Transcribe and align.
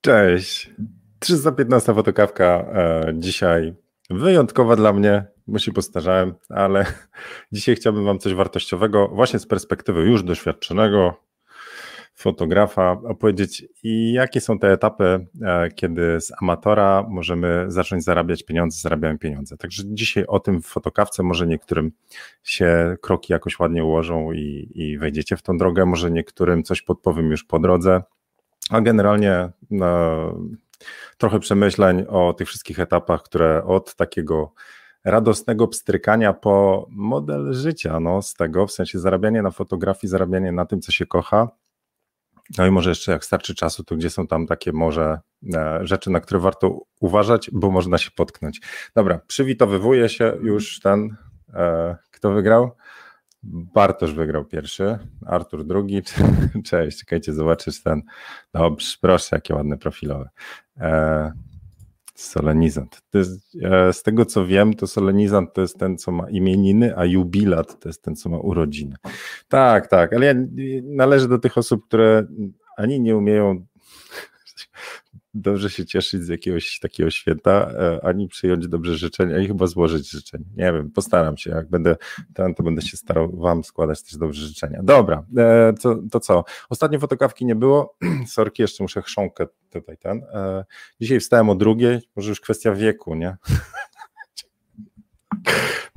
Cześć. 0.00 0.70
315 1.18 1.94
fotokawka 1.94 2.44
e, 2.44 3.12
dzisiaj 3.14 3.74
wyjątkowa 4.10 4.76
dla 4.76 4.92
mnie, 4.92 5.24
bo 5.46 5.58
się 5.58 5.72
postarzałem, 5.72 6.34
ale 6.48 6.86
dzisiaj 7.52 7.76
chciałbym 7.76 8.04
Wam 8.04 8.18
coś 8.18 8.34
wartościowego, 8.34 9.08
właśnie 9.08 9.38
z 9.38 9.46
perspektywy 9.46 10.00
już 10.00 10.22
doświadczonego 10.22 11.30
fotografa, 12.14 12.90
opowiedzieć, 12.90 13.64
jakie 14.12 14.40
są 14.40 14.58
te 14.58 14.72
etapy, 14.72 15.26
e, 15.42 15.68
kiedy 15.70 16.20
z 16.20 16.32
amatora 16.42 17.06
możemy 17.08 17.64
zacząć 17.68 18.04
zarabiać 18.04 18.42
pieniądze, 18.42 18.80
zarabiamy 18.80 19.18
pieniądze. 19.18 19.56
Także 19.56 19.82
dzisiaj 19.86 20.24
o 20.26 20.40
tym 20.40 20.62
w 20.62 20.66
fotokawce, 20.66 21.22
może 21.22 21.46
niektórym 21.46 21.92
się 22.42 22.96
kroki 23.00 23.32
jakoś 23.32 23.58
ładnie 23.58 23.84
ułożą 23.84 24.32
i, 24.32 24.70
i 24.74 24.98
wejdziecie 24.98 25.36
w 25.36 25.42
tą 25.42 25.56
drogę, 25.56 25.86
może 25.86 26.10
niektórym 26.10 26.62
coś 26.62 26.82
podpowiem 26.82 27.30
już 27.30 27.44
po 27.44 27.58
drodze 27.58 28.02
a 28.70 28.80
generalnie 28.80 29.50
no, 29.70 29.88
trochę 31.18 31.40
przemyśleń 31.40 32.04
o 32.08 32.32
tych 32.32 32.48
wszystkich 32.48 32.80
etapach, 32.80 33.22
które 33.22 33.64
od 33.64 33.94
takiego 33.94 34.52
radosnego 35.04 35.68
pstrykania 35.68 36.32
po 36.32 36.86
model 36.90 37.52
życia, 37.52 38.00
no 38.00 38.22
z 38.22 38.34
tego, 38.34 38.66
w 38.66 38.72
sensie 38.72 38.98
zarabianie 38.98 39.42
na 39.42 39.50
fotografii, 39.50 40.10
zarabianie 40.10 40.52
na 40.52 40.66
tym, 40.66 40.80
co 40.80 40.92
się 40.92 41.06
kocha. 41.06 41.48
No 42.58 42.66
i 42.66 42.70
może 42.70 42.90
jeszcze 42.90 43.12
jak 43.12 43.24
starczy 43.24 43.54
czasu, 43.54 43.84
to 43.84 43.96
gdzie 43.96 44.10
są 44.10 44.26
tam 44.26 44.46
takie 44.46 44.72
może 44.72 45.18
e, 45.54 45.80
rzeczy, 45.82 46.10
na 46.10 46.20
które 46.20 46.40
warto 46.40 46.80
uważać, 47.00 47.50
bo 47.52 47.70
można 47.70 47.98
się 47.98 48.10
potknąć. 48.10 48.60
Dobra, 48.94 49.20
przywitowywuję 49.26 50.08
się 50.08 50.36
już 50.42 50.80
ten, 50.80 51.16
e, 51.54 51.96
kto 52.10 52.30
wygrał? 52.30 52.70
Bartosz 53.42 54.14
wygrał 54.14 54.44
pierwszy, 54.44 54.98
Artur 55.26 55.64
drugi. 55.64 56.02
Cześć, 56.64 56.98
czekajcie, 56.98 57.32
zobaczysz 57.32 57.82
ten. 57.82 58.02
Dobrze, 58.54 58.96
proszę, 59.00 59.36
jakie 59.36 59.54
ładne 59.54 59.78
profilowe. 59.78 60.28
E, 60.80 61.32
solenizant. 62.14 63.02
Jest, 63.14 63.56
e, 63.62 63.92
z 63.92 64.02
tego 64.02 64.24
co 64.24 64.46
wiem, 64.46 64.74
to 64.74 64.86
solenizant 64.86 65.52
to 65.52 65.60
jest 65.60 65.78
ten, 65.78 65.98
co 65.98 66.12
ma 66.12 66.30
imieniny, 66.30 66.96
a 66.96 67.04
jubilat 67.04 67.80
to 67.80 67.88
jest 67.88 68.02
ten, 68.02 68.16
co 68.16 68.28
ma 68.28 68.38
urodziny. 68.38 68.96
Tak, 69.48 69.86
tak, 69.86 70.12
ale 70.12 70.26
ja 70.26 70.34
należę 70.82 71.28
do 71.28 71.38
tych 71.38 71.58
osób, 71.58 71.86
które 71.86 72.26
ani 72.76 73.00
nie 73.00 73.16
umieją 73.16 73.66
dobrze 75.34 75.70
się 75.70 75.86
cieszyć 75.86 76.22
z 76.22 76.28
jakiegoś 76.28 76.78
takiego 76.78 77.10
święta, 77.10 77.50
e, 77.50 78.04
ani 78.04 78.28
przyjąć 78.28 78.68
dobrze 78.68 78.96
życzenia 78.96 79.38
i 79.38 79.46
chyba 79.46 79.66
złożyć 79.66 80.10
życzenia. 80.10 80.44
Nie 80.56 80.72
wiem, 80.72 80.90
postaram 80.90 81.36
się, 81.36 81.50
jak 81.50 81.68
będę 81.68 81.96
ten, 82.34 82.54
to 82.54 82.62
będę 82.62 82.82
się 82.82 82.96
starał 82.96 83.36
wam 83.36 83.64
składać 83.64 84.02
też 84.02 84.16
dobrze 84.16 84.46
życzenia. 84.46 84.80
Dobra, 84.82 85.24
e, 85.36 85.72
to, 85.82 85.96
to 86.10 86.20
co? 86.20 86.44
Ostatnie 86.70 86.98
fotokawki 86.98 87.46
nie 87.46 87.54
było, 87.54 87.96
sorki, 88.26 88.62
jeszcze 88.62 88.84
muszę 88.84 89.02
chrząkę 89.02 89.46
tutaj 89.70 89.96
ten. 89.96 90.22
E, 90.32 90.64
dzisiaj 91.00 91.20
wstałem 91.20 91.50
o 91.50 91.54
drugiej, 91.54 92.00
może 92.16 92.28
już 92.28 92.40
kwestia 92.40 92.72
wieku, 92.74 93.14
nie? 93.14 93.36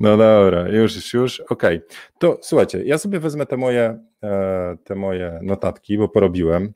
No 0.00 0.16
dobra, 0.16 0.68
już, 0.68 1.14
już, 1.14 1.40
okej. 1.40 1.76
Okay. 1.76 1.88
To 2.18 2.38
słuchajcie, 2.42 2.84
ja 2.84 2.98
sobie 2.98 3.20
wezmę 3.20 3.46
te 3.46 3.56
moje, 3.56 3.98
te 4.84 4.94
moje 4.94 5.40
notatki, 5.42 5.98
bo 5.98 6.08
porobiłem 6.08 6.72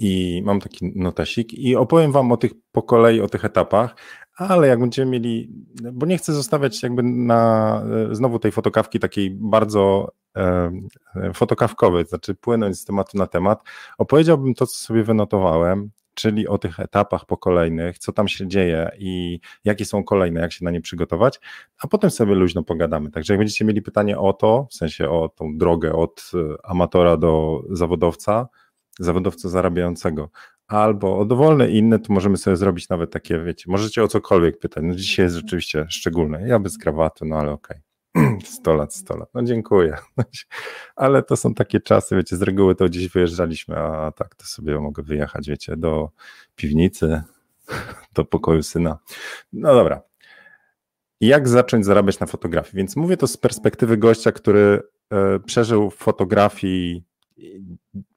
i 0.00 0.42
mam 0.44 0.60
taki 0.60 0.92
notesik 0.94 1.54
i 1.54 1.76
opowiem 1.76 2.12
wam 2.12 2.32
o 2.32 2.36
tych 2.36 2.52
po 2.72 2.82
kolei, 2.82 3.20
o 3.20 3.28
tych 3.28 3.44
etapach, 3.44 3.96
ale 4.36 4.68
jak 4.68 4.80
będziemy 4.80 5.10
mieli, 5.10 5.50
bo 5.92 6.06
nie 6.06 6.18
chcę 6.18 6.32
zostawiać 6.32 6.82
jakby 6.82 7.02
na 7.02 7.82
znowu 8.10 8.38
tej 8.38 8.52
fotokawki 8.52 8.98
takiej 8.98 9.30
bardzo 9.30 10.12
e, 10.36 10.70
fotokawkowej, 11.34 12.06
znaczy 12.06 12.34
płynąć 12.34 12.78
z 12.78 12.84
tematu 12.84 13.18
na 13.18 13.26
temat, 13.26 13.62
opowiedziałbym 13.98 14.54
to, 14.54 14.66
co 14.66 14.74
sobie 14.74 15.04
wynotowałem, 15.04 15.90
czyli 16.14 16.48
o 16.48 16.58
tych 16.58 16.80
etapach 16.80 17.24
po 17.26 17.36
kolejnych, 17.36 17.98
co 17.98 18.12
tam 18.12 18.28
się 18.28 18.48
dzieje 18.48 18.90
i 18.98 19.40
jakie 19.64 19.84
są 19.84 20.04
kolejne, 20.04 20.40
jak 20.40 20.52
się 20.52 20.64
na 20.64 20.70
nie 20.70 20.80
przygotować, 20.80 21.40
a 21.82 21.86
potem 21.86 22.10
sobie 22.10 22.34
luźno 22.34 22.62
pogadamy. 22.62 23.10
Także 23.10 23.32
jak 23.32 23.38
będziecie 23.38 23.64
mieli 23.64 23.82
pytanie 23.82 24.18
o 24.18 24.32
to, 24.32 24.66
w 24.70 24.74
sensie 24.74 25.08
o 25.10 25.28
tą 25.28 25.56
drogę 25.58 25.92
od 25.92 26.30
amatora 26.64 27.16
do 27.16 27.62
zawodowca, 27.70 28.48
zawodowca 29.04 29.48
zarabiającego, 29.48 30.30
albo 30.66 31.18
o 31.18 31.24
dowolne 31.24 31.70
inne, 31.70 31.98
to 31.98 32.12
możemy 32.12 32.36
sobie 32.36 32.56
zrobić 32.56 32.88
nawet 32.88 33.10
takie, 33.10 33.40
wiecie, 33.40 33.64
możecie 33.68 34.02
o 34.02 34.08
cokolwiek 34.08 34.58
pytać. 34.58 34.84
No 34.86 34.94
dzisiaj 34.94 35.24
jest 35.26 35.36
rzeczywiście 35.36 35.86
szczególne. 35.88 36.48
Ja 36.48 36.58
bez 36.58 36.78
krawatu, 36.78 37.24
no 37.24 37.36
ale 37.36 37.50
okej. 37.50 37.80
Okay. 38.14 38.38
100 38.44 38.74
lat, 38.74 38.94
100 38.94 39.16
lat. 39.16 39.28
No 39.34 39.42
dziękuję. 39.42 39.96
Ale 40.96 41.22
to 41.22 41.36
są 41.36 41.54
takie 41.54 41.80
czasy, 41.80 42.16
wiecie, 42.16 42.36
z 42.36 42.42
reguły 42.42 42.74
to 42.74 42.84
gdzieś 42.84 43.08
wyjeżdżaliśmy, 43.08 43.76
a 43.76 44.12
tak 44.12 44.34
to 44.34 44.44
sobie 44.44 44.80
mogę 44.80 45.02
wyjechać, 45.02 45.48
wiecie, 45.48 45.76
do 45.76 46.10
piwnicy, 46.56 47.22
do 48.14 48.24
pokoju 48.24 48.62
syna. 48.62 48.98
No 49.52 49.74
dobra. 49.74 50.02
Jak 51.20 51.48
zacząć 51.48 51.86
zarabiać 51.86 52.20
na 52.20 52.26
fotografii? 52.26 52.76
Więc 52.76 52.96
mówię 52.96 53.16
to 53.16 53.26
z 53.26 53.36
perspektywy 53.36 53.96
gościa, 53.96 54.32
który 54.32 54.82
e, 55.10 55.38
przeżył 55.38 55.90
w 55.90 55.96
fotografii 55.96 57.04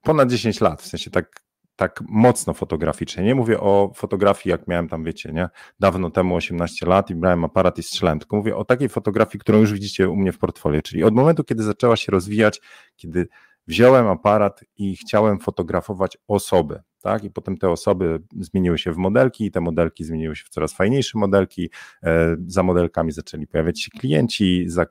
ponad 0.01 0.29
10 0.29 0.61
lat, 0.61 0.81
w 0.81 0.87
sensie 0.87 1.11
tak, 1.11 1.41
tak 1.75 2.03
mocno 2.09 2.53
fotograficznie. 2.53 3.23
Nie 3.23 3.35
mówię 3.35 3.59
o 3.59 3.91
fotografii, 3.95 4.51
jak 4.51 4.67
miałem 4.67 4.87
tam, 4.89 5.03
wiecie, 5.03 5.33
nie, 5.33 5.49
dawno 5.79 6.09
temu 6.09 6.35
18 6.35 6.85
lat 6.85 7.09
i 7.09 7.15
brałem 7.15 7.45
aparat 7.45 7.79
i 7.79 7.83
strzelałem, 7.83 8.19
tylko 8.19 8.35
mówię 8.35 8.55
o 8.55 8.65
takiej 8.65 8.89
fotografii, 8.89 9.39
którą 9.39 9.59
już 9.59 9.73
widzicie 9.73 10.09
u 10.09 10.15
mnie 10.15 10.31
w 10.31 10.37
portfolio, 10.37 10.81
czyli 10.81 11.03
od 11.03 11.13
momentu, 11.13 11.43
kiedy 11.43 11.63
zaczęła 11.63 11.95
się 11.95 12.11
rozwijać, 12.11 12.61
kiedy 12.95 13.27
wziąłem 13.67 14.07
aparat 14.07 14.63
i 14.77 14.95
chciałem 14.95 15.39
fotografować 15.39 16.17
osoby, 16.27 16.81
tak? 17.01 17.23
I 17.23 17.31
potem 17.31 17.57
te 17.57 17.69
osoby 17.69 18.21
zmieniły 18.39 18.77
się 18.77 18.91
w 18.91 18.97
modelki, 18.97 19.45
i 19.45 19.51
te 19.51 19.61
modelki 19.61 20.03
zmieniły 20.03 20.35
się 20.35 20.43
w 20.45 20.49
coraz 20.49 20.73
fajniejsze 20.73 21.17
modelki. 21.17 21.69
E, 22.03 22.35
za 22.47 22.63
modelkami 22.63 23.11
zaczęli 23.11 23.47
pojawiać 23.47 23.81
się 23.81 23.91
klienci, 23.91 24.63
za 24.67 24.83
e, 24.83 24.87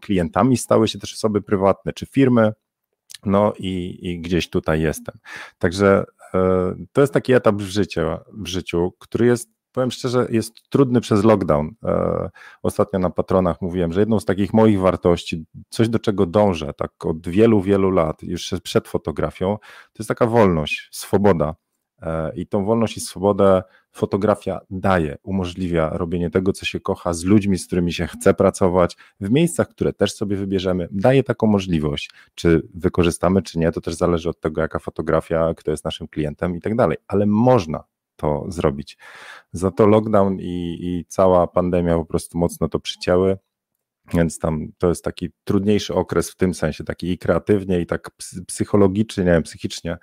klientami 0.00 0.56
stały 0.56 0.88
się 0.88 0.98
też 0.98 1.12
osoby 1.14 1.42
prywatne 1.42 1.92
czy 1.92 2.06
firmy. 2.06 2.52
No 3.26 3.52
i, 3.58 3.98
i 4.02 4.20
gdzieś 4.20 4.50
tutaj 4.50 4.80
jestem. 4.80 5.18
Także 5.58 6.04
e, 6.34 6.74
to 6.92 7.00
jest 7.00 7.12
taki 7.12 7.32
etap 7.32 7.56
w 7.56 7.70
życiu, 7.70 8.00
w 8.32 8.46
życiu, 8.46 8.92
który 8.98 9.26
jest 9.26 9.48
powiem 9.72 9.90
szczerze, 9.90 10.26
jest 10.30 10.70
trudny 10.70 11.00
przez 11.00 11.24
lockdown. 11.24 11.70
E, 11.84 12.30
ostatnio 12.62 12.98
na 12.98 13.10
patronach 13.10 13.62
mówiłem, 13.62 13.92
że 13.92 14.00
jedną 14.00 14.20
z 14.20 14.24
takich 14.24 14.52
moich 14.52 14.80
wartości, 14.80 15.44
coś 15.68 15.88
do 15.88 15.98
czego 15.98 16.26
dążę 16.26 16.72
tak 16.76 17.06
od 17.06 17.28
wielu, 17.28 17.60
wielu 17.60 17.90
lat, 17.90 18.22
już 18.22 18.54
przed 18.62 18.88
fotografią, 18.88 19.58
to 19.92 19.98
jest 19.98 20.08
taka 20.08 20.26
wolność, 20.26 20.88
swoboda. 20.92 21.54
E, 22.02 22.32
I 22.34 22.46
tą 22.46 22.64
wolność 22.64 22.96
i 22.96 23.00
swobodę 23.00 23.62
fotografia 23.92 24.60
daje, 24.70 25.18
umożliwia 25.22 25.90
robienie 25.90 26.30
tego, 26.30 26.52
co 26.52 26.66
się 26.66 26.80
kocha, 26.80 27.12
z 27.12 27.24
ludźmi, 27.24 27.58
z 27.58 27.66
którymi 27.66 27.92
się 27.92 28.06
chce 28.06 28.34
pracować, 28.34 28.96
w 29.20 29.30
miejscach, 29.30 29.68
które 29.68 29.92
też 29.92 30.14
sobie 30.14 30.36
wybierzemy, 30.36 30.88
daje 30.90 31.22
taką 31.22 31.46
możliwość. 31.46 32.10
Czy 32.34 32.68
wykorzystamy, 32.74 33.42
czy 33.42 33.58
nie, 33.58 33.72
to 33.72 33.80
też 33.80 33.94
zależy 33.94 34.28
od 34.28 34.40
tego, 34.40 34.60
jaka 34.60 34.78
fotografia, 34.78 35.54
kto 35.54 35.70
jest 35.70 35.84
naszym 35.84 36.08
klientem 36.08 36.56
i 36.56 36.60
tak 36.60 36.76
dalej, 36.76 36.96
ale 37.06 37.26
można 37.26 37.84
to 38.16 38.44
zrobić. 38.48 38.98
Za 39.52 39.70
to 39.70 39.86
lockdown 39.86 40.38
i, 40.40 40.78
i 40.80 41.04
cała 41.08 41.46
pandemia 41.46 41.96
po 41.96 42.04
prostu 42.04 42.38
mocno 42.38 42.68
to 42.68 42.80
przycięły. 42.80 43.38
Więc 44.14 44.38
tam 44.38 44.68
to 44.78 44.88
jest 44.88 45.04
taki 45.04 45.30
trudniejszy 45.44 45.94
okres 45.94 46.30
w 46.30 46.36
tym 46.36 46.54
sensie, 46.54 46.84
taki 46.84 47.10
i 47.10 47.18
kreatywnie, 47.18 47.80
i 47.80 47.86
tak 47.86 48.10
psychologicznie, 48.46 49.24
nie 49.24 49.30
wiem, 49.30 49.42
psychicznie, 49.42 49.98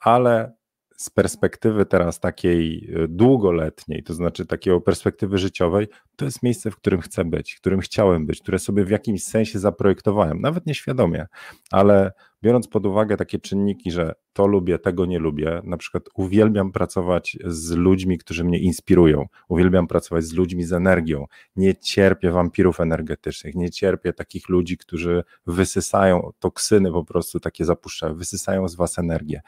ale 0.00 0.52
z 0.96 1.10
perspektywy 1.10 1.86
teraz 1.86 2.20
takiej 2.20 2.90
e, 2.94 3.08
długoletniej, 3.08 4.02
to 4.02 4.14
znaczy 4.14 4.46
takiej 4.46 4.80
perspektywy 4.80 5.38
życiowej, 5.38 5.88
to 6.16 6.24
jest 6.24 6.42
miejsce, 6.42 6.70
w 6.70 6.76
którym 6.76 7.00
chcę 7.00 7.24
być, 7.24 7.52
w 7.52 7.60
którym 7.60 7.80
chciałem 7.80 8.26
być, 8.26 8.40
które 8.40 8.58
sobie 8.58 8.84
w 8.84 8.90
jakimś 8.90 9.24
sensie 9.24 9.58
zaprojektowałem, 9.58 10.40
nawet 10.40 10.66
nieświadomie, 10.66 11.26
ale 11.70 12.12
biorąc 12.42 12.68
pod 12.68 12.86
uwagę 12.86 13.16
takie 13.16 13.38
czynniki, 13.38 13.90
że 13.90 14.14
to 14.32 14.46
lubię, 14.46 14.78
tego 14.78 15.06
nie 15.06 15.18
lubię, 15.18 15.60
na 15.64 15.76
przykład 15.76 16.02
uwielbiam 16.14 16.72
pracować 16.72 17.38
z 17.44 17.70
ludźmi, 17.70 18.18
którzy 18.18 18.44
mnie 18.44 18.58
inspirują, 18.58 19.26
uwielbiam 19.48 19.86
pracować 19.86 20.24
z 20.24 20.32
ludźmi 20.32 20.64
z 20.64 20.72
energią, 20.72 21.26
nie 21.56 21.76
cierpię 21.76 22.30
wampirów 22.30 22.80
energetycznych, 22.80 23.54
nie 23.54 23.70
cierpię 23.70 24.12
takich 24.12 24.48
ludzi, 24.48 24.78
którzy 24.78 25.24
wysysają 25.46 26.30
toksyny 26.38 26.92
po 26.92 27.04
prostu 27.04 27.40
takie 27.40 27.64
zapuszczają, 27.64 28.14
wysysają 28.14 28.68
z 28.68 28.74
was 28.74 28.98
energię. 28.98 29.40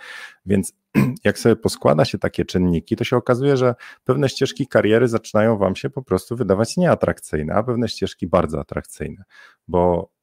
Więc 0.47 0.73
jak 1.25 1.39
sobie 1.39 1.57
poskłada 1.57 2.05
się 2.05 2.19
takie 2.19 2.45
czynniki, 2.45 2.97
to 2.97 3.05
się 3.05 3.17
okazuje, 3.17 3.57
że 3.57 3.75
pewne 4.05 4.29
ścieżki 4.29 4.67
kariery 4.67 5.09
zaczynają 5.09 5.59
wam 5.59 5.77
się 5.77 5.91
po 5.91 6.03
prostu 6.03 6.37
wydawać 6.37 6.77
nieatrakcyjne, 6.77 7.55
a 7.55 7.63
pewne 7.63 7.89
ścieżki 7.89 8.27
bardzo 8.27 8.61
atrakcyjne, 8.61 9.25
bo 9.69 10.14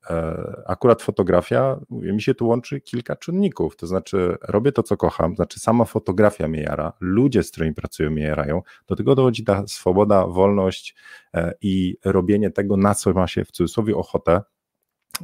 akurat 0.65 1.01
fotografia, 1.01 1.79
mówię, 1.89 2.13
mi 2.13 2.21
się 2.21 2.35
tu 2.35 2.47
łączy 2.47 2.81
kilka 2.81 3.15
czynników, 3.15 3.75
to 3.75 3.87
znaczy 3.87 4.37
robię 4.41 4.71
to, 4.71 4.83
co 4.83 4.97
kocham, 4.97 5.35
znaczy 5.35 5.59
sama 5.59 5.85
fotografia 5.85 6.47
mnie 6.47 6.61
jara, 6.61 6.93
ludzie, 6.99 7.43
z 7.43 7.51
którymi 7.51 7.75
pracuję 7.75 8.09
mnie 8.09 8.23
jarają, 8.23 8.61
do 8.87 8.95
tego 8.95 9.15
dochodzi 9.15 9.43
ta 9.43 9.67
swoboda, 9.67 10.27
wolność 10.27 10.95
e, 11.33 11.53
i 11.61 11.97
robienie 12.05 12.51
tego, 12.51 12.77
na 12.77 12.95
co 12.95 13.13
ma 13.13 13.27
się 13.27 13.45
w 13.45 13.51
cudzysłowie 13.51 13.95
ochotę, 13.95 14.41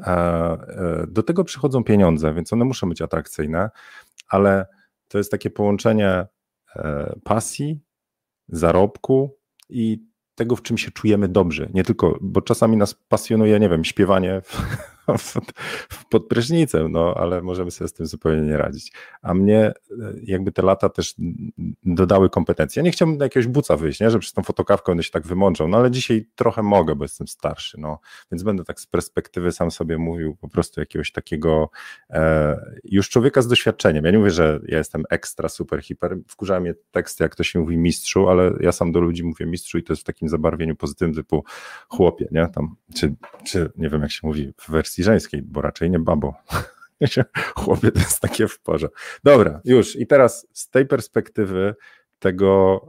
e, 0.06 1.06
do 1.08 1.24
tego 1.24 1.44
przychodzą 1.44 1.84
pieniądze, 1.84 2.34
więc 2.34 2.54
one 2.54 2.66
muszą 2.66 2.90
być 2.90 3.02
atrakcyjne, 3.02 3.70
ale 4.28 4.66
to 5.08 5.18
jest 5.18 5.32
takie 5.32 5.50
połączenie 5.50 6.26
e, 6.76 7.16
pasji, 7.24 7.80
zarobku 8.50 9.38
i 9.70 10.07
tego, 10.38 10.56
w 10.56 10.62
czym 10.62 10.78
się 10.78 10.92
czujemy 10.92 11.28
dobrze. 11.28 11.70
Nie 11.74 11.84
tylko, 11.84 12.18
bo 12.22 12.42
czasami 12.42 12.78
nas 12.78 12.94
pasjonuje, 12.94 13.60
nie 13.60 13.70
wiem, 13.70 13.86
śpiewanie 13.86 14.42
w, 14.44 14.62
pod 16.10 16.28
prysznicem, 16.28 16.92
no 16.92 17.14
ale 17.18 17.42
możemy 17.42 17.72
sobie 17.72 17.88
z 17.88 17.94
tym 17.94 18.06
zupełnie 18.06 18.42
nie 18.42 18.58
radzić. 18.58 18.94
A 19.22 19.34
mnie 19.34 19.60
e, 19.66 19.74
jakby 20.24 20.52
te 20.52 20.62
lata 20.62 20.90
też 20.90 21.16
dodały 21.84 22.30
kompetencje. 22.30 22.80
Ja 22.80 22.84
nie 22.84 22.92
chciałbym 22.92 23.18
na 23.18 23.26
jakiegoś 23.26 23.48
buca 23.48 23.78
wyjść, 23.78 24.00
nie? 24.00 24.12
że 24.12 24.20
przez 24.20 24.34
tą 24.34 24.44
fotokawkę 24.44 24.92
będę 24.92 25.04
się 25.04 25.12
tak 25.12 25.28
wymądrzał, 25.28 25.68
no 25.68 25.78
ale 25.78 25.92
dzisiaj 25.92 26.28
trochę 26.36 26.64
mogę, 26.64 26.96
bo 26.96 27.04
jestem 27.04 27.28
starszy, 27.28 27.78
no 27.80 28.00
więc 28.32 28.44
będę 28.44 28.64
tak 28.64 28.80
z 28.80 28.88
perspektywy 28.88 29.52
sam 29.52 29.72
sobie 29.72 29.98
mówił 29.98 30.36
po 30.36 30.50
prostu 30.50 30.80
jakiegoś 30.80 31.12
takiego 31.12 31.70
e, 32.10 32.58
już 32.84 33.10
człowieka 33.10 33.42
z 33.42 33.48
doświadczeniem. 33.48 34.06
Ja 34.06 34.12
nie 34.12 34.18
mówię, 34.18 34.32
że 34.32 34.60
ja 34.68 34.78
jestem 34.78 35.04
ekstra, 35.10 35.50
super, 35.50 35.82
hiper, 35.82 36.18
wkurzają 36.28 36.62
mnie 36.62 36.74
teksty, 36.92 37.24
jak 37.24 37.36
to 37.36 37.44
się 37.44 37.60
mówi 37.60 37.78
mistrzu, 37.78 38.30
ale 38.30 38.54
ja 38.60 38.72
sam 38.72 38.92
do 38.92 39.00
ludzi 39.00 39.24
mówię 39.24 39.46
mistrzu 39.46 39.78
i 39.78 39.84
to 39.84 39.94
jest 39.94 40.02
w 40.02 40.06
takim 40.06 40.30
zabarwieniu 40.30 40.76
pozytywnym 40.76 41.16
typu 41.16 41.44
chłopie, 41.90 42.28
nie? 42.32 42.48
Tam, 42.48 42.76
czy, 42.96 43.16
czy 43.46 43.72
nie 43.78 43.90
wiem 43.90 44.02
jak 44.02 44.12
się 44.12 44.28
mówi 44.28 44.54
w 44.58 44.72
wersji 44.72 44.97
wersji 44.98 45.04
żeńskiej, 45.04 45.42
bo 45.42 45.62
raczej 45.62 45.90
nie 45.92 46.00
babo. 46.00 46.34
Chłopie 47.56 47.92
to 47.92 48.00
jest 48.00 48.20
takie 48.20 48.48
w 48.48 48.60
porze. 48.60 48.88
Dobra, 49.24 49.62
już 49.66 49.96
i 49.96 50.08
teraz 50.08 50.48
z 50.54 50.70
tej 50.70 50.86
perspektywy 50.86 51.76
tego 52.20 52.82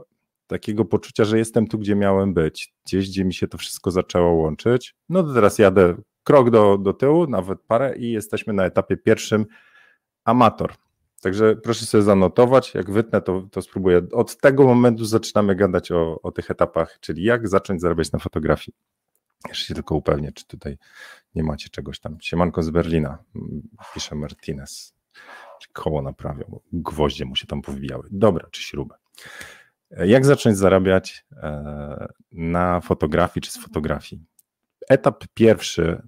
takiego 0.47 0.85
poczucia, 0.85 1.25
że 1.25 1.37
jestem 1.37 1.67
tu, 1.67 1.79
gdzie 1.79 1.95
miałem 1.95 2.33
być, 2.33 2.73
gdzieś, 2.85 3.09
gdzie 3.09 3.25
mi 3.25 3.33
się 3.33 3.47
to 3.47 3.57
wszystko 3.57 3.91
zaczęło 3.91 4.31
łączyć, 4.31 4.95
no 5.09 5.23
to 5.23 5.33
teraz 5.33 5.59
jadę 5.59 5.95
krok 6.23 6.49
do, 6.49 6.77
do 6.77 6.93
tyłu, 6.93 7.27
nawet 7.27 7.59
parę 7.61 7.95
i 7.97 8.11
jesteśmy 8.11 8.53
na 8.53 8.65
etapie 8.65 8.97
pierwszym 8.97 9.45
amator. 10.25 10.73
Także 11.21 11.55
proszę 11.55 11.85
sobie 11.85 12.03
zanotować, 12.03 12.73
jak 12.73 12.91
wytnę, 12.91 13.21
to, 13.21 13.47
to 13.51 13.61
spróbuję. 13.61 14.01
Od 14.11 14.37
tego 14.37 14.63
momentu 14.63 15.05
zaczynamy 15.05 15.55
gadać 15.55 15.91
o, 15.91 16.21
o 16.21 16.31
tych 16.31 16.51
etapach, 16.51 16.97
czyli 16.99 17.23
jak 17.23 17.47
zacząć 17.47 17.81
zarabiać 17.81 18.11
na 18.11 18.19
fotografii. 18.19 18.75
Jeszcze 19.47 19.65
się 19.65 19.73
tylko 19.73 19.95
upewnię, 19.95 20.31
czy 20.31 20.47
tutaj 20.47 20.77
nie 21.35 21.43
macie 21.43 21.69
czegoś 21.69 21.99
tam. 21.99 22.17
Siemanko 22.21 22.63
z 22.63 22.69
Berlina, 22.69 23.23
pisze 23.93 24.15
Martinez. 24.15 24.93
Koło 25.73 26.01
naprawiał, 26.01 26.61
gwoździe 26.73 27.25
mu 27.25 27.35
się 27.35 27.47
tam 27.47 27.61
powbijały. 27.61 28.07
Dobra, 28.11 28.47
czy 28.51 28.61
śrubę. 28.61 28.95
Jak 29.91 30.25
zacząć 30.25 30.57
zarabiać 30.57 31.25
e, 31.33 32.07
na 32.31 32.81
fotografii 32.81 33.41
czy 33.41 33.51
z 33.51 33.57
fotografii? 33.57 34.25
Etap 34.89 35.23
pierwszy 35.33 36.01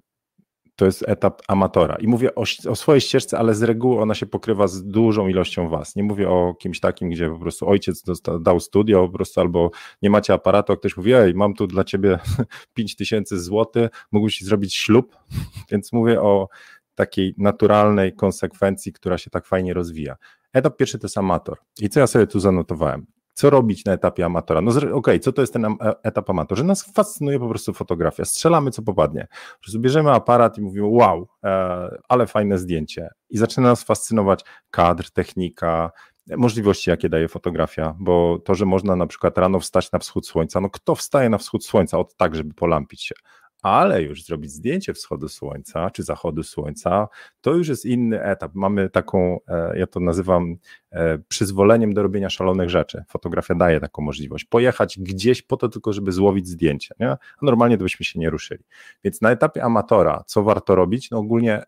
to 0.82 0.86
jest 0.86 1.04
etap 1.08 1.42
amatora. 1.48 1.96
I 2.00 2.06
mówię 2.06 2.34
o, 2.34 2.44
o, 2.68 2.76
swojej 2.76 3.00
ścieżce, 3.00 3.38
ale 3.38 3.54
z 3.54 3.62
reguły 3.62 4.00
ona 4.00 4.14
się 4.14 4.26
pokrywa 4.26 4.68
z 4.68 4.84
dużą 4.84 5.28
ilością 5.28 5.68
was. 5.68 5.96
Nie 5.96 6.02
mówię 6.02 6.28
o 6.28 6.54
kimś 6.54 6.80
takim, 6.80 7.10
gdzie 7.10 7.30
po 7.30 7.38
prostu 7.38 7.68
ojciec 7.68 8.02
dosta, 8.02 8.38
dał 8.38 8.60
studio, 8.60 9.08
po 9.08 9.12
prostu 9.12 9.40
albo 9.40 9.70
nie 10.02 10.10
macie 10.10 10.34
aparatu, 10.34 10.72
a 10.72 10.76
ktoś 10.76 10.96
mówi, 10.96 11.12
ej, 11.12 11.34
mam 11.34 11.54
tu 11.54 11.66
dla 11.66 11.84
ciebie 11.84 12.18
5 12.74 12.96
tysięcy 12.96 13.40
złotych, 13.40 13.90
mógłbyś 14.12 14.40
zrobić 14.40 14.74
ślub. 14.76 15.16
Więc 15.70 15.92
mówię 15.92 16.22
o 16.22 16.48
takiej 16.94 17.34
naturalnej 17.38 18.14
konsekwencji, 18.14 18.92
która 18.92 19.18
się 19.18 19.30
tak 19.30 19.46
fajnie 19.46 19.74
rozwija. 19.74 20.16
Etap 20.52 20.76
pierwszy 20.76 20.98
to 20.98 21.06
jest 21.06 21.18
amator. 21.18 21.58
I 21.80 21.88
co 21.88 22.00
ja 22.00 22.06
sobie 22.06 22.26
tu 22.26 22.40
zanotowałem? 22.40 23.06
Co 23.34 23.50
robić 23.50 23.84
na 23.84 23.92
etapie 23.92 24.24
amatora? 24.24 24.60
No 24.60 24.70
okej, 24.70 24.92
okay, 24.92 25.18
co 25.18 25.32
to 25.32 25.40
jest 25.40 25.52
ten 25.52 25.64
e, 25.64 25.76
etap 26.02 26.30
amator? 26.30 26.58
Że 26.58 26.64
nas 26.64 26.92
fascynuje 26.94 27.38
po 27.38 27.48
prostu 27.48 27.72
fotografia, 27.72 28.24
strzelamy 28.24 28.70
co 28.70 28.82
popadnie. 28.82 29.26
Po 29.30 29.60
prostu 29.62 29.80
bierzemy 29.80 30.10
aparat 30.10 30.58
i 30.58 30.60
mówimy 30.60 30.86
wow, 30.86 31.28
e, 31.44 31.98
ale 32.08 32.26
fajne 32.26 32.58
zdjęcie. 32.58 33.08
I 33.30 33.38
zaczyna 33.38 33.68
nas 33.68 33.84
fascynować 33.84 34.44
kadr, 34.70 35.10
technika, 35.10 35.90
możliwości, 36.36 36.90
jakie 36.90 37.08
daje 37.08 37.28
fotografia, 37.28 37.94
bo 37.98 38.38
to, 38.44 38.54
że 38.54 38.66
można 38.66 38.96
na 38.96 39.06
przykład 39.06 39.38
rano 39.38 39.60
wstać 39.60 39.92
na 39.92 39.98
wschód 39.98 40.26
słońca, 40.26 40.60
no 40.60 40.70
kto 40.70 40.94
wstaje 40.94 41.28
na 41.28 41.38
wschód 41.38 41.66
słońca 41.66 41.98
od 41.98 42.16
tak, 42.16 42.36
żeby 42.36 42.54
polampić 42.54 43.02
się? 43.02 43.14
Ale 43.62 44.02
już 44.02 44.24
zrobić 44.24 44.50
zdjęcie 44.50 44.94
wschodu 44.94 45.28
słońca 45.28 45.90
czy 45.90 46.02
zachodu 46.02 46.42
słońca, 46.42 47.08
to 47.40 47.54
już 47.54 47.68
jest 47.68 47.84
inny 47.84 48.22
etap. 48.22 48.54
Mamy 48.54 48.90
taką, 48.90 49.38
e, 49.48 49.78
ja 49.78 49.86
to 49.86 50.00
nazywam 50.00 50.56
e, 50.90 51.18
przyzwoleniem 51.18 51.94
do 51.94 52.02
robienia 52.02 52.30
szalonych 52.30 52.70
rzeczy. 52.70 53.04
Fotografia 53.08 53.54
daje 53.54 53.80
taką 53.80 54.02
możliwość. 54.02 54.44
Pojechać 54.44 54.98
gdzieś 54.98 55.42
po 55.42 55.56
to 55.56 55.68
tylko, 55.68 55.92
żeby 55.92 56.12
złowić 56.12 56.48
zdjęcie, 56.48 56.94
nie? 57.00 57.10
a 57.10 57.18
normalnie 57.42 57.78
to 57.78 57.82
byśmy 57.82 58.04
się 58.04 58.20
nie 58.20 58.30
ruszyli. 58.30 58.64
Więc 59.04 59.20
na 59.20 59.30
etapie 59.30 59.64
amatora, 59.64 60.24
co 60.26 60.42
warto 60.42 60.74
robić? 60.74 61.10
No 61.10 61.18
ogólnie 61.18 61.62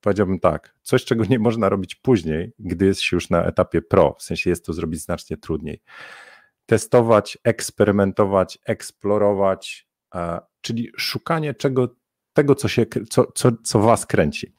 powiedziałbym 0.00 0.40
tak, 0.40 0.74
coś, 0.82 1.04
czego 1.04 1.24
nie 1.24 1.38
można 1.38 1.68
robić 1.68 1.94
później, 1.94 2.52
gdy 2.58 2.86
jest 2.86 3.00
się 3.00 3.16
już 3.16 3.30
na 3.30 3.44
etapie 3.44 3.82
pro, 3.82 4.14
w 4.18 4.22
sensie 4.22 4.50
jest 4.50 4.66
to 4.66 4.72
zrobić 4.72 5.00
znacznie 5.00 5.36
trudniej. 5.36 5.80
Testować, 6.66 7.38
eksperymentować, 7.44 8.58
eksplorować, 8.66 9.88
czyli 10.66 10.90
szukanie 10.96 11.54
czego, 11.54 11.96
tego, 12.32 12.54
co, 12.54 12.68
się, 12.68 12.86
co, 13.10 13.32
co, 13.34 13.52
co 13.64 13.78
was 13.78 14.06
kręci. 14.06 14.52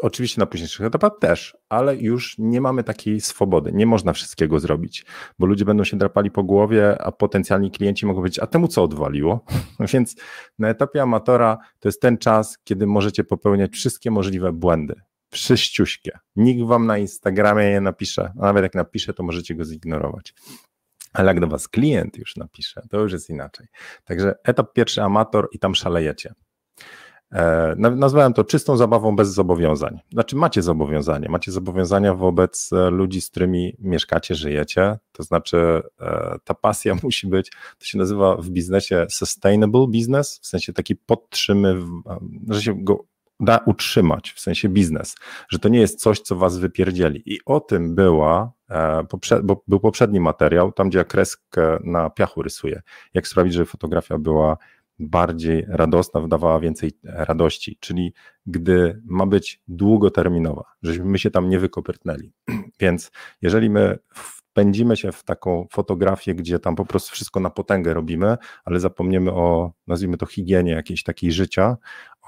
Oczywiście 0.00 0.40
na 0.40 0.46
późniejszych 0.46 0.86
etapach 0.86 1.12
też, 1.20 1.56
ale 1.68 1.96
już 1.96 2.38
nie 2.38 2.60
mamy 2.60 2.84
takiej 2.84 3.20
swobody. 3.20 3.72
Nie 3.72 3.86
można 3.86 4.12
wszystkiego 4.12 4.60
zrobić, 4.60 5.04
bo 5.38 5.46
ludzie 5.46 5.64
będą 5.64 5.84
się 5.84 5.96
drapali 5.96 6.30
po 6.30 6.42
głowie, 6.42 7.02
a 7.02 7.12
potencjalni 7.12 7.70
klienci 7.70 8.06
mogą 8.06 8.20
powiedzieć, 8.20 8.38
a 8.38 8.46
temu 8.46 8.68
co 8.68 8.82
odwaliło? 8.82 9.44
Więc 9.92 10.16
na 10.58 10.68
etapie 10.68 11.02
amatora 11.02 11.58
to 11.78 11.88
jest 11.88 12.00
ten 12.00 12.18
czas, 12.18 12.58
kiedy 12.64 12.86
możecie 12.86 13.24
popełniać 13.24 13.72
wszystkie 13.72 14.10
możliwe 14.10 14.52
błędy. 14.52 14.94
Wszyściuśkie. 15.30 16.18
Nikt 16.36 16.66
wam 16.66 16.86
na 16.86 16.98
Instagramie 16.98 17.70
nie 17.70 17.80
napisze, 17.80 18.32
a 18.40 18.42
nawet 18.42 18.62
jak 18.62 18.74
napisze, 18.74 19.14
to 19.14 19.22
możecie 19.22 19.54
go 19.54 19.64
zignorować. 19.64 20.34
Ale 21.12 21.28
jak 21.28 21.40
do 21.40 21.46
Was 21.46 21.68
klient 21.68 22.16
już 22.16 22.36
napisze, 22.36 22.82
to 22.90 23.00
już 23.00 23.12
jest 23.12 23.30
inaczej. 23.30 23.66
Także 24.04 24.34
etap 24.44 24.72
pierwszy 24.72 25.02
amator 25.02 25.48
i 25.52 25.58
tam 25.58 25.74
szalejecie. 25.74 26.34
E, 27.32 27.74
nazwałem 27.76 28.32
to 28.32 28.44
czystą 28.44 28.76
zabawą 28.76 29.16
bez 29.16 29.28
zobowiązań. 29.28 29.98
Znaczy, 30.12 30.36
macie 30.36 30.62
zobowiązania. 30.62 31.28
Macie 31.28 31.52
zobowiązania 31.52 32.14
wobec 32.14 32.72
e, 32.72 32.90
ludzi, 32.90 33.20
z 33.20 33.30
którymi 33.30 33.76
mieszkacie, 33.78 34.34
żyjecie. 34.34 34.98
To 35.12 35.22
znaczy, 35.22 35.82
e, 36.00 36.36
ta 36.44 36.54
pasja 36.54 36.94
musi 37.02 37.26
być, 37.26 37.50
to 37.50 37.84
się 37.84 37.98
nazywa 37.98 38.36
w 38.36 38.48
biznesie 38.48 39.06
sustainable 39.10 39.86
business, 39.86 40.40
w 40.42 40.46
sensie 40.46 40.72
taki 40.72 40.96
podtrzymy, 40.96 41.76
że 42.48 42.62
się 42.62 42.84
go 42.84 43.04
da 43.40 43.58
utrzymać, 43.66 44.32
w 44.32 44.40
sensie 44.40 44.68
biznes, 44.68 45.16
że 45.48 45.58
to 45.58 45.68
nie 45.68 45.80
jest 45.80 46.00
coś, 46.00 46.20
co 46.20 46.36
was 46.36 46.58
wypierdzieli. 46.58 47.22
I 47.26 47.38
o 47.46 47.60
tym 47.60 47.94
była, 47.94 48.52
e, 48.70 49.02
bo 49.42 49.62
był 49.68 49.80
poprzedni 49.80 50.20
materiał, 50.20 50.72
tam 50.72 50.88
gdzie 50.88 50.98
ja 50.98 51.04
kreskę 51.04 51.78
na 51.84 52.10
piachu 52.10 52.42
rysuję, 52.42 52.82
jak 53.14 53.28
sprawić, 53.28 53.54
żeby 53.54 53.66
fotografia 53.66 54.18
była 54.18 54.56
bardziej 55.00 55.64
radosna, 55.68 56.20
wydawała 56.20 56.60
więcej 56.60 56.92
radości, 57.04 57.76
czyli 57.80 58.14
gdy 58.46 59.00
ma 59.04 59.26
być 59.26 59.60
długoterminowa, 59.68 60.64
żebyśmy 60.82 61.04
my 61.04 61.18
się 61.18 61.30
tam 61.30 61.48
nie 61.48 61.58
wykopyrtnęli. 61.58 62.32
Więc 62.80 63.10
jeżeli 63.42 63.70
my 63.70 63.98
wpędzimy 64.50 64.96
się 64.96 65.12
w 65.12 65.24
taką 65.24 65.66
fotografię, 65.70 66.34
gdzie 66.34 66.58
tam 66.58 66.76
po 66.76 66.84
prostu 66.84 67.12
wszystko 67.12 67.40
na 67.40 67.50
potęgę 67.50 67.94
robimy, 67.94 68.36
ale 68.64 68.80
zapomniemy 68.80 69.32
o, 69.32 69.72
nazwijmy 69.86 70.16
to, 70.16 70.26
higienie 70.26 70.72
jakiejś 70.72 71.02
takiej 71.02 71.32
życia, 71.32 71.76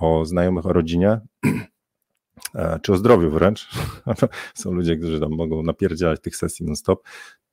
o 0.00 0.24
znajomych, 0.24 0.66
o 0.66 0.72
rodzinie, 0.72 1.20
e, 2.54 2.78
czy 2.82 2.92
o 2.92 2.96
zdrowiu 2.96 3.30
wręcz. 3.30 3.68
Są 4.54 4.72
ludzie, 4.72 4.96
którzy 4.96 5.20
tam 5.20 5.30
mogą 5.30 5.62
napierdzielać 5.62 6.20
tych 6.20 6.36
sesji 6.36 6.66
non-stop, 6.66 7.02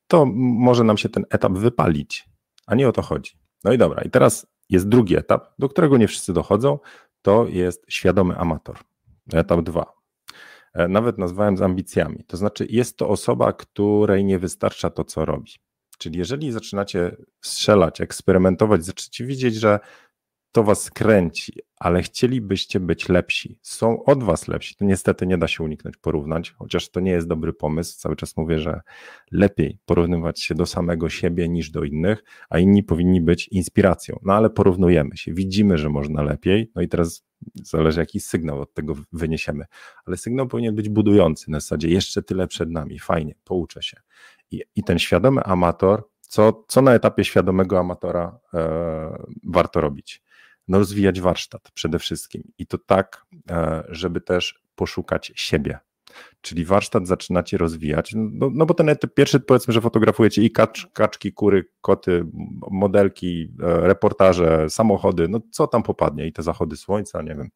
to 0.08 0.26
może 0.36 0.84
nam 0.84 0.98
się 0.98 1.10
ten 1.10 1.26
etap 1.30 1.54
wypalić, 1.54 2.30
a 2.68 2.76
nie 2.76 2.88
o 2.88 2.92
to 2.92 3.02
chodzi. 3.02 3.32
No 3.64 3.74
i 3.74 3.78
dobra, 3.78 4.02
i 4.02 4.10
teraz 4.10 4.48
jest 4.70 4.90
drugi 4.90 5.18
etap, 5.18 5.54
do 5.60 5.70
którego 5.70 5.98
nie 5.98 6.08
wszyscy 6.08 6.34
dochodzą, 6.34 6.80
to 7.22 7.48
jest 7.48 7.86
świadomy 7.90 8.38
amator. 8.38 8.78
Etap 9.34 9.62
dwa. 9.62 9.99
E, 10.80 10.88
nawet 10.88 11.18
nazwałem 11.18 11.58
z 11.58 11.62
ambicjami. 11.62 12.24
To 12.28 12.38
znaczy, 12.38 12.68
jest 12.70 12.98
to 12.98 13.10
osoba, 13.10 13.54
której 13.54 14.26
nie 14.26 14.40
wystarcza 14.40 14.90
to, 14.90 15.04
co 15.04 15.26
robi. 15.26 15.52
Czyli 15.98 16.20
jeżeli 16.20 16.52
zaczynacie 16.52 17.16
strzelać, 17.42 18.02
eksperymentować, 18.02 18.86
zaczynacie 18.86 19.26
widzieć, 19.26 19.56
że 19.56 19.80
to 20.52 20.64
was 20.64 20.92
kręci, 20.92 21.54
ale 21.80 22.02
chcielibyście 22.02 22.80
być 22.80 23.10
lepsi, 23.10 23.60
są 23.62 24.04
od 24.04 24.24
was 24.24 24.48
lepsi, 24.48 24.76
to 24.76 24.86
niestety 24.86 25.28
nie 25.28 25.38
da 25.38 25.48
się 25.48 25.64
uniknąć 25.64 25.98
porównać, 25.98 26.52
chociaż 26.52 26.90
to 26.90 27.00
nie 27.00 27.12
jest 27.12 27.28
dobry 27.28 27.54
pomysł. 27.54 28.00
Cały 28.00 28.16
czas 28.16 28.38
mówię, 28.38 28.60
że 28.60 28.82
lepiej 29.32 29.80
porównywać 29.86 30.42
się 30.42 30.56
do 30.56 30.66
samego 30.66 31.10
siebie 31.10 31.50
niż 31.50 31.72
do 31.72 31.84
innych, 31.84 32.24
a 32.50 32.60
inni 32.60 32.84
powinni 32.84 33.22
być 33.22 33.48
inspiracją. 33.48 34.20
No 34.24 34.34
ale 34.34 34.50
porównujemy 34.50 35.18
się, 35.18 35.34
widzimy, 35.34 35.78
że 35.78 35.90
można 35.90 36.22
lepiej, 36.24 36.72
no 36.76 36.82
i 36.82 36.88
teraz 36.88 37.26
zależy 37.64 38.00
jaki 38.00 38.20
sygnał 38.20 38.62
od 38.62 38.74
tego 38.74 38.96
wyniesiemy, 39.14 39.66
ale 40.06 40.18
sygnał 40.18 40.48
powinien 40.48 40.76
być 40.76 40.90
budujący, 40.90 41.52
na 41.52 41.60
zasadzie 41.60 41.90
jeszcze 41.90 42.24
tyle 42.24 42.48
przed 42.48 42.70
nami, 42.70 43.00
fajnie, 43.00 43.36
pouczę 43.44 43.84
się. 43.84 43.98
I, 44.52 44.64
i 44.76 44.84
ten 44.84 45.00
świadomy 45.00 45.44
amator, 45.44 46.04
co, 46.22 46.66
co 46.68 46.82
na 46.82 46.94
etapie 46.94 47.24
świadomego 47.24 47.80
amatora 47.80 48.40
e, 48.54 49.24
warto 49.44 49.82
robić? 49.82 50.24
No, 50.70 50.78
rozwijać 50.80 51.22
warsztat 51.22 51.72
przede 51.74 52.00
wszystkim 52.00 52.44
i 52.58 52.68
to 52.68 52.78
tak, 52.78 53.26
e, 53.52 53.84
żeby 53.90 54.22
też 54.22 54.62
poszukać 54.76 55.32
siebie. 55.36 55.80
czyli 56.42 56.66
warsztat 56.66 57.08
zaczynacie 57.08 57.58
rozwijać, 57.58 58.12
no, 58.16 58.50
no 58.54 58.66
bo 58.66 58.74
ten 58.74 58.90
etap 58.90 59.14
pierwszy 59.14 59.40
powiedzmy, 59.40 59.74
że 59.74 59.82
fotografujecie 59.82 60.44
i 60.44 60.52
kacz, 60.52 60.88
kaczki, 60.94 61.34
kury, 61.34 61.66
koty, 61.82 62.26
modelki, 62.72 63.52
e, 63.64 63.88
reportaże, 63.88 64.70
samochody, 64.70 65.28
no 65.28 65.40
co 65.52 65.68
tam 65.68 65.84
popadnie 65.84 66.28
i 66.28 66.34
te 66.34 66.44
zachody 66.44 66.78
słońca, 66.78 67.22
nie 67.22 67.36
wiem. 67.36 67.50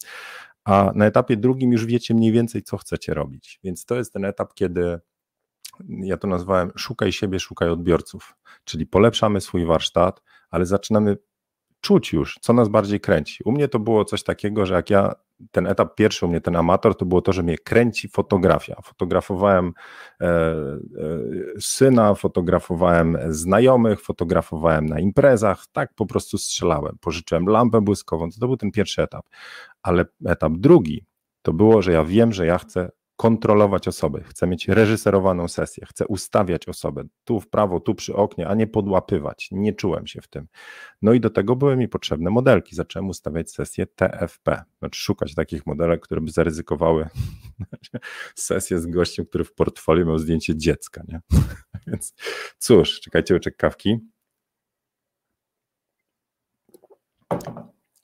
A 0.63 0.91
na 0.95 1.05
etapie 1.05 1.37
drugim 1.37 1.71
już 1.71 1.85
wiecie 1.85 2.13
mniej 2.13 2.31
więcej, 2.31 2.63
co 2.63 2.77
chcecie 2.77 3.13
robić. 3.13 3.59
Więc 3.63 3.85
to 3.85 3.95
jest 3.95 4.13
ten 4.13 4.25
etap, 4.25 4.53
kiedy 4.53 4.99
ja 5.89 6.17
to 6.17 6.27
nazwałem 6.27 6.71
szukaj 6.75 7.11
siebie, 7.11 7.39
szukaj 7.39 7.69
odbiorców, 7.69 8.35
czyli 8.63 8.87
polepszamy 8.87 9.41
swój 9.41 9.65
warsztat, 9.65 10.21
ale 10.49 10.65
zaczynamy 10.65 11.17
czuć 11.83 12.13
już, 12.13 12.39
co 12.41 12.53
nas 12.53 12.69
bardziej 12.69 12.99
kręci. 12.99 13.43
U 13.45 13.51
mnie 13.51 13.67
to 13.67 13.79
było 13.79 14.05
coś 14.05 14.23
takiego, 14.23 14.65
że 14.65 14.73
jak 14.73 14.89
ja, 14.89 15.15
ten 15.51 15.67
etap 15.67 15.95
pierwszy 15.95 16.25
u 16.25 16.29
mnie, 16.29 16.41
ten 16.41 16.55
amator, 16.55 16.97
to 16.97 17.05
było 17.05 17.21
to, 17.21 17.33
że 17.33 17.43
mnie 17.43 17.57
kręci 17.57 18.07
fotografia. 18.07 18.75
Fotografowałem 18.83 19.73
e, 20.21 20.25
e, 20.25 20.79
syna, 21.59 22.15
fotografowałem 22.15 23.17
znajomych, 23.29 24.01
fotografowałem 24.01 24.85
na 24.85 24.99
imprezach, 24.99 25.65
tak 25.71 25.93
po 25.95 26.05
prostu 26.05 26.37
strzelałem. 26.37 26.97
Pożyczyłem 27.01 27.45
lampę 27.45 27.81
błyskową, 27.81 28.29
to, 28.29 28.39
to 28.39 28.47
był 28.47 28.57
ten 28.57 28.71
pierwszy 28.71 29.01
etap. 29.01 29.25
Ale 29.81 30.05
etap 30.25 30.53
drugi, 30.57 31.05
to 31.41 31.53
było, 31.53 31.81
że 31.81 31.91
ja 31.91 32.03
wiem, 32.05 32.33
że 32.33 32.45
ja 32.45 32.57
chcę 32.57 32.89
kontrolować 33.15 33.87
osoby, 33.87 34.23
chcę 34.23 34.47
mieć 34.47 34.67
reżyserowaną 34.67 35.47
sesję, 35.47 35.85
chcę 35.89 36.07
ustawiać 36.07 36.67
osobę 36.67 37.03
tu 37.23 37.39
w 37.39 37.49
prawo, 37.49 37.79
tu 37.79 37.95
przy 37.95 38.15
oknie, 38.15 38.47
a 38.47 38.55
nie 38.55 38.67
podłapywać. 38.67 39.49
Nie 39.51 39.73
czułem 39.73 40.07
się 40.07 40.21
w 40.21 40.27
tym. 40.27 40.47
No 41.01 41.13
i 41.13 41.19
do 41.19 41.29
tego 41.29 41.55
były 41.55 41.77
mi 41.77 41.87
potrzebne 41.87 42.29
modelki. 42.29 42.75
Zacząłem 42.75 43.09
ustawiać 43.09 43.51
sesję 43.51 43.85
TFP, 43.87 44.63
znaczy 44.79 45.01
szukać 45.01 45.35
takich 45.35 45.65
modelek, 45.65 46.01
które 46.01 46.21
by 46.21 46.31
zaryzykowały 46.31 47.07
sesję 48.35 48.79
z 48.79 48.87
gościem, 48.87 49.25
który 49.25 49.43
w 49.43 49.53
portfolio 49.53 50.05
miał 50.05 50.19
zdjęcie 50.19 50.57
dziecka. 50.57 51.03
Nie? 51.07 51.21
Więc 51.87 52.13
cóż, 52.57 52.99
czekajcie, 52.99 53.33
łyczek 53.33 53.57
kawki. 53.57 53.99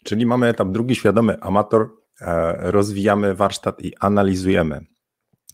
Czyli 0.03 0.25
mamy 0.25 0.47
etap 0.47 0.71
drugi, 0.71 0.95
świadomy 0.95 1.39
amator, 1.41 1.89
e, 2.21 2.71
rozwijamy 2.71 3.35
warsztat 3.35 3.81
i 3.81 3.97
analizujemy 3.99 4.85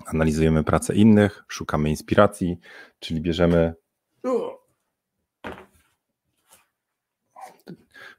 analizujemy 0.06 0.64
pracę 0.64 0.96
innych, 0.96 1.44
szukamy 1.48 1.90
inspiracji, 1.90 2.58
czyli 3.00 3.22
bierzemy. 3.22 3.74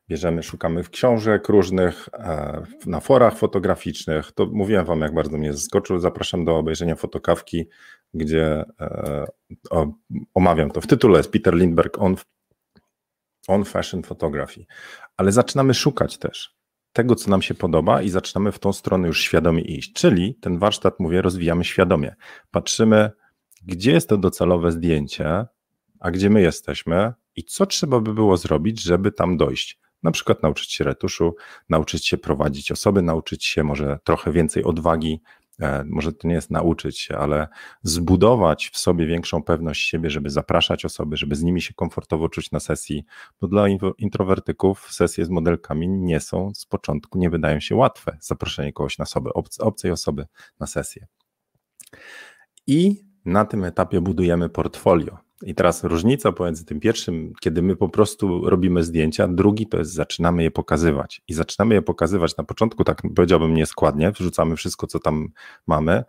Bierzemy, 0.08 0.42
szukamy 0.42 0.82
w 0.82 0.90
książek 0.90 1.48
różnych, 1.48 2.08
e, 2.12 2.62
na 2.86 3.00
forach 3.00 3.38
fotograficznych. 3.38 4.32
To 4.32 4.46
mówiłem 4.46 4.84
Wam, 4.84 5.00
jak 5.00 5.14
bardzo 5.14 5.38
mnie 5.38 5.52
zaskoczył. 5.52 5.98
Zapraszam 5.98 6.44
do 6.44 6.56
obejrzenia 6.56 6.96
fotokawki, 6.96 7.68
gdzie 8.14 8.64
e, 8.80 9.26
omawiam 10.34 10.70
to. 10.70 10.80
W 10.80 10.86
tytule 10.86 11.18
jest 11.18 11.32
Peter 11.32 11.54
Lindbergh 11.54 12.02
on, 12.02 12.16
on 13.48 13.64
Fashion 13.64 14.02
Photography. 14.02 14.66
Ale 15.16 15.32
zaczynamy 15.32 15.74
szukać 15.74 16.18
też 16.18 16.55
tego, 16.96 17.14
co 17.14 17.30
nam 17.30 17.42
się 17.42 17.54
podoba 17.54 18.02
i 18.02 18.08
zaczynamy 18.08 18.52
w 18.52 18.58
tą 18.58 18.72
stronę 18.72 19.08
już 19.08 19.20
świadomie 19.20 19.62
iść. 19.62 19.92
Czyli 19.92 20.34
ten 20.34 20.58
warsztat, 20.58 21.00
mówię, 21.00 21.22
rozwijamy 21.22 21.64
świadomie. 21.64 22.14
Patrzymy, 22.50 23.10
gdzie 23.66 23.92
jest 23.92 24.08
to 24.08 24.16
docelowe 24.16 24.72
zdjęcie, 24.72 25.46
a 26.00 26.10
gdzie 26.10 26.30
my 26.30 26.40
jesteśmy 26.40 27.12
i 27.36 27.44
co 27.44 27.66
trzeba 27.66 28.00
by 28.00 28.14
było 28.14 28.36
zrobić, 28.36 28.82
żeby 28.82 29.12
tam 29.12 29.36
dojść. 29.36 29.78
Na 30.02 30.10
przykład 30.10 30.42
nauczyć 30.42 30.72
się 30.72 30.84
retuszu, 30.84 31.34
nauczyć 31.68 32.06
się 32.06 32.18
prowadzić 32.18 32.72
osoby, 32.72 33.02
nauczyć 33.02 33.44
się 33.44 33.64
może 33.64 33.98
trochę 34.04 34.32
więcej 34.32 34.64
odwagi, 34.64 35.20
może 35.86 36.12
to 36.12 36.28
nie 36.28 36.34
jest 36.34 36.50
nauczyć 36.50 36.98
się, 36.98 37.16
ale 37.16 37.48
zbudować 37.82 38.70
w 38.72 38.78
sobie 38.78 39.06
większą 39.06 39.42
pewność 39.42 39.88
siebie, 39.88 40.10
żeby 40.10 40.30
zapraszać 40.30 40.84
osoby, 40.84 41.16
żeby 41.16 41.36
z 41.36 41.42
nimi 41.42 41.62
się 41.62 41.74
komfortowo 41.74 42.28
czuć 42.28 42.50
na 42.50 42.60
sesji, 42.60 43.04
bo 43.40 43.48
dla 43.48 43.64
introwertyków 43.98 44.92
sesje 44.92 45.24
z 45.24 45.28
modelkami 45.28 45.88
nie 45.88 46.20
są 46.20 46.54
z 46.54 46.66
początku, 46.66 47.18
nie 47.18 47.30
wydają 47.30 47.60
się 47.60 47.76
łatwe, 47.76 48.16
zaproszenie 48.20 48.72
kogoś 48.72 48.98
na 48.98 49.04
sobie, 49.04 49.30
obcej 49.60 49.90
osoby 49.90 50.26
na 50.60 50.66
sesję. 50.66 51.06
I 52.66 53.04
na 53.24 53.44
tym 53.44 53.64
etapie 53.64 54.00
budujemy 54.00 54.48
portfolio. 54.48 55.25
I 55.42 55.54
teraz 55.54 55.84
różnica 55.84 56.32
pomiędzy 56.32 56.64
tym 56.64 56.80
pierwszym, 56.80 57.32
kiedy 57.40 57.62
my 57.62 57.76
po 57.76 57.88
prostu 57.88 58.50
robimy 58.50 58.82
zdjęcia, 58.82 59.28
drugi 59.28 59.66
to 59.66 59.78
jest 59.78 59.92
zaczynamy 59.92 60.42
je 60.42 60.50
pokazywać. 60.50 61.22
I 61.28 61.34
zaczynamy 61.34 61.74
je 61.74 61.82
pokazywać 61.82 62.36
na 62.36 62.44
początku, 62.44 62.84
tak 62.84 63.02
powiedziałbym 63.16 63.54
nieskładnie, 63.54 64.12
wrzucamy 64.12 64.56
wszystko, 64.56 64.86
co 64.86 64.98
tam 64.98 65.28
mamy, 65.66 66.04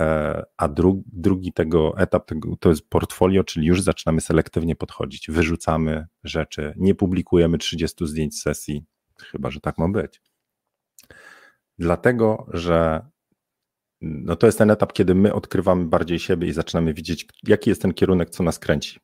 e, 0.00 0.42
a 0.56 0.68
drugi, 1.12 1.52
tego 1.52 1.98
etap 1.98 2.30
to 2.60 2.68
jest 2.68 2.88
portfolio, 2.88 3.44
czyli 3.44 3.66
już 3.66 3.82
zaczynamy 3.82 4.20
selektywnie 4.20 4.76
podchodzić. 4.76 5.30
Wyrzucamy 5.30 6.06
rzeczy, 6.24 6.74
nie 6.76 6.94
publikujemy 6.94 7.58
30 7.58 8.06
zdjęć 8.06 8.40
sesji, 8.40 8.84
chyba 9.18 9.50
że 9.50 9.60
tak 9.60 9.78
ma 9.78 9.88
być. 9.88 10.22
Dlatego, 11.78 12.46
że 12.52 13.06
no 14.00 14.36
to 14.36 14.46
jest 14.46 14.58
ten 14.58 14.70
etap, 14.70 14.92
kiedy 14.92 15.14
my 15.14 15.34
odkrywamy 15.34 15.84
bardziej 15.84 16.18
siebie 16.18 16.48
i 16.48 16.52
zaczynamy 16.52 16.94
widzieć, 16.94 17.26
jaki 17.42 17.70
jest 17.70 17.82
ten 17.82 17.94
kierunek, 17.94 18.30
co 18.30 18.42
nas 18.42 18.58
kręci. 18.58 19.00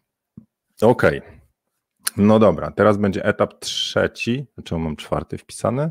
Okej. 0.82 1.18
Okay. 1.18 1.40
No 2.16 2.38
dobra, 2.38 2.70
teraz 2.70 2.96
będzie 2.96 3.24
etap 3.24 3.54
trzeci. 3.60 4.46
Czemu 4.64 4.80
mam 4.84 4.96
czwarty 4.96 5.38
wpisany? 5.38 5.90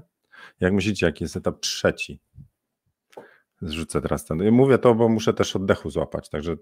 Jak 0.60 0.74
myślicie, 0.74 1.06
jaki 1.06 1.24
jest 1.24 1.38
etap 1.38 1.60
trzeci? 1.60 2.20
Zrzucę 3.62 4.02
teraz 4.02 4.26
ten. 4.26 4.52
Mówię 4.52 4.78
to, 4.78 4.96
bo 4.96 5.10
muszę 5.10 5.34
też 5.34 5.56
oddechu 5.56 5.90
złapać, 5.90 6.30
także 6.30 6.56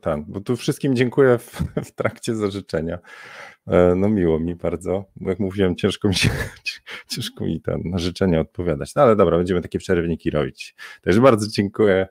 ten, 0.00 0.24
bo 0.28 0.40
tu 0.40 0.56
wszystkim 0.56 0.96
dziękuję 0.96 1.38
w, 1.38 1.62
w, 1.84 1.92
trakcie 1.92 2.34
za 2.34 2.50
życzenia. 2.50 2.98
E, 3.66 3.94
no 3.94 4.08
miło 4.08 4.40
mi 4.40 4.54
bardzo, 4.54 5.04
bo 5.16 5.30
jak 5.30 5.38
mówiłem, 5.38 5.76
ciężko 5.76 6.08
mi 6.08 6.14
się, 6.14 6.30
ciężko 7.12 7.44
mi 7.44 7.60
ten, 7.60 7.82
na 7.84 7.98
życzenia 7.98 8.40
odpowiadać. 8.40 8.94
No 8.94 9.02
ale 9.02 9.16
dobra, 9.16 9.38
będziemy 9.38 9.60
takie 9.60 9.78
przerwniki 9.78 10.30
robić. 10.30 10.74
Także 11.02 11.20
bardzo 11.20 11.46
dziękuję. 11.48 12.08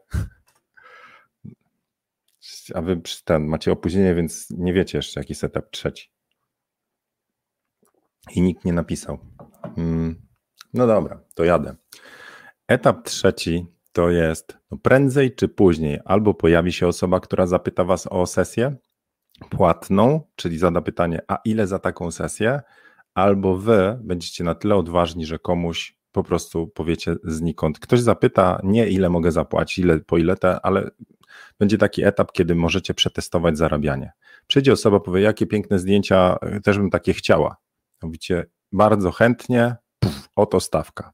A 2.73 2.81
wy 2.81 3.01
ten, 3.25 3.45
macie 3.45 3.71
opóźnienie, 3.71 4.15
więc 4.15 4.49
nie 4.49 4.73
wiecie 4.73 4.97
jeszcze, 4.97 5.19
jaki 5.19 5.31
jest 5.31 5.43
etap 5.43 5.69
trzeci. 5.71 6.11
I 8.35 8.41
nikt 8.41 8.65
nie 8.65 8.73
napisał. 8.73 9.19
Hmm. 9.75 10.21
No 10.73 10.87
dobra, 10.87 11.23
to 11.35 11.43
jadę. 11.43 11.75
Etap 12.67 13.03
trzeci 13.03 13.72
to 13.93 14.09
jest 14.09 14.57
no 14.71 14.77
prędzej 14.77 15.35
czy 15.35 15.47
później 15.47 15.99
albo 16.05 16.33
pojawi 16.33 16.71
się 16.71 16.87
osoba, 16.87 17.19
która 17.19 17.47
zapyta 17.47 17.83
Was 17.83 18.07
o 18.07 18.25
sesję 18.25 18.75
płatną, 19.49 20.21
czyli 20.35 20.57
zada 20.57 20.81
pytanie, 20.81 21.21
a 21.27 21.37
ile 21.45 21.67
za 21.67 21.79
taką 21.79 22.11
sesję, 22.11 22.61
albo 23.13 23.57
Wy 23.57 23.99
będziecie 24.03 24.43
na 24.43 24.55
tyle 24.55 24.75
odważni, 24.75 25.25
że 25.25 25.39
komuś 25.39 25.97
po 26.11 26.23
prostu 26.23 26.67
powiecie 26.67 27.15
znikąd. 27.23 27.79
Ktoś 27.79 27.99
zapyta 27.99 28.59
nie 28.63 28.87
ile 28.87 29.09
mogę 29.09 29.31
zapłacić, 29.31 29.77
ile, 29.77 29.99
po 29.99 30.17
ile 30.17 30.35
te, 30.35 30.65
ale 30.65 30.89
będzie 31.59 31.77
taki 31.77 32.03
etap, 32.03 32.31
kiedy 32.31 32.55
możecie 32.55 32.93
przetestować 32.93 33.57
zarabianie. 33.57 34.11
Przyjdzie 34.47 34.73
osoba, 34.73 34.99
powie, 34.99 35.21
jakie 35.21 35.47
piękne 35.47 35.79
zdjęcia, 35.79 36.37
też 36.63 36.77
bym 36.77 36.89
takie 36.89 37.13
chciała. 37.13 37.57
Mówicie, 38.03 38.45
bardzo 38.71 39.11
chętnie, 39.11 39.75
puf, 39.99 40.29
oto 40.35 40.59
stawka 40.59 41.11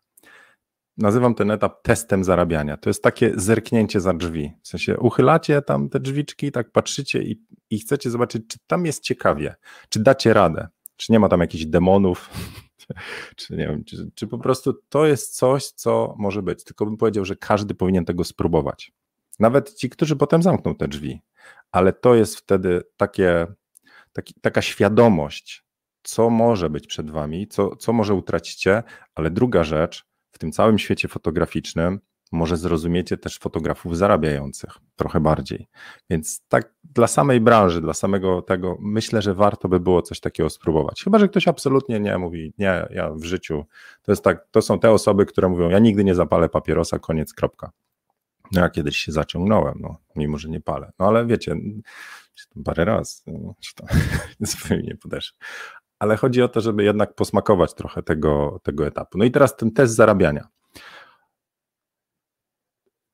nazywam 1.00 1.36
ten 1.36 1.52
etap 1.52 1.84
testem 1.84 2.24
zarabiania. 2.24 2.78
To 2.78 2.90
jest 2.90 3.04
takie 3.04 3.32
zerknięcie 3.36 4.00
za 4.00 4.14
drzwi. 4.14 4.54
W 4.62 4.68
sensie 4.68 4.98
uchylacie 4.98 5.62
tam 5.62 5.90
te 5.90 6.00
drzwiczki, 6.00 6.52
tak 6.52 6.72
patrzycie 6.72 7.24
i, 7.24 7.42
i 7.70 7.80
chcecie 7.80 8.10
zobaczyć, 8.10 8.44
czy 8.48 8.58
tam 8.68 8.86
jest 8.86 9.04
ciekawie, 9.04 9.56
czy 9.90 10.00
dacie 10.00 10.34
radę, 10.34 10.68
czy 10.96 11.12
nie 11.12 11.20
ma 11.20 11.30
tam 11.30 11.40
jakichś 11.40 11.66
demonów, 11.66 12.30
czy 13.36 13.58
nie 13.58 13.68
wiem, 13.68 13.84
czy, 13.84 14.12
czy 14.16 14.28
po 14.28 14.38
prostu 14.38 14.74
to 14.90 15.06
jest 15.06 15.36
coś, 15.36 15.68
co 15.68 16.16
może 16.18 16.42
być. 16.42 16.64
Tylko 16.64 16.86
bym 16.86 16.98
powiedział, 16.98 17.26
że 17.26 17.36
każdy 17.36 17.76
powinien 17.76 18.06
tego 18.06 18.24
spróbować. 18.24 18.92
Nawet 19.40 19.74
ci, 19.74 19.90
którzy 19.90 20.16
potem 20.16 20.44
zamkną 20.44 20.76
te 20.76 20.88
drzwi. 20.88 21.22
Ale 21.72 21.94
to 21.94 22.16
jest 22.16 22.38
wtedy 22.38 22.82
takie, 22.98 23.48
taki, 24.14 24.34
taka 24.42 24.62
świadomość, 24.62 25.66
co 26.04 26.30
może 26.30 26.70
być 26.70 26.88
przed 26.88 27.12
wami, 27.12 27.48
co, 27.48 27.76
co 27.76 27.94
może 27.94 28.14
utracicie, 28.14 28.84
ale 29.16 29.30
druga 29.30 29.64
rzecz, 29.64 30.09
tym 30.40 30.52
całym 30.52 30.80
świecie 30.80 31.08
fotograficznym 31.08 32.00
może 32.32 32.58
zrozumiecie 32.58 33.18
też 33.18 33.40
fotografów 33.40 33.98
zarabiających 33.98 34.78
trochę 34.96 35.20
bardziej. 35.20 35.68
Więc 36.10 36.42
tak 36.48 36.74
dla 36.84 37.08
samej 37.08 37.42
branży, 37.42 37.82
dla 37.82 37.94
samego 37.94 38.42
tego, 38.42 38.78
myślę, 38.80 39.22
że 39.22 39.34
warto 39.34 39.70
by 39.70 39.80
było 39.80 40.02
coś 40.02 40.20
takiego 40.20 40.50
spróbować. 40.50 41.04
Chyba, 41.04 41.20
że 41.20 41.30
ktoś 41.30 41.48
absolutnie 41.48 42.00
nie 42.00 42.18
mówi, 42.18 42.54
nie, 42.58 42.88
ja 42.90 43.12
w 43.12 43.24
życiu. 43.24 43.66
To 44.02 44.12
jest 44.12 44.24
tak, 44.24 44.48
to 44.52 44.62
są 44.62 44.80
te 44.80 44.92
osoby, 44.92 45.26
które 45.26 45.50
mówią, 45.50 45.70
ja 45.70 45.80
nigdy 45.80 46.04
nie 46.04 46.16
zapalę 46.16 46.50
papierosa, 46.50 47.00
koniec, 47.00 47.34
kropka. 47.34 47.72
No 48.52 48.62
ja 48.62 48.70
kiedyś 48.70 48.98
się 48.98 49.12
zaciągnąłem, 49.12 49.78
no, 49.82 49.98
mimo 50.16 50.38
że 50.38 50.50
nie 50.50 50.62
palę. 50.62 50.92
No 51.00 51.08
ale 51.08 51.26
wiecie, 51.26 51.56
parę 52.66 52.86
razy, 52.86 53.22
no, 53.28 53.56
zupełnie 54.40 54.84
nie 54.84 54.98
podeszło 54.98 55.38
ale 56.00 56.18
chodzi 56.18 56.42
o 56.42 56.48
to, 56.48 56.62
żeby 56.62 56.84
jednak 56.84 57.16
posmakować 57.16 57.74
trochę 57.74 58.04
tego, 58.04 58.60
tego 58.64 58.88
etapu. 58.88 59.18
No 59.18 59.26
i 59.26 59.32
teraz 59.32 59.58
ten 59.58 59.72
test 59.72 59.96
zarabiania. 59.96 60.48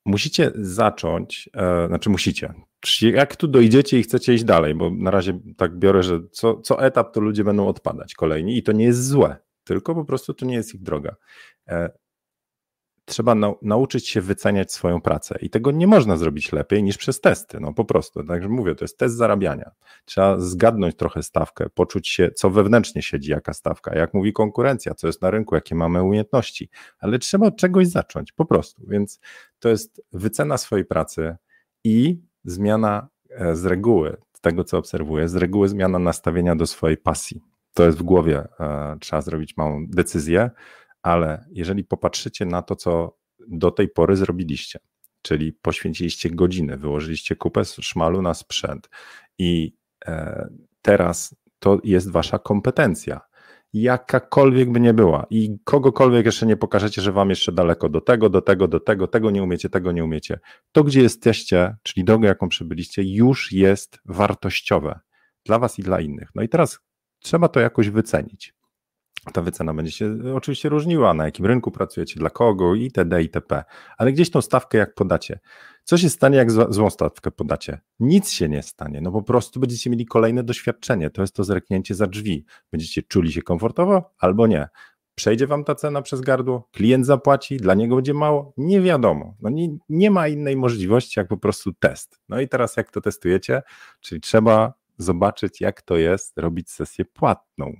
musicie 0.05 0.51
zacząć, 0.55 1.49
e, 1.53 1.87
znaczy 1.87 2.09
musicie. 2.09 2.53
Jak 3.01 3.35
tu 3.35 3.47
dojdziecie 3.47 3.99
i 3.99 4.03
chcecie 4.03 4.33
iść 4.33 4.43
dalej, 4.43 4.75
bo 4.75 4.89
na 4.89 5.11
razie 5.11 5.39
tak 5.57 5.77
biorę, 5.79 6.03
że 6.03 6.19
co, 6.31 6.61
co 6.61 6.85
etap 6.85 7.13
to 7.13 7.21
ludzie 7.21 7.43
będą 7.43 7.67
odpadać 7.67 8.13
kolejni 8.13 8.57
i 8.57 8.63
to 8.63 8.71
nie 8.71 8.85
jest 8.85 9.07
złe, 9.07 9.37
tylko 9.63 9.95
po 9.95 10.05
prostu 10.05 10.33
to 10.33 10.45
nie 10.45 10.55
jest 10.55 10.75
ich 10.75 10.81
droga. 10.81 11.15
E, 11.67 11.89
trzeba 13.05 13.35
nauczyć 13.61 14.07
się 14.07 14.21
wyceniać 14.21 14.73
swoją 14.73 15.01
pracę 15.01 15.37
i 15.41 15.49
tego 15.49 15.71
nie 15.71 15.87
można 15.87 16.17
zrobić 16.17 16.51
lepiej 16.51 16.83
niż 16.83 16.97
przez 16.97 17.21
testy, 17.21 17.59
no 17.59 17.73
po 17.73 17.85
prostu. 17.85 18.23
Także 18.23 18.49
mówię, 18.49 18.75
to 18.75 18.83
jest 18.83 18.97
test 18.97 19.15
zarabiania. 19.15 19.71
Trzeba 20.05 20.39
zgadnąć 20.39 20.95
trochę 20.95 21.23
stawkę, 21.23 21.69
poczuć 21.69 22.07
się, 22.07 22.31
co 22.31 22.49
wewnętrznie 22.49 23.01
siedzi, 23.01 23.31
jaka 23.31 23.53
stawka, 23.53 23.95
jak 23.95 24.13
mówi 24.13 24.33
konkurencja, 24.33 24.93
co 24.93 25.07
jest 25.07 25.21
na 25.21 25.31
rynku, 25.31 25.55
jakie 25.55 25.75
mamy 25.75 26.03
umiejętności, 26.03 26.69
ale 26.99 27.19
trzeba 27.19 27.47
od 27.47 27.57
czegoś 27.57 27.87
zacząć, 27.87 28.31
po 28.31 28.45
prostu. 28.45 28.83
Więc 28.87 29.19
to 29.59 29.69
jest 29.69 30.01
wycena 30.13 30.57
swojej 30.57 30.85
pracy 30.85 31.35
i 31.83 32.19
zmiana 32.43 33.07
e, 33.29 33.55
z 33.55 33.65
reguły, 33.65 34.17
z 34.33 34.41
tego 34.41 34.63
co 34.63 34.77
obserwuję, 34.77 35.29
z 35.29 35.35
reguły 35.35 35.69
zmiana 35.69 35.99
nastawienia 35.99 36.55
do 36.55 36.67
swojej 36.67 36.97
pasji. 36.97 37.41
To 37.73 37.85
jest 37.85 37.97
w 37.97 38.03
głowie, 38.03 38.47
e, 38.59 38.97
trzeba 38.99 39.21
zrobić 39.21 39.57
małą 39.57 39.87
decyzję, 39.87 40.49
ale 41.05 41.45
jeżeli 41.51 41.83
popatrzycie 41.83 42.45
na 42.45 42.61
to, 42.61 42.75
co 42.75 43.17
do 43.47 43.71
tej 43.71 43.89
pory 43.89 44.15
zrobiliście, 44.15 44.79
czyli 45.21 45.53
poświęciliście 45.53 46.29
godziny, 46.29 46.77
wyłożyliście 46.77 47.35
kupę 47.35 47.65
szmalu 47.65 48.21
na 48.21 48.33
sprzęt 48.33 48.89
i 49.39 49.75
e, 50.05 50.47
teraz 50.81 51.35
to 51.59 51.79
jest 51.83 52.11
wasza 52.11 52.39
kompetencja, 52.39 53.21
jakakolwiek 53.73 54.71
by 54.71 54.79
nie 54.79 54.93
była 54.93 55.25
i 55.29 55.57
kogokolwiek 55.63 56.25
jeszcze 56.25 56.45
nie 56.45 56.57
pokażecie, 56.57 57.01
że 57.01 57.11
wam 57.11 57.29
jeszcze 57.29 57.51
daleko 57.51 57.89
do 57.89 58.01
tego, 58.01 58.29
do 58.29 58.41
tego, 58.41 58.67
do 58.67 58.79
tego, 58.79 59.07
tego 59.07 59.31
nie 59.31 59.43
umiecie, 59.43 59.69
tego 59.69 59.91
nie 59.91 60.03
umiecie. 60.03 60.39
To, 60.71 60.83
gdzie 60.83 61.01
jesteście, 61.01 61.75
czyli 61.83 62.03
drogę, 62.03 62.27
jaką 62.27 62.49
przybyliście, 62.49 63.03
już 63.03 63.51
jest 63.51 63.99
wartościowe 64.05 64.99
dla 65.45 65.59
was 65.59 65.79
i 65.79 65.83
dla 65.83 65.99
innych. 65.99 66.29
No 66.35 66.43
i 66.43 66.49
teraz 66.49 66.79
trzeba 67.19 67.47
to 67.47 67.59
jakoś 67.59 67.89
wycenić 67.89 68.55
ta 69.33 69.41
wycena 69.41 69.73
będzie 69.73 69.91
się 69.91 70.17
oczywiście 70.35 70.69
różniła, 70.69 71.13
na 71.13 71.25
jakim 71.25 71.45
rynku 71.45 71.71
pracujecie, 71.71 72.19
dla 72.19 72.29
kogo 72.29 72.75
itd. 72.75 73.21
itp. 73.21 73.63
Ale 73.97 74.13
gdzieś 74.13 74.29
tą 74.29 74.41
stawkę 74.41 74.77
jak 74.77 74.93
podacie. 74.93 75.39
Co 75.83 75.97
się 75.97 76.09
stanie, 76.09 76.37
jak 76.37 76.51
złą 76.51 76.89
stawkę 76.89 77.31
podacie? 77.31 77.79
Nic 77.99 78.31
się 78.31 78.49
nie 78.49 78.63
stanie, 78.63 79.01
no 79.01 79.11
po 79.11 79.23
prostu 79.23 79.59
będziecie 79.59 79.89
mieli 79.89 80.05
kolejne 80.05 80.43
doświadczenie, 80.43 81.09
to 81.09 81.21
jest 81.21 81.35
to 81.35 81.43
zerknięcie 81.43 81.95
za 81.95 82.07
drzwi. 82.07 82.45
Będziecie 82.71 83.03
czuli 83.03 83.31
się 83.31 83.41
komfortowo 83.41 84.13
albo 84.19 84.47
nie. 84.47 84.67
Przejdzie 85.15 85.47
wam 85.47 85.63
ta 85.63 85.75
cena 85.75 86.01
przez 86.01 86.21
gardło, 86.21 86.69
klient 86.71 87.05
zapłaci, 87.05 87.57
dla 87.57 87.73
niego 87.73 87.95
będzie 87.95 88.13
mało? 88.13 88.53
Nie 88.57 88.81
wiadomo. 88.81 89.35
No 89.41 89.49
nie, 89.49 89.77
nie 89.89 90.11
ma 90.11 90.27
innej 90.27 90.55
możliwości, 90.55 91.19
jak 91.19 91.27
po 91.27 91.37
prostu 91.37 91.73
test. 91.73 92.19
No 92.29 92.41
i 92.41 92.47
teraz 92.47 92.77
jak 92.77 92.91
to 92.91 93.01
testujecie? 93.01 93.61
Czyli 93.99 94.21
trzeba 94.21 94.73
zobaczyć, 94.97 95.61
jak 95.61 95.81
to 95.81 95.97
jest 95.97 96.37
robić 96.37 96.71
sesję 96.71 97.05
płatną 97.05 97.73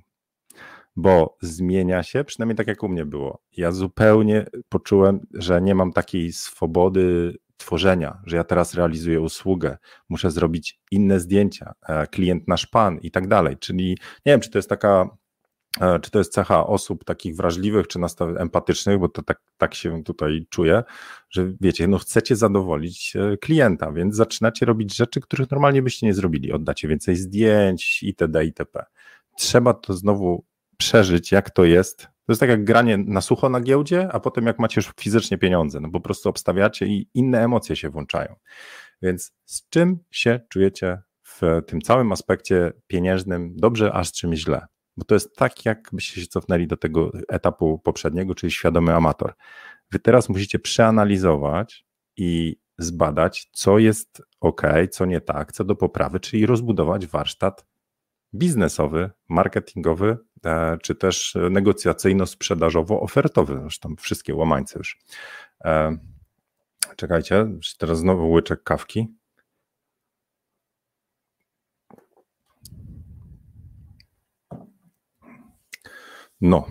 bo 0.96 1.36
zmienia 1.40 2.02
się, 2.02 2.24
przynajmniej 2.24 2.56
tak 2.56 2.66
jak 2.66 2.82
u 2.82 2.88
mnie 2.88 3.04
było. 3.04 3.42
Ja 3.56 3.72
zupełnie 3.72 4.46
poczułem, 4.68 5.20
że 5.34 5.62
nie 5.62 5.74
mam 5.74 5.92
takiej 5.92 6.32
swobody 6.32 7.34
tworzenia, 7.56 8.22
że 8.26 8.36
ja 8.36 8.44
teraz 8.44 8.74
realizuję 8.74 9.20
usługę, 9.20 9.78
muszę 10.08 10.30
zrobić 10.30 10.80
inne 10.90 11.20
zdjęcia, 11.20 11.72
e, 11.88 12.06
klient 12.06 12.48
nasz 12.48 12.66
pan 12.66 12.98
i 12.98 13.10
tak 13.10 13.28
dalej. 13.28 13.56
Czyli 13.58 13.88
nie 14.26 14.32
wiem, 14.32 14.40
czy 14.40 14.50
to 14.50 14.58
jest 14.58 14.68
taka, 14.68 15.08
e, 15.80 16.00
czy 16.00 16.10
to 16.10 16.18
jest 16.18 16.32
cecha 16.32 16.66
osób 16.66 17.04
takich 17.04 17.36
wrażliwych, 17.36 17.88
czy 17.88 17.98
nastaw 17.98 18.28
empatycznych, 18.36 18.98
bo 18.98 19.08
to 19.08 19.22
tak, 19.22 19.40
tak 19.56 19.74
się 19.74 20.04
tutaj 20.04 20.46
czuję, 20.50 20.82
że 21.30 21.52
wiecie, 21.60 21.88
no 21.88 21.98
chcecie 21.98 22.36
zadowolić 22.36 23.16
e, 23.16 23.36
klienta, 23.36 23.92
więc 23.92 24.16
zaczynacie 24.16 24.66
robić 24.66 24.96
rzeczy, 24.96 25.20
których 25.20 25.50
normalnie 25.50 25.82
byście 25.82 26.06
nie 26.06 26.14
zrobili. 26.14 26.52
Oddacie 26.52 26.88
więcej 26.88 27.16
zdjęć 27.16 28.02
itd. 28.02 28.44
itp. 28.44 28.84
Trzeba 29.36 29.74
to 29.74 29.94
znowu 29.94 30.44
przeżyć, 30.76 31.32
jak 31.32 31.50
to 31.50 31.64
jest. 31.64 32.02
To 32.02 32.32
jest 32.32 32.40
tak 32.40 32.50
jak 32.50 32.64
granie 32.64 32.96
na 32.98 33.20
sucho 33.20 33.48
na 33.48 33.60
giełdzie, 33.60 34.08
a 34.12 34.20
potem 34.20 34.46
jak 34.46 34.58
macie 34.58 34.80
już 34.80 34.92
fizycznie 35.00 35.38
pieniądze, 35.38 35.80
no 35.80 35.90
po 35.90 36.00
prostu 36.00 36.28
obstawiacie 36.28 36.86
i 36.86 37.08
inne 37.14 37.44
emocje 37.44 37.76
się 37.76 37.90
włączają. 37.90 38.34
Więc 39.02 39.32
z 39.44 39.68
czym 39.68 39.98
się 40.10 40.40
czujecie 40.48 41.02
w 41.22 41.40
tym 41.66 41.80
całym 41.80 42.12
aspekcie 42.12 42.72
pieniężnym, 42.86 43.56
dobrze, 43.56 43.92
a 43.92 44.04
z 44.04 44.12
czym 44.12 44.34
źle? 44.34 44.66
Bo 44.96 45.04
to 45.04 45.14
jest 45.14 45.36
tak, 45.36 45.64
jakbyście 45.64 46.20
się 46.20 46.26
cofnęli 46.26 46.66
do 46.66 46.76
tego 46.76 47.12
etapu 47.28 47.78
poprzedniego, 47.78 48.34
czyli 48.34 48.50
świadomy 48.50 48.94
amator. 48.94 49.34
Wy 49.92 49.98
teraz 49.98 50.28
musicie 50.28 50.58
przeanalizować 50.58 51.86
i 52.16 52.56
zbadać, 52.78 53.48
co 53.52 53.78
jest 53.78 54.22
ok, 54.40 54.62
co 54.90 55.06
nie 55.06 55.20
tak, 55.20 55.52
co 55.52 55.64
do 55.64 55.76
poprawy, 55.76 56.20
czyli 56.20 56.46
rozbudować 56.46 57.06
warsztat 57.06 57.66
biznesowy, 58.34 59.10
marketingowy, 59.28 60.18
e, 60.44 60.78
czy 60.82 60.94
też 60.94 61.36
negocjacyjno-sprzedażowo-ofertowy, 61.50 63.60
zresztą 63.60 63.96
wszystkie 63.96 64.34
łamańce 64.34 64.78
już. 64.78 64.98
E, 65.64 65.96
czekajcie, 66.96 67.46
teraz 67.78 67.98
znowu 67.98 68.30
łyczek 68.30 68.62
kawki. 68.62 69.08
No, 76.40 76.66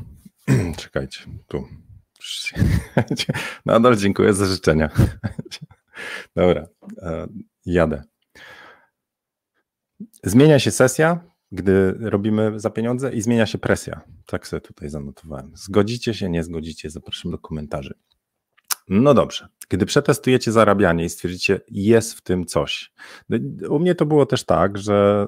czekajcie, 0.77 1.19
tu. 1.47 1.67
Nadal 3.65 3.95
dziękuję 3.95 4.33
za 4.33 4.45
życzenia. 4.45 4.89
Dobra, 6.35 6.67
e, 7.01 7.27
jadę. 7.65 8.03
Zmienia 10.23 10.59
się 10.59 10.71
sesja, 10.71 11.34
gdy 11.51 11.95
robimy 11.99 12.59
za 12.59 12.69
pieniądze 12.69 13.13
i 13.13 13.21
zmienia 13.21 13.45
się 13.45 13.57
presja. 13.57 14.01
Tak 14.25 14.47
sobie 14.47 14.61
tutaj 14.61 14.89
zanotowałem. 14.89 15.51
Zgodzicie 15.55 16.13
się, 16.13 16.29
nie 16.29 16.43
zgodzicie, 16.43 16.89
zapraszam 16.89 17.31
do 17.31 17.37
komentarzy. 17.37 17.93
No 18.89 19.13
dobrze. 19.13 19.47
Gdy 19.69 19.85
przetestujecie 19.85 20.51
zarabianie 20.51 21.05
i 21.05 21.09
stwierdzicie, 21.09 21.61
jest 21.71 22.13
w 22.13 22.21
tym 22.21 22.45
coś. 22.45 22.93
U 23.69 23.79
mnie 23.79 23.95
to 23.95 24.05
było 24.05 24.25
też 24.25 24.43
tak, 24.43 24.77
że 24.77 25.27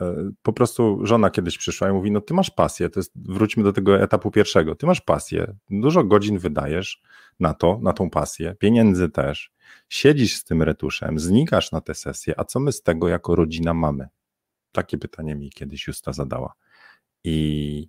e, 0.00 0.30
po 0.42 0.52
prostu 0.52 1.00
żona 1.06 1.30
kiedyś 1.30 1.58
przyszła 1.58 1.90
i 1.90 1.92
mówi: 1.92 2.10
No, 2.10 2.20
ty 2.20 2.34
masz 2.34 2.50
pasję. 2.50 2.90
To 2.90 3.00
jest, 3.00 3.12
wróćmy 3.14 3.62
do 3.62 3.72
tego 3.72 4.00
etapu 4.00 4.30
pierwszego. 4.30 4.74
Ty 4.74 4.86
masz 4.86 5.00
pasję, 5.00 5.54
dużo 5.70 6.04
godzin 6.04 6.38
wydajesz 6.38 7.02
na 7.40 7.54
to, 7.54 7.78
na 7.82 7.92
tą 7.92 8.10
pasję, 8.10 8.54
pieniędzy 8.58 9.08
też. 9.08 9.52
Siedzisz 9.88 10.36
z 10.36 10.44
tym 10.44 10.62
retuszem, 10.62 11.18
znikasz 11.18 11.72
na 11.72 11.80
te 11.80 11.94
sesje, 11.94 12.34
a 12.40 12.44
co 12.44 12.60
my 12.60 12.72
z 12.72 12.82
tego 12.82 13.08
jako 13.08 13.34
rodzina 13.34 13.74
mamy? 13.74 14.08
Takie 14.76 14.98
pytanie 14.98 15.34
mi 15.34 15.50
kiedyś 15.50 15.86
Justa 15.86 16.12
zadała. 16.12 16.54
I 17.24 17.88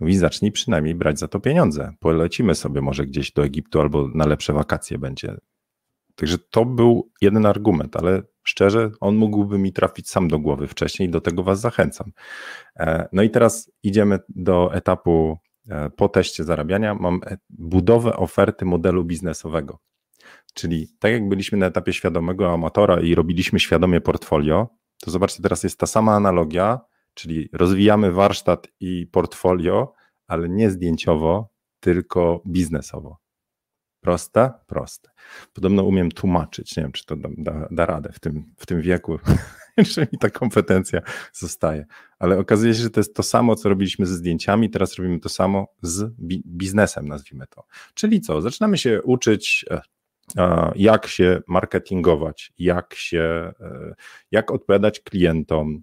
mówi, 0.00 0.16
zacznij 0.16 0.52
przynajmniej 0.52 0.94
brać 0.94 1.18
za 1.18 1.28
to 1.28 1.40
pieniądze. 1.40 1.92
Polecimy 2.00 2.54
sobie 2.54 2.80
może 2.80 3.06
gdzieś 3.06 3.32
do 3.32 3.44
Egiptu 3.44 3.80
albo 3.80 4.08
na 4.14 4.26
lepsze 4.26 4.52
wakacje 4.52 4.98
będzie. 4.98 5.36
Także 6.14 6.38
to 6.38 6.64
był 6.64 7.10
jeden 7.20 7.46
argument, 7.46 7.96
ale 7.96 8.22
szczerze, 8.42 8.90
on 9.00 9.16
mógłby 9.16 9.58
mi 9.58 9.72
trafić 9.72 10.10
sam 10.10 10.28
do 10.28 10.38
głowy 10.38 10.66
wcześniej 10.66 11.08
i 11.08 11.12
do 11.12 11.20
tego 11.20 11.42
Was 11.42 11.60
zachęcam. 11.60 12.12
E, 12.76 13.08
no 13.12 13.22
i 13.22 13.30
teraz 13.30 13.72
idziemy 13.82 14.18
do 14.28 14.74
etapu 14.74 15.38
e, 15.68 15.90
po 15.90 16.08
teście 16.08 16.44
zarabiania. 16.44 16.94
Mam 16.94 17.20
e, 17.26 17.36
budowę 17.50 18.16
oferty 18.16 18.64
modelu 18.64 19.04
biznesowego. 19.04 19.78
Czyli 20.54 20.88
tak 20.98 21.12
jak 21.12 21.28
byliśmy 21.28 21.58
na 21.58 21.66
etapie 21.66 21.92
świadomego 21.92 22.52
amatora 22.52 23.00
i 23.00 23.14
robiliśmy 23.14 23.60
świadomie 23.60 24.00
portfolio, 24.00 24.68
to 25.00 25.10
zobaczcie, 25.10 25.42
teraz 25.42 25.62
jest 25.62 25.78
ta 25.78 25.86
sama 25.86 26.14
analogia, 26.14 26.80
czyli 27.14 27.48
rozwijamy 27.52 28.12
warsztat 28.12 28.68
i 28.80 29.06
portfolio, 29.06 29.92
ale 30.26 30.48
nie 30.48 30.70
zdjęciowo, 30.70 31.48
tylko 31.80 32.42
biznesowo. 32.46 33.26
Proste? 34.00 34.52
Proste. 34.66 35.10
Podobno 35.52 35.84
umiem 35.84 36.10
tłumaczyć. 36.10 36.76
Nie 36.76 36.82
wiem, 36.82 36.92
czy 36.92 37.06
to 37.06 37.16
da, 37.16 37.28
da, 37.38 37.68
da 37.70 37.86
radę 37.86 38.12
w 38.12 38.20
tym, 38.20 38.54
w 38.56 38.66
tym 38.66 38.80
wieku, 38.80 39.18
czy 39.92 40.00
mi 40.00 40.18
ta 40.18 40.30
kompetencja 40.30 41.00
zostaje. 41.32 41.86
Ale 42.18 42.38
okazuje 42.38 42.74
się, 42.74 42.82
że 42.82 42.90
to 42.90 43.00
jest 43.00 43.14
to 43.14 43.22
samo, 43.22 43.56
co 43.56 43.68
robiliśmy 43.68 44.06
ze 44.06 44.14
zdjęciami, 44.14 44.70
teraz 44.70 44.94
robimy 44.94 45.20
to 45.20 45.28
samo 45.28 45.66
z 45.82 46.14
bi 46.18 46.42
biznesem, 46.46 47.08
nazwijmy 47.08 47.46
to. 47.46 47.64
Czyli 47.94 48.20
co? 48.20 48.42
Zaczynamy 48.42 48.78
się 48.78 49.02
uczyć 49.02 49.64
e, 49.70 49.80
jak 50.74 51.06
się 51.06 51.42
marketingować, 51.48 52.52
jak 52.58 52.94
się, 52.94 53.52
e, 53.60 53.94
jak 54.30 54.50
odpowiadać 54.50 55.00
klientom. 55.00 55.82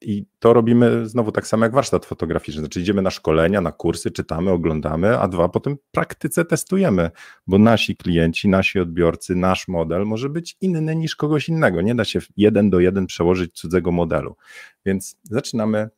I 0.00 0.26
to 0.38 0.52
robimy 0.52 1.08
znowu 1.08 1.32
tak 1.32 1.46
samo 1.46 1.64
jak 1.64 1.74
warsztat 1.74 2.06
fotograficzny, 2.06 2.60
znaczy 2.60 2.80
idziemy 2.80 3.02
na 3.02 3.10
szkolenia, 3.10 3.60
na 3.60 3.72
kursy, 3.72 4.10
czytamy, 4.10 4.50
oglądamy, 4.50 5.18
a 5.18 5.28
dwa 5.28 5.48
potem 5.48 5.76
praktyce 5.90 6.44
testujemy, 6.44 7.10
bo 7.46 7.58
nasi 7.58 7.96
klienci, 7.96 8.48
nasi 8.48 8.80
odbiorcy, 8.80 9.34
nasz 9.34 9.68
model 9.68 10.04
może 10.04 10.28
być 10.28 10.56
inny 10.60 10.96
niż 10.96 11.16
kogoś 11.16 11.48
innego. 11.48 11.82
Nie 11.82 11.94
da 11.94 12.04
się 12.04 12.18
jeden 12.36 12.70
do 12.70 12.80
jeden 12.80 13.06
przełożyć 13.06 13.52
cudzego 13.54 13.92
modelu. 13.92 14.36
Więc 14.86 15.16
zaczynamy 15.22 15.88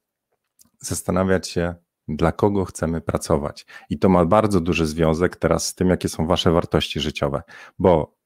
zastanawiać 0.81 1.49
się, 1.49 1.75
dla 2.09 2.33
kogo 2.33 2.65
chcemy 2.65 3.01
pracować. 3.01 3.67
I 3.91 3.99
to 3.99 4.09
ma 4.09 4.25
bardzo 4.25 4.61
duży 4.61 4.87
związek 4.87 5.37
teraz 5.37 5.67
z 5.67 5.75
tym, 5.75 5.89
jakie 5.89 6.09
są 6.09 6.27
wasze 6.27 6.51
wartości 6.51 7.01
życiowe, 7.01 7.43
bo 7.79 8.17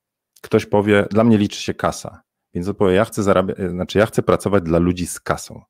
ktoś 0.42 0.66
powie, 0.66 1.06
dla 1.10 1.24
mnie 1.24 1.38
liczy 1.38 1.62
się 1.62 1.74
kasa, 1.74 2.22
więc 2.54 2.68
odpowie, 2.68 2.94
ja 2.94 3.04
chcę 3.04 3.22
zarabiać, 3.22 3.56
znaczy 3.70 3.98
ja 3.98 4.06
chcę 4.06 4.22
pracować 4.22 4.62
dla 4.62 4.78
ludzi 4.78 5.06
z 5.06 5.20
kasą. 5.20 5.62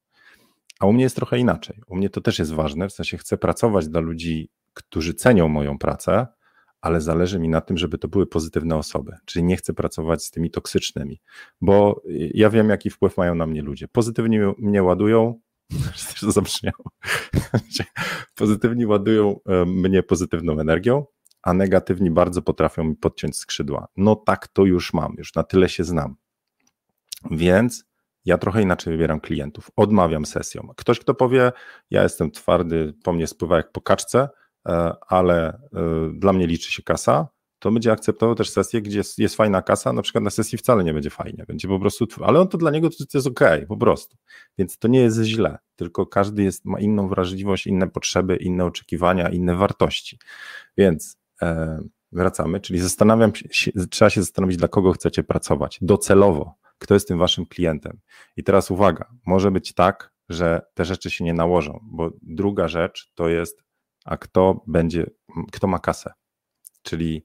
A 0.81 0.87
u 0.87 0.92
mnie 0.92 1.03
jest 1.03 1.16
trochę 1.16 1.38
inaczej. 1.38 1.83
U 1.87 1.97
mnie 1.97 2.11
to 2.11 2.21
też 2.21 2.38
jest 2.38 2.53
ważne, 2.53 2.88
w 2.88 2.92
sensie 2.92 3.18
chcę 3.18 3.38
pracować 3.38 3.88
dla 3.88 4.01
ludzi, 4.01 4.51
którzy 4.75 5.14
cenią 5.14 5.49
moją 5.49 5.79
pracę, 5.79 6.27
ale 6.81 7.01
zależy 7.01 7.38
mi 7.38 7.49
na 7.49 7.61
tym, 7.61 7.79
żeby 7.79 7.99
to 7.99 8.09
były 8.09 8.27
pozytywne 8.27 8.77
osoby. 8.77 9.12
Czyli 9.25 9.44
nie 9.44 9.57
chcę 9.57 9.75
pracować 9.75 10.25
z 10.25 10.31
tymi 10.31 10.51
toksycznymi, 10.51 11.21
bo 11.61 12.03
ja 12.35 12.51
wiem, 12.51 12.68
jaki 12.68 12.90
wpływ 12.90 13.16
mają 13.16 13.35
na 13.35 13.47
mnie 13.47 13.62
ludzie. 13.62 13.88
Pozytywnie 13.88 14.53
mnie 14.59 14.83
ładują, 14.83 15.40
to 16.20 16.33
zabrzmiało. 16.33 16.85
Pozytywni 18.35 18.87
ładują 18.87 19.40
e, 19.46 19.64
mnie 19.64 20.02
pozytywną 20.02 20.61
energią, 20.61 21.07
a 21.42 21.52
negatywni 21.52 22.11
bardzo 22.11 22.42
potrafią 22.42 22.85
mi 22.85 22.96
podciąć 22.96 23.37
skrzydła. 23.37 23.88
No 23.96 24.16
tak 24.16 24.48
to 24.48 24.64
już 24.64 24.92
mam, 24.92 25.14
już 25.18 25.35
na 25.35 25.42
tyle 25.42 25.68
się 25.68 25.85
znam. 25.85 26.16
Więc 27.31 27.85
ja 28.24 28.38
trochę 28.38 28.62
inaczej 28.62 28.92
wybieram 28.92 29.20
klientów, 29.20 29.70
odmawiam 29.76 30.26
sesjom. 30.26 30.70
Ktoś, 30.76 30.98
kto 31.00 31.14
powie, 31.14 31.52
ja 31.90 32.02
jestem 32.02 32.31
twardy, 32.31 32.94
po 33.04 33.12
mnie 33.12 33.26
spływa 33.26 33.57
jak 33.57 33.72
po 33.72 33.81
kaczce, 33.81 34.28
e, 34.68 34.92
ale 35.09 35.48
e, 35.48 35.61
dla 36.14 36.33
mnie 36.33 36.46
liczy 36.46 36.72
się 36.72 36.83
kasa, 36.83 37.28
to 37.59 37.73
będzie 37.73 37.92
akceptował 37.92 38.35
też 38.35 38.51
sesję, 38.51 38.83
gdzie 38.83 38.99
jest, 38.99 39.18
jest, 39.18 39.37
fajna 39.37 39.62
kasa, 39.62 39.92
na 39.92 40.03
przykład 40.03 40.25
na 40.25 40.31
sesji 40.31 40.59
wcale 40.59 40.85
nie 40.85 40.94
będzie 40.94 41.11
fajnie, 41.11 41.44
będzie 41.49 41.68
po 41.68 41.81
prostu, 41.81 42.07
ale 42.23 42.40
on 42.40 42.49
to 42.49 42.59
dla 42.59 42.71
niego 42.71 42.90
to, 42.90 43.05
jest 43.14 43.27
ok, 43.27 43.40
po 43.68 43.77
prostu. 43.77 44.16
Więc 44.59 44.79
to 44.79 44.88
nie 44.88 45.01
jest 45.01 45.23
źle, 45.23 45.59
tylko 45.77 46.07
każdy 46.07 46.42
jest, 46.42 46.64
ma 46.64 46.81
inną 46.81 47.09
wrażliwość, 47.09 47.66
inne 47.66 47.88
potrzeby, 47.88 48.37
inne 48.37 48.64
oczekiwania, 48.64 49.29
inne 49.29 49.55
wartości. 49.55 50.18
Więc 50.77 51.16
e, 51.42 51.79
wracamy, 52.12 52.61
czyli 52.61 52.79
zastanawiam 52.79 53.33
się, 53.35 53.73
trzeba 53.90 54.11
się 54.11 54.23
zastanowić, 54.23 54.57
dla 54.57 54.68
kogo 54.68 54.92
chcecie 54.92 55.25
pracować, 55.25 55.79
docelowo, 55.83 56.55
kto 56.79 56.94
jest 56.94 57.09
tym 57.09 57.18
waszym 57.18 57.47
klientem. 57.47 58.01
I 58.37 58.44
teraz 58.44 58.71
uwaga, 58.71 59.11
może 59.27 59.51
być 59.51 59.75
tak, 59.75 60.12
że 60.29 60.62
te 60.75 60.85
rzeczy 60.85 61.11
się 61.11 61.25
nie 61.25 61.35
nałożą, 61.35 61.81
bo 61.83 62.11
druga 62.23 62.68
rzecz 62.68 63.12
to 63.14 63.29
jest, 63.29 63.62
a 64.05 64.16
kto 64.16 64.64
będzie, 64.66 65.11
kto 65.53 65.66
ma 65.66 65.79
kasę. 65.79 66.12
Czyli 66.88 67.24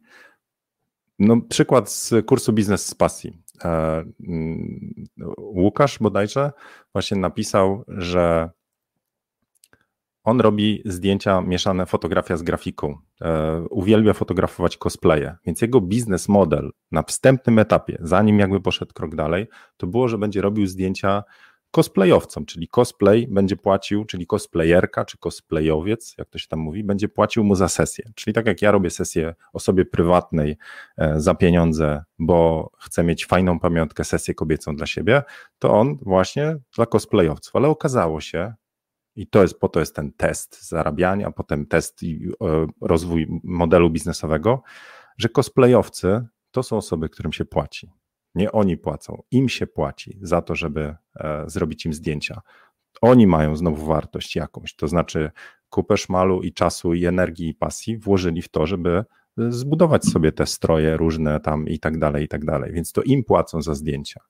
no, 1.19 1.41
przykład 1.49 1.91
z 1.91 2.25
kursu 2.25 2.53
Biznes 2.53 2.85
z 2.85 2.95
Pasji. 2.95 3.37
E, 3.65 4.03
mm, 4.27 5.05
Łukasz 5.37 5.99
bodajże 5.99 6.51
właśnie 6.93 7.17
napisał, 7.17 7.83
że 7.87 8.49
on 10.23 10.41
robi 10.41 10.81
zdjęcia 10.85 11.41
mieszane, 11.41 11.85
fotografia 11.85 12.37
z 12.37 12.43
grafiką. 12.43 12.97
E, 13.21 13.61
uwielbia 13.69 14.13
fotografować 14.13 14.77
cosplaye, 14.77 15.35
więc 15.45 15.61
jego 15.61 15.81
biznes 15.81 16.29
model 16.29 16.71
na 16.91 17.03
wstępnym 17.03 17.59
etapie, 17.59 17.97
zanim 18.01 18.39
jakby 18.39 18.61
poszedł 18.61 18.93
krok 18.93 19.15
dalej, 19.15 19.47
to 19.77 19.87
było, 19.87 20.07
że 20.07 20.17
będzie 20.17 20.41
robił 20.41 20.67
zdjęcia 20.67 21.23
cosplayowcom, 21.75 22.45
czyli 22.45 22.67
cosplay 22.67 23.27
będzie 23.27 23.55
płacił, 23.55 24.05
czyli 24.05 24.27
cosplayerka 24.27 25.05
czy 25.05 25.17
cosplayowiec, 25.17 26.15
jak 26.17 26.29
to 26.29 26.37
się 26.37 26.47
tam 26.47 26.59
mówi, 26.59 26.83
będzie 26.83 27.09
płacił 27.09 27.43
mu 27.43 27.55
za 27.55 27.67
sesję. 27.67 28.05
Czyli 28.15 28.33
tak 28.33 28.45
jak 28.45 28.61
ja 28.61 28.71
robię 28.71 28.89
sesję 28.89 29.35
osobie 29.53 29.85
prywatnej 29.85 30.57
e, 30.97 31.19
za 31.21 31.35
pieniądze, 31.35 32.03
bo 32.19 32.69
chcę 32.79 33.03
mieć 33.03 33.25
fajną 33.25 33.59
pamiątkę, 33.59 34.03
sesję 34.03 34.33
kobiecą 34.33 34.75
dla 34.75 34.85
siebie, 34.85 35.23
to 35.59 35.71
on 35.71 35.97
właśnie 36.01 36.57
dla 36.75 36.85
cosplayowców. 36.85 37.55
Ale 37.55 37.67
okazało 37.67 38.21
się, 38.21 38.53
i 39.15 39.27
to 39.27 39.41
jest 39.41 39.59
po 39.59 39.69
to 39.69 39.79
jest 39.79 39.95
ten 39.95 40.11
test 40.11 40.69
zarabiania, 40.69 41.31
potem 41.31 41.65
test 41.65 42.03
i 42.03 42.29
e, 42.41 42.67
rozwój 42.81 43.27
modelu 43.43 43.89
biznesowego, 43.89 44.61
że 45.17 45.29
cosplayowcy 45.29 46.27
to 46.51 46.63
są 46.63 46.77
osoby, 46.77 47.09
którym 47.09 47.33
się 47.33 47.45
płaci. 47.45 48.02
Nie 48.35 48.51
oni 48.51 48.77
płacą, 48.77 49.23
im 49.31 49.49
się 49.49 49.67
płaci 49.67 50.17
za 50.21 50.41
to, 50.41 50.55
żeby 50.55 50.95
e, 51.15 51.43
zrobić 51.47 51.85
im 51.85 51.93
zdjęcia. 51.93 52.41
Oni 53.01 53.27
mają 53.27 53.55
znowu 53.55 53.85
wartość 53.85 54.35
jakąś, 54.35 54.75
to 54.75 54.87
znaczy 54.87 55.31
kupę 55.69 55.97
szmalu 55.97 56.41
i 56.41 56.53
czasu 56.53 56.93
i 56.93 57.05
energii 57.05 57.49
i 57.49 57.55
pasji 57.55 57.97
włożyli 57.97 58.41
w 58.41 58.49
to, 58.49 58.67
żeby 58.67 58.89
e, 59.37 59.51
zbudować 59.51 60.05
sobie 60.05 60.31
te 60.31 60.45
stroje 60.45 60.97
różne 60.97 61.39
tam 61.39 61.67
i 61.67 61.79
tak 61.79 61.99
dalej, 61.99 62.25
i 62.25 62.27
tak 62.27 62.45
dalej. 62.45 62.73
Więc 62.73 62.91
to 62.91 63.01
im 63.01 63.23
płacą 63.23 63.61
za 63.61 63.75
zdjęcia. 63.75 64.21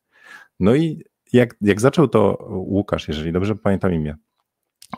No 0.60 0.76
i 0.76 1.04
jak, 1.34 1.56
jak 1.62 1.82
zaczął 1.82 2.08
to 2.08 2.38
Łukasz, 2.50 3.08
jeżeli 3.08 3.32
dobrze 3.32 3.56
pamiętam 3.56 3.94
imię, 3.94 4.16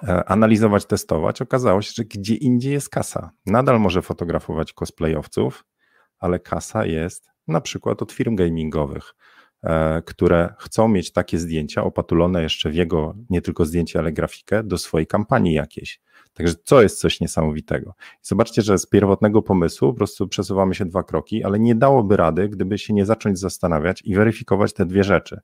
e, 0.03 0.29
analizować, 0.29 0.85
testować, 0.85 1.41
okazało 1.41 1.81
się, 1.81 1.91
że 1.95 2.03
gdzie 2.03 2.35
indziej 2.35 2.73
jest 2.73 2.89
kasa. 2.89 3.31
Nadal 3.45 3.79
może 3.79 4.01
fotografować 4.01 4.73
cosplayowców, 4.73 5.65
ale 6.19 6.39
kasa 6.39 6.85
jest 6.85 7.34
na 7.47 7.61
przykład 7.61 8.01
od 8.01 8.11
firm 8.11 8.35
gamingowych, 8.35 9.15
e, 9.63 10.01
które 10.05 10.53
chcą 10.59 10.87
mieć 10.87 11.11
takie 11.11 11.37
zdjęcia 11.37 11.83
opatulone 11.83 12.43
jeszcze 12.43 12.69
w 12.69 12.75
jego 12.75 13.15
nie 13.29 13.41
tylko 13.41 13.65
zdjęcie, 13.65 13.99
ale 13.99 14.11
grafikę 14.11 14.63
do 14.63 14.77
swojej 14.77 15.07
kampanii 15.07 15.53
jakiejś. 15.53 16.01
Także 16.33 16.55
to 16.55 16.81
jest 16.81 16.99
coś 16.99 17.19
niesamowitego. 17.19 17.93
zobaczcie, 18.21 18.61
że 18.61 18.77
z 18.77 18.85
pierwotnego 18.85 19.41
pomysłu 19.41 19.93
po 19.93 19.97
prostu 19.97 20.27
przesuwamy 20.27 20.75
się 20.75 20.85
dwa 20.85 21.03
kroki, 21.03 21.43
ale 21.43 21.59
nie 21.59 21.75
dałoby 21.75 22.17
rady, 22.17 22.49
gdyby 22.49 22.77
się 22.77 22.93
nie 22.93 23.05
zacząć 23.05 23.39
zastanawiać 23.39 24.01
i 24.05 24.15
weryfikować 24.15 24.73
te 24.73 24.85
dwie 24.85 25.03
rzeczy. 25.03 25.39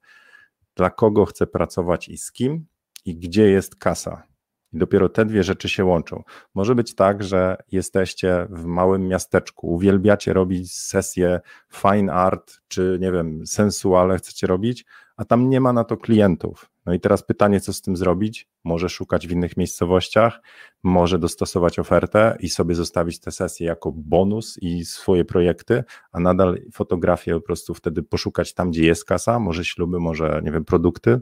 Dla 0.76 0.90
kogo 0.90 1.26
chcę 1.26 1.48
pracować 1.48 2.10
i 2.10 2.18
z 2.18 2.32
kim, 2.32 2.66
i 3.06 3.16
gdzie 3.16 3.50
jest 3.50 3.76
kasa. 3.76 4.31
I 4.74 4.78
dopiero 4.78 5.10
te 5.10 5.26
dwie 5.26 5.44
rzeczy 5.44 5.70
się 5.70 5.86
łączą. 5.86 6.24
Może 6.56 6.76
być 6.76 6.96
tak, 6.96 7.24
że 7.24 7.58
jesteście 7.72 8.48
w 8.50 8.66
małym 8.66 9.08
miasteczku, 9.08 9.74
uwielbiacie 9.74 10.34
robić 10.34 10.74
sesje 10.74 11.40
fine 11.74 12.14
art, 12.14 12.62
czy 12.68 12.98
nie 13.02 13.12
wiem, 13.12 13.48
sensuale 13.48 14.18
chcecie 14.18 14.48
robić, 14.48 14.86
a 15.18 15.26
tam 15.26 15.50
nie 15.50 15.62
ma 15.62 15.74
na 15.74 15.84
to 15.84 15.98
klientów. 15.98 16.72
No 16.86 16.94
i 16.94 17.00
teraz 17.00 17.24
pytanie, 17.24 17.62
co 17.62 17.74
z 17.74 17.82
tym 17.82 17.98
zrobić? 17.98 18.50
Może 18.64 18.90
szukać 18.90 19.28
w 19.28 19.32
innych 19.32 19.58
miejscowościach, 19.58 20.42
może 20.84 21.20
dostosować 21.20 21.80
ofertę 21.80 22.38
i 22.40 22.50
sobie 22.50 22.76
zostawić 22.76 23.20
te 23.20 23.32
sesje 23.32 23.68
jako 23.68 23.92
bonus 23.92 24.58
i 24.62 24.86
swoje 24.86 25.26
projekty, 25.26 25.84
a 26.12 26.20
nadal 26.20 26.60
fotografię 26.74 27.34
po 27.34 27.42
prostu 27.42 27.74
wtedy 27.74 28.04
poszukać 28.04 28.54
tam, 28.54 28.72
gdzie 28.72 28.86
jest 28.86 29.06
kasa, 29.06 29.40
może 29.40 29.66
śluby, 29.66 30.00
może 30.00 30.42
nie 30.44 30.52
wiem, 30.52 30.66
produkty. 30.66 31.22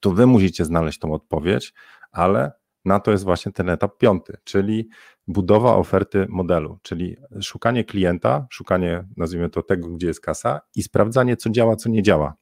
To 0.00 0.10
wy 0.10 0.26
musicie 0.26 0.64
znaleźć 0.64 0.98
tą 0.98 1.12
odpowiedź, 1.12 1.74
ale 2.12 2.52
na 2.84 3.00
to 3.00 3.10
jest 3.10 3.24
właśnie 3.24 3.52
ten 3.52 3.68
etap 3.68 3.98
piąty, 3.98 4.36
czyli 4.44 4.88
budowa 5.26 5.76
oferty 5.76 6.26
modelu, 6.28 6.78
czyli 6.82 7.16
szukanie 7.40 7.84
klienta, 7.84 8.46
szukanie, 8.50 9.04
nazwijmy 9.16 9.50
to 9.50 9.62
tego, 9.62 9.88
gdzie 9.88 10.06
jest 10.06 10.20
kasa 10.20 10.60
i 10.76 10.82
sprawdzanie, 10.82 11.36
co 11.36 11.50
działa, 11.50 11.76
co 11.76 11.88
nie 11.88 12.02
działa. 12.02 12.34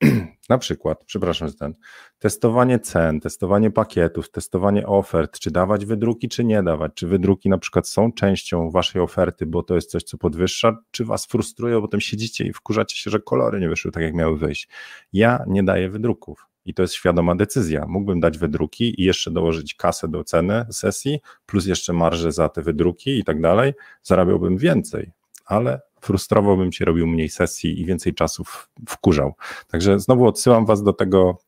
na 0.48 0.58
przykład, 0.58 1.04
przepraszam, 1.04 1.48
że 1.48 1.54
ten, 1.54 1.74
testowanie 2.18 2.78
cen, 2.78 3.20
testowanie 3.20 3.70
pakietów, 3.70 4.30
testowanie 4.30 4.86
ofert, 4.86 5.38
czy 5.38 5.50
dawać 5.50 5.86
wydruki, 5.86 6.28
czy 6.28 6.44
nie 6.44 6.62
dawać, 6.62 6.92
czy 6.94 7.06
wydruki 7.06 7.48
na 7.48 7.58
przykład 7.58 7.88
są 7.88 8.12
częścią 8.12 8.70
waszej 8.70 9.02
oferty, 9.02 9.46
bo 9.46 9.62
to 9.62 9.74
jest 9.74 9.90
coś, 9.90 10.02
co 10.02 10.18
podwyższa, 10.18 10.76
czy 10.90 11.04
was 11.04 11.26
frustruje, 11.26 11.74
bo 11.74 11.82
potem 11.82 12.00
siedzicie 12.00 12.44
i 12.44 12.52
wkurzacie 12.52 12.96
się, 12.96 13.10
że 13.10 13.20
kolory 13.20 13.60
nie 13.60 13.68
wyszły 13.68 13.92
tak, 13.92 14.02
jak 14.02 14.14
miały 14.14 14.38
wyjść. 14.38 14.68
Ja 15.12 15.44
nie 15.46 15.62
daję 15.62 15.90
wydruków 15.90 16.46
i 16.68 16.74
to 16.74 16.82
jest 16.82 16.94
świadoma 16.94 17.34
decyzja. 17.34 17.86
Mógłbym 17.88 18.20
dać 18.20 18.38
wydruki 18.38 19.00
i 19.00 19.04
jeszcze 19.04 19.30
dołożyć 19.30 19.74
kasę 19.74 20.08
do 20.08 20.24
ceny 20.24 20.66
sesji, 20.70 21.20
plus 21.46 21.66
jeszcze 21.66 21.92
marżę 21.92 22.32
za 22.32 22.48
te 22.48 22.62
wydruki 22.62 23.18
i 23.18 23.24
tak 23.24 23.40
dalej, 23.40 23.72
zarabiałbym 24.02 24.56
więcej, 24.56 25.12
ale 25.46 25.80
frustrowałbym 26.00 26.72
się, 26.72 26.84
robił 26.84 27.06
mniej 27.06 27.28
sesji 27.28 27.80
i 27.80 27.84
więcej 27.84 28.14
czasu 28.14 28.44
wkurzał. 28.88 29.34
Także 29.68 30.00
znowu 30.00 30.26
odsyłam 30.26 30.66
Was 30.66 30.82
do 30.82 30.92
tego 30.92 31.38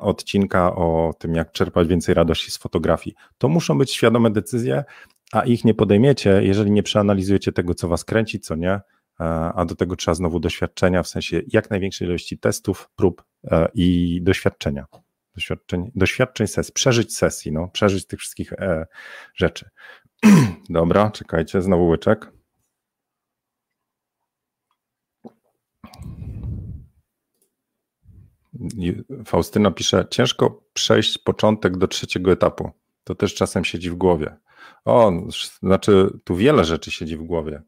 odcinka 0.00 0.74
o 0.74 1.14
tym, 1.18 1.34
jak 1.34 1.52
czerpać 1.52 1.88
więcej 1.88 2.14
radości 2.14 2.50
z 2.50 2.56
fotografii. 2.56 3.16
To 3.38 3.48
muszą 3.48 3.78
być 3.78 3.92
świadome 3.92 4.30
decyzje, 4.30 4.84
a 5.32 5.44
ich 5.44 5.64
nie 5.64 5.74
podejmiecie, 5.74 6.40
jeżeli 6.42 6.70
nie 6.70 6.82
przeanalizujecie 6.82 7.52
tego, 7.52 7.74
co 7.74 7.88
Was 7.88 8.04
kręci, 8.04 8.40
co 8.40 8.56
nie, 8.56 8.80
a 9.54 9.64
do 9.64 9.74
tego 9.74 9.96
trzeba 9.96 10.14
znowu 10.14 10.40
doświadczenia, 10.40 11.02
w 11.02 11.08
sensie 11.08 11.42
jak 11.48 11.70
największej 11.70 12.08
ilości 12.08 12.38
testów, 12.38 12.90
prób 12.96 13.24
e, 13.44 13.68
i 13.74 14.20
doświadczenia. 14.22 14.86
Doświadczeń, 15.34 15.90
doświadczeń 15.94 16.46
sesji, 16.46 16.72
przeżyć 16.72 17.16
sesji, 17.16 17.52
no, 17.52 17.68
przeżyć 17.68 18.06
tych 18.06 18.20
wszystkich 18.20 18.52
e, 18.52 18.86
rzeczy. 19.34 19.70
Dobra, 20.68 21.10
czekajcie, 21.10 21.62
znowu 21.62 21.88
łyczek. 21.88 22.32
Faustyna 29.24 29.70
pisze, 29.70 30.06
ciężko 30.10 30.62
przejść 30.72 31.18
początek 31.18 31.76
do 31.76 31.88
trzeciego 31.88 32.32
etapu. 32.32 32.70
To 33.04 33.14
też 33.14 33.34
czasem 33.34 33.64
siedzi 33.64 33.90
w 33.90 33.94
głowie. 33.94 34.36
O, 34.84 35.12
znaczy, 35.60 36.10
tu 36.24 36.36
wiele 36.36 36.64
rzeczy 36.64 36.90
siedzi 36.90 37.16
w 37.16 37.22
głowie. 37.22 37.62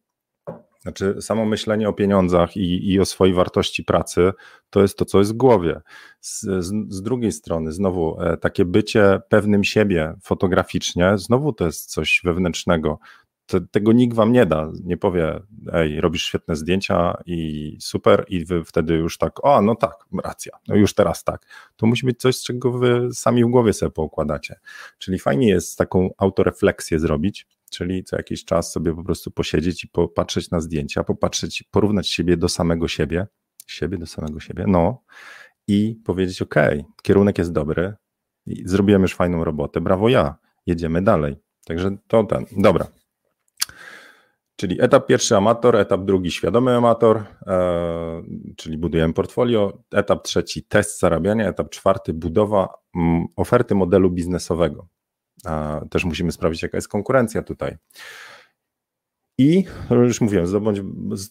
Znaczy, 0.84 1.16
samo 1.20 1.44
myślenie 1.44 1.88
o 1.88 1.92
pieniądzach 1.92 2.56
i, 2.56 2.92
i 2.92 3.00
o 3.00 3.04
swojej 3.04 3.34
wartości 3.34 3.84
pracy 3.84 4.32
to 4.70 4.82
jest 4.82 4.98
to, 4.98 5.04
co 5.04 5.18
jest 5.18 5.32
w 5.32 5.36
głowie. 5.36 5.80
Z, 6.20 6.40
z, 6.40 6.72
z, 6.88 7.02
drugiej 7.02 7.32
strony, 7.32 7.72
znowu, 7.72 8.20
e, 8.20 8.36
takie 8.36 8.64
bycie 8.64 9.20
pewnym 9.28 9.64
siebie 9.64 10.14
fotograficznie, 10.22 11.18
znowu 11.18 11.52
to 11.52 11.66
jest 11.66 11.90
coś 11.90 12.20
wewnętrznego. 12.24 12.98
tego 13.70 13.92
nikt 13.92 14.16
wam 14.16 14.32
nie 14.32 14.46
da. 14.46 14.72
Nie 14.84 14.96
powie, 14.96 15.40
ej, 15.72 16.00
robisz 16.00 16.24
świetne 16.24 16.56
zdjęcia 16.56 17.22
i 17.26 17.76
super, 17.80 18.24
i 18.28 18.44
wy 18.44 18.64
wtedy 18.64 18.94
już 18.94 19.18
tak, 19.18 19.44
o, 19.44 19.62
no 19.62 19.74
tak, 19.74 19.94
racja, 20.24 20.52
no 20.68 20.76
już 20.76 20.94
teraz 20.94 21.24
tak. 21.24 21.46
To 21.76 21.86
musi 21.86 22.06
być 22.06 22.20
coś, 22.20 22.36
z 22.36 22.44
czego 22.44 22.72
wy 22.72 23.08
sami 23.12 23.44
w 23.44 23.48
głowie 23.48 23.72
sobie 23.72 23.90
poukładacie. 23.90 24.60
Czyli 24.98 25.18
fajnie 25.18 25.48
jest 25.48 25.78
taką 25.78 26.10
autorefleksję 26.18 26.98
zrobić, 26.98 27.46
czyli 27.70 28.04
co 28.04 28.16
jakiś 28.16 28.44
czas 28.44 28.72
sobie 28.72 28.94
po 28.94 29.04
prostu 29.04 29.30
posiedzieć 29.30 29.84
i 29.84 29.88
popatrzeć 29.88 30.50
na 30.50 30.60
zdjęcia, 30.60 31.04
popatrzeć, 31.04 31.64
porównać 31.70 32.08
siebie 32.08 32.36
do 32.36 32.48
samego 32.48 32.88
siebie, 32.88 33.26
siebie 33.66 33.98
do 33.98 34.06
samego 34.06 34.40
siebie, 34.40 34.64
no 34.68 35.02
i 35.68 36.00
powiedzieć, 36.04 36.42
ok, 36.42 36.54
kierunek 37.02 37.38
jest 37.38 37.52
dobry, 37.52 37.94
zrobiłem 38.46 39.02
już 39.02 39.14
fajną 39.14 39.44
robotę, 39.44 39.80
brawo 39.80 40.08
ja, 40.08 40.36
jedziemy 40.66 41.02
dalej. 41.02 41.36
Także 41.66 41.96
to 42.08 42.24
ten, 42.24 42.46
dobra. 42.56 42.86
Czyli 44.56 44.82
etap 44.82 45.06
pierwszy 45.06 45.36
amator, 45.36 45.76
etap 45.76 46.04
drugi 46.04 46.30
świadomy 46.30 46.76
amator, 46.76 47.24
e, 47.46 48.22
czyli 48.56 48.78
budujemy 48.78 49.14
portfolio, 49.14 49.82
etap 49.92 50.22
trzeci 50.22 50.62
test 50.62 51.00
zarabiania, 51.00 51.48
etap 51.48 51.70
czwarty 51.70 52.12
budowa 52.12 52.68
m, 52.96 53.26
oferty 53.36 53.74
modelu 53.74 54.10
biznesowego. 54.10 54.88
Też 55.90 56.04
musimy 56.04 56.32
sprawdzić, 56.32 56.62
jaka 56.62 56.76
jest 56.76 56.88
konkurencja 56.88 57.42
tutaj. 57.42 57.76
I 59.38 59.64
już 59.90 60.20
mówiłem, 60.20 60.46
zdobądź, 60.46 60.80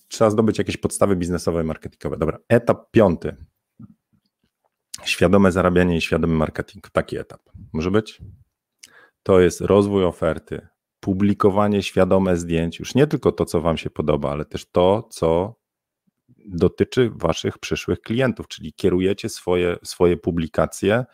trzeba 0.07 0.29
zdobyć 0.29 0.57
jakieś 0.57 0.77
podstawy 0.77 1.15
biznesowe 1.15 1.61
i 1.61 1.65
marketingowe. 1.65 2.17
Dobra, 2.17 2.39
etap 2.49 2.91
piąty. 2.91 3.35
Świadome 5.03 5.51
zarabianie 5.51 5.97
i 5.97 6.01
świadomy 6.01 6.33
marketing. 6.33 6.89
Taki 6.89 7.17
etap. 7.17 7.41
Może 7.73 7.91
być? 7.91 8.21
To 9.23 9.39
jest 9.39 9.61
rozwój 9.61 10.05
oferty, 10.05 10.67
publikowanie 10.99 11.83
świadome 11.83 12.37
zdjęć, 12.37 12.79
już 12.79 12.95
nie 12.95 13.07
tylko 13.07 13.31
to, 13.31 13.45
co 13.45 13.61
Wam 13.61 13.77
się 13.77 13.89
podoba, 13.89 14.31
ale 14.31 14.45
też 14.45 14.71
to, 14.71 15.07
co 15.11 15.55
dotyczy 16.45 17.11
Waszych 17.15 17.57
przyszłych 17.57 18.01
klientów, 18.01 18.47
czyli 18.47 18.73
kierujecie 18.73 19.29
swoje, 19.29 19.77
swoje 19.83 20.17
publikacje 20.17 21.05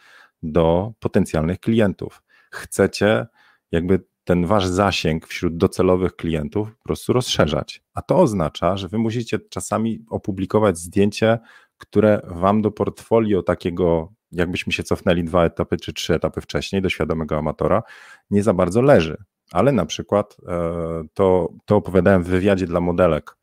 do 0.44 0.94
potencjalnych 1.00 1.60
klientów. 1.60 2.22
Chcecie 2.50 3.28
jakby 3.72 4.04
ten 4.24 4.46
wasz 4.46 4.66
zasięg 4.66 5.28
wśród 5.28 5.58
docelowych 5.58 6.16
klientów 6.16 6.76
po 6.78 6.84
prostu 6.84 7.14
rozszerzać. 7.14 7.84
A 7.94 8.02
to 8.02 8.18
oznacza, 8.18 8.78
że 8.78 8.88
wy 8.88 8.98
musicie 8.98 9.40
czasami 9.40 10.06
opublikować 10.10 10.78
zdjęcie, 10.78 11.40
które 11.78 12.22
wam 12.24 12.62
do 12.62 12.72
portfolio 12.72 13.44
takiego, 13.44 14.14
jakbyśmy 14.32 14.74
się 14.74 14.84
cofnęli 14.84 15.24
dwa 15.24 15.46
etapy 15.46 15.78
czy 15.78 15.94
trzy 15.94 16.14
etapy 16.14 16.42
wcześniej, 16.42 16.82
do 16.82 16.90
świadomego 16.90 17.38
amatora, 17.38 17.84
nie 18.30 18.44
za 18.44 18.54
bardzo 18.54 18.82
leży. 18.82 19.24
Ale 19.52 19.72
na 19.72 19.86
przykład 19.86 20.38
e, 20.48 21.04
to, 21.14 21.50
to 21.66 21.76
opowiadałem 21.76 22.24
w 22.24 22.28
wywiadzie 22.28 22.68
dla 22.68 22.80
modelek 22.80 23.38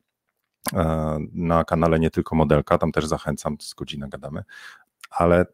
e, 0.73 1.19
na 1.33 1.65
kanale 1.65 1.99
Nie 1.99 2.11
Tylko 2.11 2.37
Modelka, 2.37 2.79
tam 2.79 2.93
też 2.93 3.07
zachęcam, 3.07 3.57
z 3.61 3.75
godzinę 3.75 4.09
gadamy, 4.09 4.43
ale 5.11 5.47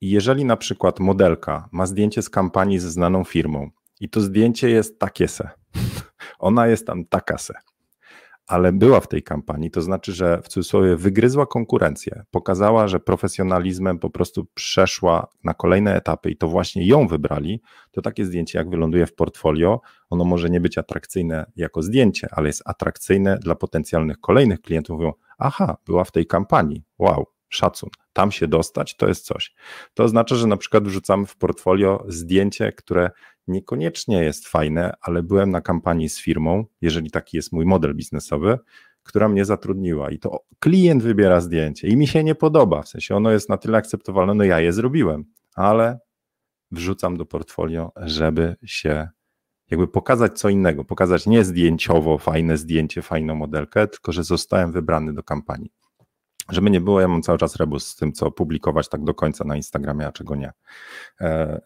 jeżeli 0.00 0.44
na 0.44 0.56
przykład 0.56 1.00
modelka 1.00 1.68
ma 1.72 1.86
zdjęcie 1.86 2.22
z 2.22 2.30
kampanii 2.30 2.78
ze 2.78 2.90
znaną 2.90 3.24
firmą 3.24 3.70
i 4.00 4.08
to 4.08 4.20
zdjęcie 4.20 4.70
jest 4.70 4.98
takie 4.98 5.28
se, 5.28 5.50
ona 6.38 6.66
jest 6.66 6.86
tam 6.86 7.04
taka 7.04 7.38
se, 7.38 7.54
ale 8.46 8.72
była 8.72 9.00
w 9.00 9.08
tej 9.08 9.22
kampanii, 9.22 9.70
to 9.70 9.82
znaczy, 9.82 10.12
że 10.12 10.42
w 10.42 10.48
cudzysłowie 10.48 10.96
wygryzła 10.96 11.46
konkurencję, 11.46 12.24
pokazała, 12.30 12.88
że 12.88 13.00
profesjonalizmem 13.00 13.98
po 13.98 14.10
prostu 14.10 14.46
przeszła 14.54 15.26
na 15.44 15.54
kolejne 15.54 15.96
etapy 15.96 16.30
i 16.30 16.36
to 16.36 16.48
właśnie 16.48 16.86
ją 16.86 17.08
wybrali, 17.08 17.62
to 17.90 18.02
takie 18.02 18.24
zdjęcie, 18.24 18.58
jak 18.58 18.70
wyląduje 18.70 19.06
w 19.06 19.14
portfolio, 19.14 19.80
ono 20.10 20.24
może 20.24 20.50
nie 20.50 20.60
być 20.60 20.78
atrakcyjne 20.78 21.46
jako 21.56 21.82
zdjęcie, 21.82 22.28
ale 22.30 22.46
jest 22.46 22.62
atrakcyjne 22.64 23.38
dla 23.38 23.54
potencjalnych 23.54 24.18
kolejnych 24.18 24.60
klientów. 24.60 24.96
Mówią, 24.96 25.12
aha, 25.38 25.76
była 25.86 26.04
w 26.04 26.12
tej 26.12 26.26
kampanii, 26.26 26.82
wow, 26.98 27.26
szacun. 27.48 27.90
Tam 28.12 28.32
się 28.32 28.48
dostać 28.48 28.96
to 28.96 29.08
jest 29.08 29.24
coś. 29.24 29.54
To 29.94 30.04
oznacza, 30.04 30.36
że 30.36 30.46
na 30.46 30.56
przykład 30.56 30.84
wrzucamy 30.84 31.26
w 31.26 31.36
portfolio 31.36 32.04
zdjęcie, 32.08 32.72
które 32.72 33.10
niekoniecznie 33.46 34.22
jest 34.22 34.48
fajne, 34.48 34.92
ale 35.00 35.22
byłem 35.22 35.50
na 35.50 35.60
kampanii 35.60 36.08
z 36.08 36.20
firmą, 36.20 36.64
jeżeli 36.80 37.10
taki 37.10 37.36
jest 37.36 37.52
mój 37.52 37.66
model 37.66 37.94
biznesowy, 37.94 38.58
która 39.02 39.28
mnie 39.28 39.44
zatrudniła 39.44 40.10
i 40.10 40.18
to 40.18 40.44
klient 40.58 41.02
wybiera 41.02 41.40
zdjęcie 41.40 41.88
i 41.88 41.96
mi 41.96 42.06
się 42.06 42.24
nie 42.24 42.34
podoba, 42.34 42.82
w 42.82 42.88
sensie 42.88 43.16
ono 43.16 43.30
jest 43.30 43.48
na 43.48 43.56
tyle 43.56 43.78
akceptowalne, 43.78 44.34
no 44.34 44.44
ja 44.44 44.60
je 44.60 44.72
zrobiłem, 44.72 45.24
ale 45.54 45.98
wrzucam 46.70 47.16
do 47.16 47.26
portfolio, 47.26 47.92
żeby 47.96 48.56
się 48.64 49.08
jakby 49.70 49.88
pokazać 49.88 50.38
co 50.38 50.48
innego, 50.48 50.84
pokazać 50.84 51.26
nie 51.26 51.44
zdjęciowo 51.44 52.18
fajne 52.18 52.56
zdjęcie, 52.56 53.02
fajną 53.02 53.34
modelkę, 53.34 53.88
tylko 53.88 54.12
że 54.12 54.24
zostałem 54.24 54.72
wybrany 54.72 55.12
do 55.12 55.22
kampanii. 55.22 55.72
Żeby 56.50 56.70
nie 56.70 56.80
było, 56.80 57.00
ja 57.00 57.08
mam 57.08 57.22
cały 57.22 57.38
czas 57.38 57.56
rebus 57.56 57.86
z 57.86 57.96
tym, 57.96 58.12
co 58.12 58.30
publikować 58.30 58.88
tak 58.88 59.04
do 59.04 59.14
końca 59.14 59.44
na 59.44 59.56
Instagramie, 59.56 60.06
a 60.06 60.12
czego 60.12 60.36
nie. 60.36 60.52
E, 61.20 61.60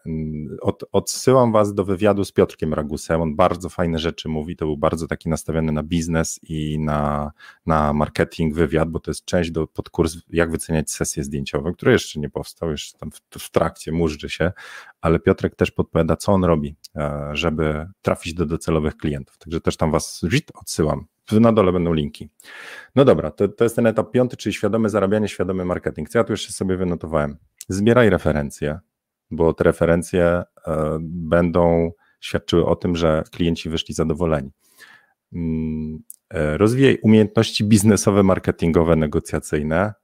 od, 0.61 0.85
odsyłam 0.93 1.53
Was 1.53 1.75
do 1.75 1.85
wywiadu 1.85 2.25
z 2.25 2.33
Piotrkiem 2.33 2.75
Ragusem. 2.75 3.21
On 3.21 3.37
bardzo 3.37 3.69
fajne 3.69 3.99
rzeczy 3.99 4.29
mówi. 4.29 4.57
To 4.57 4.65
był 4.65 4.77
bardzo 4.77 5.07
taki 5.07 5.29
nastawiony 5.29 5.73
na 5.73 5.83
biznes 5.83 6.41
i 6.43 6.79
na, 6.79 7.33
na 7.67 7.93
marketing 7.93 8.55
wywiad, 8.55 8.91
bo 8.91 9.01
to 9.01 9.11
jest 9.11 9.25
część 9.25 9.51
do 9.51 9.67
podkurs, 9.67 10.17
jak 10.31 10.51
wyceniać 10.51 10.91
sesje 10.91 11.25
zdjęciowe, 11.25 11.73
który 11.73 11.93
jeszcze 11.93 12.21
nie 12.21 12.31
powstał, 12.31 12.71
jeszcze 12.71 12.99
tam 12.99 13.11
w, 13.11 13.21
w 13.39 13.51
trakcie 13.51 13.93
murzczy 13.93 14.29
się, 14.29 14.53
ale 15.01 15.21
Piotrek 15.21 15.57
też 15.57 15.71
podpowiada, 15.71 16.17
co 16.17 16.33
on 16.33 16.45
robi, 16.45 16.77
e, 16.97 17.31
żeby 17.33 17.87
trafić 18.03 18.35
do 18.35 18.47
docelowych 18.47 18.97
klientów. 18.97 19.39
Także 19.39 19.61
też 19.61 19.77
tam 19.77 19.91
Was 19.91 20.21
odsyłam 20.55 21.07
na 21.33 21.53
dole 21.53 21.73
będą 21.73 21.93
linki. 21.93 22.31
No 22.95 23.05
dobra, 23.05 23.31
to, 23.31 23.49
to 23.49 23.65
jest 23.65 23.77
ten 23.77 23.87
etap 23.87 24.11
piąty, 24.11 24.37
czyli 24.37 24.53
świadome 24.53 24.89
zarabianie, 24.89 25.29
świadomy 25.29 25.65
marketing. 25.65 26.09
Co 26.09 26.19
ja 26.19 26.25
tu 26.25 26.33
jeszcze 26.33 26.53
sobie 26.53 26.77
wynotowałem? 26.77 27.37
Zbieraj 27.69 28.11
referencje, 28.11 28.79
bo 29.31 29.55
te 29.55 29.65
referencje 29.65 30.23
e, 30.25 30.99
będą 31.03 31.93
świadczyły 32.21 32.67
o 32.67 32.77
tym, 32.77 32.97
że 32.97 33.23
klienci 33.31 33.71
wyszli 33.71 33.95
zadowoleni. 33.95 34.51
Mm, 35.33 36.03
e, 36.31 36.59
rozwijaj 36.59 36.99
umiejętności 37.03 37.65
biznesowe, 37.65 38.23
marketingowe, 38.23 38.97
negocjacyjne. 38.97 39.95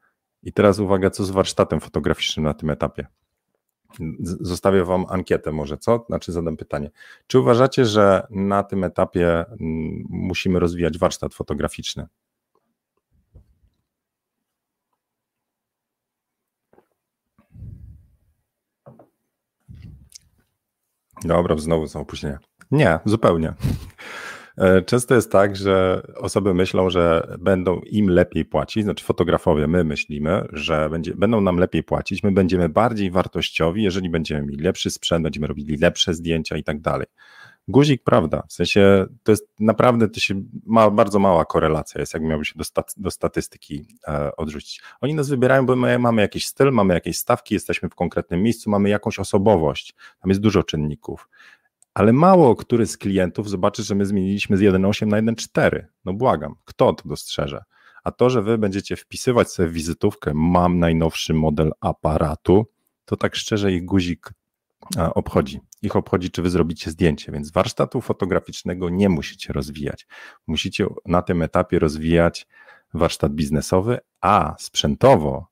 I 0.42 0.52
teraz 0.52 0.78
uwaga, 0.78 1.10
co 1.10 1.24
z 1.24 1.30
warsztatem 1.30 1.80
fotograficznym 1.80 2.44
na 2.44 2.54
tym 2.54 2.70
etapie? 2.70 3.06
Zostawię 4.20 4.84
Wam 4.84 5.06
ankietę, 5.08 5.52
może 5.52 5.78
co? 5.78 6.04
Znaczy, 6.08 6.32
zadam 6.32 6.56
pytanie. 6.56 6.90
Czy 7.26 7.40
uważacie, 7.40 7.84
że 7.84 8.26
na 8.30 8.62
tym 8.62 8.84
etapie 8.84 9.38
mm, 9.38 10.04
musimy 10.08 10.58
rozwijać 10.60 10.98
warsztat 10.98 11.34
fotograficzny? 11.34 12.06
Dobra, 21.24 21.56
znowu 21.58 21.88
są 21.88 22.00
opóźnienia. 22.00 22.38
Nie, 22.70 22.98
zupełnie. 23.04 23.54
E, 24.58 24.82
często 24.82 25.14
jest 25.14 25.32
tak, 25.32 25.56
że 25.56 26.02
osoby 26.16 26.54
myślą, 26.54 26.90
że 26.90 27.36
będą 27.38 27.80
im 27.80 28.10
lepiej 28.10 28.44
płacić, 28.44 28.84
znaczy 28.84 29.04
fotografowie, 29.04 29.66
my 29.66 29.84
myślimy, 29.84 30.48
że 30.52 30.90
będzie, 30.90 31.14
będą 31.14 31.40
nam 31.40 31.58
lepiej 31.58 31.82
płacić, 31.82 32.22
my 32.22 32.32
będziemy 32.32 32.68
bardziej 32.68 33.10
wartościowi, 33.10 33.82
jeżeli 33.82 34.10
będziemy 34.10 34.42
mieli 34.46 34.62
lepszy 34.62 34.90
sprzęt, 34.90 35.22
będziemy 35.22 35.46
robili 35.46 35.76
lepsze 35.76 36.14
zdjęcia 36.14 36.56
i 36.56 36.64
tak 36.64 36.80
dalej. 36.80 37.06
Guzik, 37.68 38.02
prawda, 38.04 38.42
w 38.48 38.52
sensie 38.52 39.06
to 39.22 39.32
jest 39.32 39.48
naprawdę, 39.60 40.08
to 40.08 40.20
się 40.20 40.42
ma 40.66 40.90
bardzo 40.90 41.18
mała 41.18 41.44
korelacja 41.44 42.00
jest, 42.00 42.14
jak 42.14 42.22
miałby 42.22 42.44
się 42.44 42.52
do, 42.56 42.64
stat, 42.64 42.94
do 42.96 43.10
statystyki 43.10 43.86
e, 44.08 44.36
odrzucić. 44.36 44.82
Oni 45.00 45.14
nas 45.14 45.28
wybierają, 45.28 45.66
bo 45.66 45.76
my 45.76 45.98
mamy 45.98 46.22
jakiś 46.22 46.46
styl, 46.46 46.72
mamy 46.72 46.94
jakieś 46.94 47.18
stawki, 47.18 47.54
jesteśmy 47.54 47.88
w 47.88 47.94
konkretnym 47.94 48.42
miejscu, 48.42 48.70
mamy 48.70 48.88
jakąś 48.88 49.18
osobowość, 49.18 49.94
tam 50.20 50.28
jest 50.28 50.40
dużo 50.40 50.62
czynników 50.62 51.28
ale 51.96 52.12
mało 52.12 52.56
który 52.56 52.86
z 52.86 52.98
klientów 52.98 53.50
zobaczy, 53.50 53.82
że 53.82 53.94
my 53.94 54.06
zmieniliśmy 54.06 54.56
z 54.56 54.60
1.8 54.60 55.06
na 55.06 55.22
1.4. 55.22 55.84
No 56.04 56.12
błagam, 56.12 56.54
kto 56.64 56.92
to 56.92 57.08
dostrzeże? 57.08 57.64
A 58.04 58.10
to, 58.10 58.30
że 58.30 58.42
wy 58.42 58.58
będziecie 58.58 58.96
wpisywać 58.96 59.50
sobie 59.50 59.68
wizytówkę, 59.68 60.32
mam 60.34 60.78
najnowszy 60.78 61.34
model 61.34 61.72
aparatu, 61.80 62.66
to 63.04 63.16
tak 63.16 63.36
szczerze 63.36 63.72
ich 63.72 63.84
guzik 63.84 64.30
obchodzi. 65.14 65.60
Ich 65.82 65.96
obchodzi, 65.96 66.30
czy 66.30 66.42
wy 66.42 66.50
zrobicie 66.50 66.90
zdjęcie, 66.90 67.32
więc 67.32 67.52
warsztatu 67.52 68.00
fotograficznego 68.00 68.90
nie 68.90 69.08
musicie 69.08 69.52
rozwijać. 69.52 70.06
Musicie 70.46 70.86
na 71.06 71.22
tym 71.22 71.42
etapie 71.42 71.78
rozwijać 71.78 72.46
warsztat 72.94 73.32
biznesowy, 73.32 73.98
a 74.20 74.54
sprzętowo 74.58 75.46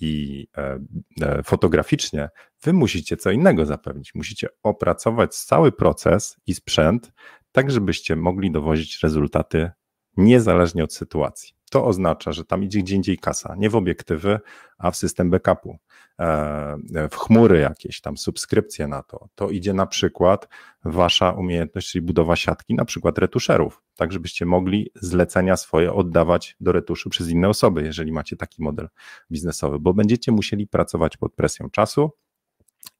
i 0.00 0.46
e, 0.56 0.78
e, 1.22 1.42
fotograficznie, 1.42 2.28
wy 2.62 2.72
musicie 2.72 3.16
co 3.16 3.30
innego 3.30 3.66
zapewnić. 3.66 4.14
Musicie 4.14 4.48
opracować 4.62 5.34
cały 5.34 5.72
proces 5.72 6.36
i 6.46 6.54
sprzęt, 6.54 7.12
tak 7.52 7.70
żebyście 7.70 8.16
mogli 8.16 8.50
dowozić 8.50 9.02
rezultaty 9.02 9.70
niezależnie 10.16 10.84
od 10.84 10.94
sytuacji. 10.94 11.59
To 11.70 11.84
oznacza, 11.84 12.32
że 12.32 12.44
tam 12.44 12.64
idzie 12.64 12.78
gdzie 12.78 12.96
indziej 12.96 13.18
kasa, 13.18 13.54
nie 13.58 13.70
w 13.70 13.76
obiektywy, 13.76 14.40
a 14.78 14.90
w 14.90 14.96
system 14.96 15.30
backupu, 15.30 15.78
e, 16.18 17.08
w 17.10 17.16
chmury 17.16 17.58
jakieś, 17.58 18.00
tam 18.00 18.16
subskrypcje 18.16 18.88
na 18.88 19.02
to. 19.02 19.28
To 19.34 19.50
idzie 19.50 19.72
na 19.72 19.86
przykład 19.86 20.48
wasza 20.84 21.30
umiejętność, 21.30 21.90
czyli 21.90 22.02
budowa 22.02 22.36
siatki, 22.36 22.74
na 22.74 22.84
przykład 22.84 23.18
retuszerów, 23.18 23.82
tak 23.96 24.12
żebyście 24.12 24.46
mogli 24.46 24.90
zlecenia 24.94 25.56
swoje 25.56 25.92
oddawać 25.92 26.56
do 26.60 26.72
retuszu 26.72 27.10
przez 27.10 27.28
inne 27.28 27.48
osoby, 27.48 27.82
jeżeli 27.82 28.12
macie 28.12 28.36
taki 28.36 28.62
model 28.62 28.88
biznesowy, 29.30 29.78
bo 29.78 29.94
będziecie 29.94 30.32
musieli 30.32 30.66
pracować 30.66 31.16
pod 31.16 31.34
presją 31.34 31.70
czasu, 31.70 32.10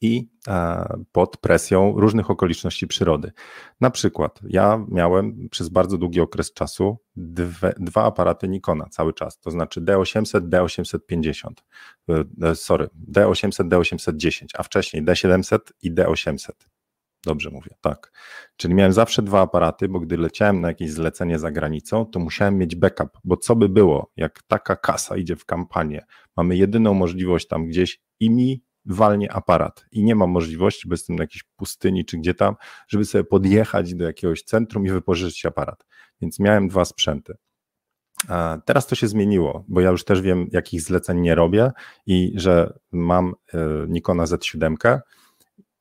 i 0.01 0.29
e, 0.49 0.87
pod 1.13 1.37
presją 1.37 1.95
różnych 1.97 2.31
okoliczności 2.31 2.87
przyrody. 2.87 3.33
Na 3.81 3.91
przykład 3.91 4.41
ja 4.49 4.85
miałem 4.89 5.49
przez 5.51 5.69
bardzo 5.69 5.99
długi 5.99 6.21
okres 6.21 6.53
czasu 6.53 6.99
dwie, 7.17 7.73
dwa 7.79 8.05
aparaty 8.05 8.49
Nikona 8.49 8.87
cały 8.91 9.13
czas, 9.13 9.39
to 9.41 9.51
znaczy 9.51 9.81
D800, 9.81 10.41
D850, 10.49 11.51
e, 12.09 12.25
e, 12.43 12.55
sorry, 12.55 12.89
D800, 13.13 13.69
D810, 13.69 14.47
a 14.55 14.63
wcześniej 14.63 15.05
D700 15.05 15.59
i 15.83 15.95
D800. 15.95 16.51
Dobrze 17.25 17.51
mówię, 17.51 17.71
tak. 17.81 18.13
Czyli 18.57 18.75
miałem 18.75 18.93
zawsze 18.93 19.23
dwa 19.23 19.41
aparaty, 19.41 19.89
bo 19.89 20.01
gdy 20.01 20.17
leciałem 20.17 20.61
na 20.61 20.69
jakieś 20.69 20.91
zlecenie 20.91 21.39
za 21.39 21.51
granicą, 21.51 22.07
to 22.07 22.21
musiałem 22.21 22.59
mieć 22.59 22.77
backup, 22.77 23.09
bo 23.25 23.37
co 23.37 23.57
by 23.57 23.69
było, 23.69 24.13
jak 24.17 24.43
taka 24.43 24.77
kasa 24.77 25.17
idzie 25.17 25.37
w 25.37 25.45
kampanię, 25.45 26.07
mamy 26.37 26.57
jedyną 26.57 26.95
możliwość 26.95 27.47
tam 27.49 27.67
gdzieś 27.67 28.01
i 28.21 28.31
mi 28.31 28.63
walnie 28.85 29.33
aparat 29.33 29.85
i 29.93 30.05
nie 30.05 30.15
ma 30.15 30.27
możliwości, 30.27 30.89
bo 30.89 30.95
jestem 30.95 31.17
na 31.17 31.23
jakiejś 31.23 31.43
pustyni 31.43 32.05
czy 32.05 32.19
gdzie 32.19 32.35
tam, 32.35 32.55
żeby 32.89 33.05
sobie 33.05 33.25
podjechać 33.25 33.95
do 33.95 34.05
jakiegoś 34.05 34.43
centrum 34.43 34.87
i 34.87 34.91
wypożyczyć 34.91 35.47
aparat. 35.47 35.87
Więc 36.21 36.39
miałem 36.39 36.69
dwa 36.69 36.85
sprzęty. 36.85 37.35
Teraz 38.65 38.87
to 38.87 38.95
się 38.95 39.09
zmieniło, 39.09 39.65
bo 39.69 39.81
ja 39.81 39.91
już 39.91 40.05
też 40.05 40.21
wiem, 40.21 40.49
jakich 40.53 40.83
zleceń 40.83 41.21
nie 41.21 41.35
robię 41.35 41.71
i 42.07 42.33
że 42.37 42.79
mam 42.93 43.35
e, 43.55 43.59
Nikona 43.89 44.25
Z7 44.25 44.77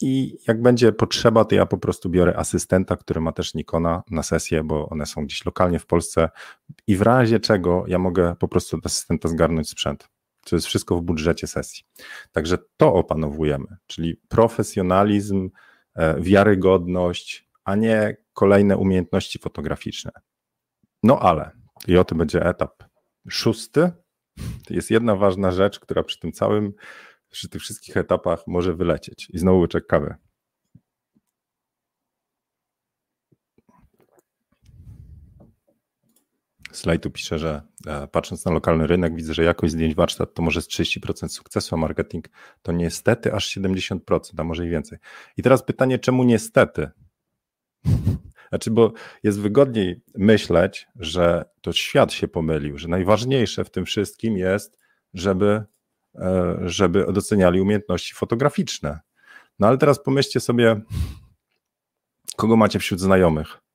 i 0.02 0.38
jak 0.48 0.62
będzie 0.62 0.92
potrzeba, 0.92 1.46
to 1.46 1.56
ja 1.56 1.66
po 1.66 1.78
prostu 1.78 2.10
biorę 2.10 2.38
asystenta, 2.38 2.96
który 2.96 3.22
ma 3.22 3.32
też 3.32 3.54
Nikona 3.54 4.04
na 4.12 4.24
sesję, 4.24 4.64
bo 4.64 4.90
one 4.90 5.06
są 5.06 5.26
gdzieś 5.26 5.46
lokalnie 5.46 5.80
w 5.80 5.86
Polsce 5.86 6.30
i 6.88 6.96
w 6.96 7.02
razie 7.02 7.40
czego 7.40 7.84
ja 7.88 8.00
mogę 8.00 8.36
po 8.40 8.48
prostu 8.48 8.78
od 8.78 8.86
asystenta 8.86 9.30
zgarnąć 9.30 9.70
sprzęt. 9.70 10.10
To 10.50 10.56
jest 10.56 10.68
wszystko 10.68 10.96
w 10.96 11.02
budżecie 11.02 11.48
sesji. 11.48 11.84
Także 12.32 12.58
to 12.78 12.94
opanowujemy, 12.94 13.78
czyli 13.88 14.22
profesjonalizm, 14.28 15.50
e, 15.96 16.22
wiarygodność, 16.22 17.50
a 17.64 17.76
nie 17.76 18.18
kolejne 18.34 18.78
umiejętności 18.78 19.40
fotograficzne. 19.40 20.12
No 21.04 21.20
ale, 21.20 21.52
i 21.88 21.98
o 21.98 22.04
tym 22.04 22.18
będzie 22.18 22.46
etap 22.46 22.84
szósty, 23.30 23.92
to 24.68 24.74
jest 24.74 24.92
jedna 24.92 25.16
ważna 25.16 25.52
rzecz, 25.52 25.80
która 25.80 26.04
przy 26.04 26.20
tym 26.20 26.32
całym, 26.32 26.74
przy 27.30 27.50
tych 27.50 27.62
wszystkich 27.62 27.98
etapach 27.98 28.48
może 28.48 28.74
wylecieć. 28.74 29.30
I 29.30 29.38
znowu 29.38 29.68
czekamy. 29.68 30.16
Slajdu 36.72 37.12
pisze, 37.12 37.40
że 37.40 37.62
e, 37.88 38.08
patrząc 38.08 38.46
na 38.46 38.52
lokalny 38.52 38.88
rynek, 38.88 39.16
widzę, 39.16 39.34
że 39.34 39.44
jakość 39.44 39.74
zdjęć 39.74 39.96
warsztat 39.96 40.34
to 40.34 40.42
może 40.42 40.62
z 40.62 40.68
30% 40.68 41.28
sukcesu, 41.28 41.76
a 41.76 41.78
marketing 41.78 42.26
to 42.62 42.72
niestety 42.72 43.34
aż 43.34 43.58
70%, 43.58 44.20
a 44.38 44.44
może 44.44 44.66
i 44.66 44.70
więcej. 44.70 45.00
I 45.38 45.44
teraz 45.44 45.64
pytanie, 45.64 46.00
czemu 46.00 46.24
niestety? 46.24 46.90
Znaczy, 48.50 48.72
bo 48.72 48.94
jest 49.24 49.40
wygodniej 49.40 50.02
myśleć, 50.16 50.88
że 50.96 51.46
to 51.62 51.74
świat 51.74 52.14
się 52.14 52.28
pomylił, 52.28 52.78
że 52.78 52.88
najważniejsze 52.88 53.64
w 53.64 53.70
tym 53.70 53.86
wszystkim 53.86 54.38
jest, 54.38 54.78
żeby, 55.14 55.64
e, 56.16 56.58
żeby 56.66 57.06
doceniali 57.14 57.62
umiejętności 57.62 58.14
fotograficzne. 58.14 59.00
No 59.60 59.68
ale 59.68 59.78
teraz 59.78 60.04
pomyślcie 60.04 60.40
sobie, 60.40 60.82
kogo 62.36 62.56
macie 62.56 62.80
wśród 62.80 63.00
znajomych. 63.00 63.69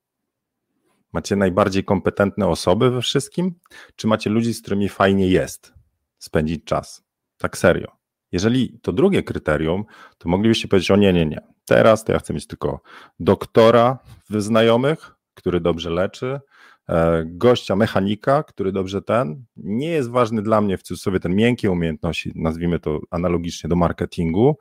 Macie 1.14 1.36
najbardziej 1.36 1.84
kompetentne 1.84 2.46
osoby 2.46 2.90
we 2.90 3.00
wszystkim, 3.00 3.54
czy 3.96 4.06
macie 4.06 4.30
ludzi, 4.30 4.54
z 4.54 4.60
którymi 4.62 4.88
fajnie 4.88 5.28
jest 5.28 5.74
spędzić 6.18 6.64
czas? 6.64 7.04
Tak 7.38 7.58
serio. 7.58 7.88
Jeżeli 8.32 8.78
to 8.82 8.92
drugie 8.92 9.22
kryterium, 9.22 9.84
to 10.18 10.28
moglibyście 10.28 10.68
powiedzieć: 10.68 10.90
O 10.90 10.96
nie, 10.96 11.12
nie, 11.12 11.26
nie. 11.26 11.40
Teraz 11.64 12.04
to 12.04 12.12
ja 12.12 12.18
chcę 12.18 12.34
mieć 12.34 12.46
tylko 12.46 12.80
doktora 13.20 13.98
w 14.30 14.42
znajomych, 14.42 15.16
który 15.34 15.60
dobrze 15.60 15.90
leczy, 15.90 16.40
e, 16.88 17.24
gościa 17.26 17.76
mechanika, 17.76 18.42
który 18.42 18.72
dobrze 18.72 19.02
ten. 19.02 19.44
Nie 19.56 19.88
jest 19.88 20.10
ważny 20.10 20.42
dla 20.42 20.60
mnie 20.60 20.78
w 20.78 20.82
cudzysłowie 20.82 21.20
ten 21.20 21.34
miękkie 21.34 21.70
umiejętności, 21.70 22.32
nazwijmy 22.34 22.80
to 22.80 23.00
analogicznie 23.10 23.68
do 23.68 23.76
marketingu. 23.76 24.58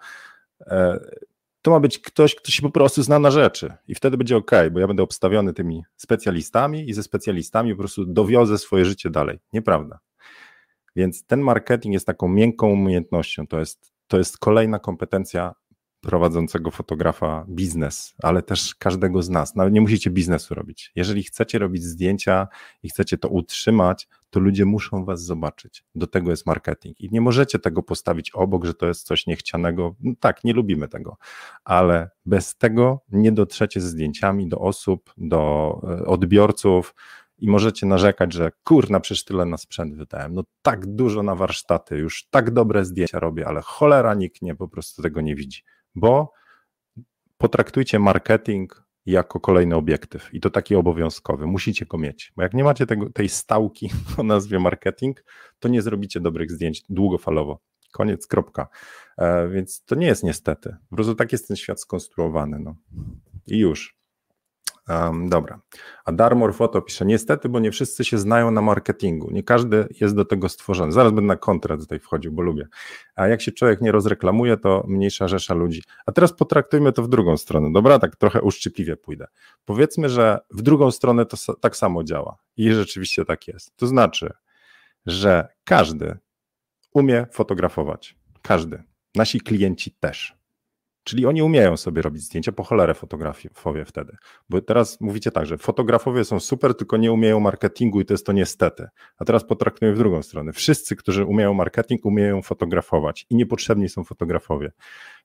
To 1.63 1.71
ma 1.71 1.79
być 1.79 1.99
ktoś, 1.99 2.35
kto 2.35 2.51
się 2.51 2.61
po 2.61 2.69
prostu 2.69 3.03
zna 3.03 3.19
na 3.19 3.31
rzeczy 3.31 3.73
i 3.87 3.95
wtedy 3.95 4.17
będzie 4.17 4.37
ok, 4.37 4.51
bo 4.71 4.79
ja 4.79 4.87
będę 4.87 5.03
obstawiony 5.03 5.53
tymi 5.53 5.83
specjalistami 5.95 6.89
i 6.89 6.93
ze 6.93 7.03
specjalistami 7.03 7.73
po 7.73 7.79
prostu 7.79 8.05
dowiozę 8.05 8.57
swoje 8.57 8.85
życie 8.85 9.09
dalej. 9.09 9.39
Nieprawda. 9.53 9.99
Więc 10.95 11.25
ten 11.25 11.41
marketing 11.41 11.93
jest 11.93 12.05
taką 12.05 12.27
miękką 12.27 12.69
umiejętnością, 12.69 13.47
to 13.47 13.59
jest, 13.59 13.93
to 14.07 14.17
jest 14.17 14.37
kolejna 14.37 14.79
kompetencja 14.79 15.55
prowadzącego 16.03 16.71
fotografa 16.71 17.45
biznes, 17.49 18.15
ale 18.23 18.41
też 18.41 18.75
każdego 18.75 19.23
z 19.23 19.29
nas. 19.29 19.55
Nawet 19.55 19.73
nie 19.73 19.81
musicie 19.81 20.09
biznesu 20.09 20.55
robić. 20.55 20.91
Jeżeli 20.95 21.23
chcecie 21.23 21.59
robić 21.59 21.83
zdjęcia 21.83 22.47
i 22.83 22.89
chcecie 22.89 23.17
to 23.17 23.29
utrzymać, 23.29 24.07
to 24.29 24.39
ludzie 24.39 24.65
muszą 24.65 25.05
was 25.05 25.23
zobaczyć. 25.23 25.83
Do 25.95 26.07
tego 26.07 26.31
jest 26.31 26.45
marketing. 26.45 27.01
I 27.01 27.09
nie 27.11 27.21
możecie 27.21 27.59
tego 27.59 27.83
postawić 27.83 28.31
obok, 28.31 28.65
że 28.65 28.73
to 28.73 28.87
jest 28.87 29.07
coś 29.07 29.27
niechcianego. 29.27 29.95
No 29.99 30.13
tak, 30.19 30.43
nie 30.43 30.53
lubimy 30.53 30.87
tego, 30.87 31.17
ale 31.63 32.09
bez 32.25 32.55
tego 32.57 33.01
nie 33.11 33.31
dotrzecie 33.31 33.81
ze 33.81 33.89
zdjęciami 33.89 34.47
do 34.47 34.59
osób, 34.59 35.13
do 35.17 35.81
e, 35.83 36.05
odbiorców, 36.05 36.95
i 37.37 37.47
możecie 37.47 37.85
narzekać, 37.85 38.33
że 38.33 38.51
kurna, 38.63 38.99
przecież 38.99 39.25
tyle 39.25 39.45
na 39.45 39.57
sprzęt 39.57 39.95
wydałem, 39.95 40.33
no 40.33 40.43
tak 40.61 40.85
dużo 40.95 41.23
na 41.23 41.35
warsztaty, 41.35 41.97
już 41.97 42.27
tak 42.29 42.51
dobre 42.51 42.85
zdjęcia 42.85 43.19
robię, 43.19 43.47
ale 43.47 43.61
cholera 43.61 44.13
nikt 44.13 44.41
nie, 44.41 44.55
po 44.55 44.67
prostu 44.67 45.01
tego 45.01 45.21
nie 45.21 45.35
widzi 45.35 45.63
bo 45.95 46.31
potraktujcie 47.37 47.99
marketing 47.99 48.83
jako 49.05 49.39
kolejny 49.39 49.75
obiektyw 49.75 50.33
i 50.33 50.39
to 50.39 50.49
taki 50.49 50.75
obowiązkowy. 50.75 51.47
Musicie 51.47 51.85
go 51.85 51.97
mieć, 51.97 52.33
bo 52.35 52.43
jak 52.43 52.53
nie 52.53 52.63
macie 52.63 52.85
tego, 52.85 53.09
tej 53.09 53.29
stałki 53.29 53.89
o 54.17 54.23
nazwie 54.23 54.59
marketing, 54.59 55.23
to 55.59 55.67
nie 55.67 55.81
zrobicie 55.81 56.19
dobrych 56.19 56.51
zdjęć 56.51 56.83
długofalowo. 56.89 57.59
Koniec, 57.91 58.27
kropka. 58.27 58.67
E, 59.17 59.49
więc 59.49 59.83
to 59.85 59.95
nie 59.95 60.07
jest 60.07 60.23
niestety. 60.23 60.75
Po 60.89 60.95
prostu 60.95 61.15
tak 61.15 61.31
jest 61.31 61.47
ten 61.47 61.57
świat 61.57 61.81
skonstruowany. 61.81 62.59
No. 62.59 62.75
I 63.47 63.57
już. 63.57 64.02
Um, 64.89 65.29
dobra. 65.29 65.61
A 66.05 66.11
Darmor 66.11 66.53
Foto 66.53 66.81
pisze, 66.81 67.05
niestety, 67.05 67.49
bo 67.49 67.59
nie 67.59 67.71
wszyscy 67.71 68.05
się 68.05 68.17
znają 68.17 68.51
na 68.51 68.61
marketingu. 68.61 69.31
Nie 69.31 69.43
każdy 69.43 69.87
jest 70.01 70.15
do 70.15 70.25
tego 70.25 70.49
stworzony. 70.49 70.91
Zaraz 70.91 71.11
będę 71.11 71.27
na 71.27 71.35
kontrę 71.35 71.77
tutaj 71.77 71.99
wchodził, 71.99 72.31
bo 72.31 72.41
lubię. 72.41 72.67
A 73.15 73.27
jak 73.27 73.41
się 73.41 73.51
człowiek 73.51 73.81
nie 73.81 73.91
rozreklamuje, 73.91 74.57
to 74.57 74.83
mniejsza 74.87 75.27
rzesza 75.27 75.53
ludzi. 75.53 75.83
A 76.05 76.11
teraz 76.11 76.33
potraktujmy 76.33 76.91
to 76.91 77.03
w 77.03 77.09
drugą 77.09 77.37
stronę. 77.37 77.71
Dobra, 77.71 77.99
tak 77.99 78.15
trochę 78.15 78.41
uszczypliwie 78.41 78.97
pójdę. 78.97 79.27
Powiedzmy, 79.65 80.09
że 80.09 80.39
w 80.51 80.61
drugą 80.61 80.91
stronę 80.91 81.25
to 81.25 81.37
tak 81.55 81.77
samo 81.77 82.03
działa. 82.03 82.37
I 82.57 82.71
rzeczywiście 82.71 83.25
tak 83.25 83.47
jest. 83.47 83.75
To 83.75 83.87
znaczy, 83.87 84.33
że 85.05 85.47
każdy 85.63 86.17
umie 86.93 87.25
fotografować. 87.31 88.15
Każdy. 88.41 88.83
Nasi 89.15 89.41
klienci 89.41 89.91
też. 89.91 90.42
Czyli 91.03 91.25
oni 91.25 91.41
umieją 91.41 91.77
sobie 91.77 92.01
robić 92.01 92.23
zdjęcia, 92.23 92.51
po 92.51 92.63
cholerę 92.63 92.93
fotografowie 92.93 93.85
wtedy. 93.85 94.15
Bo 94.49 94.61
teraz 94.61 95.01
mówicie 95.01 95.31
tak, 95.31 95.45
że 95.45 95.57
fotografowie 95.57 96.25
są 96.25 96.39
super, 96.39 96.75
tylko 96.75 96.97
nie 96.97 97.11
umieją 97.11 97.39
marketingu 97.39 98.01
i 98.01 98.05
to 98.05 98.13
jest 98.13 98.25
to 98.25 98.31
niestety. 98.31 98.87
A 99.17 99.25
teraz 99.25 99.43
potraktujemy 99.45 99.95
w 99.95 99.99
drugą 99.99 100.23
stronę. 100.23 100.53
Wszyscy, 100.53 100.95
którzy 100.95 101.25
umieją 101.25 101.53
marketing, 101.53 102.05
umieją 102.05 102.41
fotografować 102.41 103.25
i 103.29 103.35
niepotrzebni 103.35 103.89
są 103.89 104.03
fotografowie. 104.03 104.71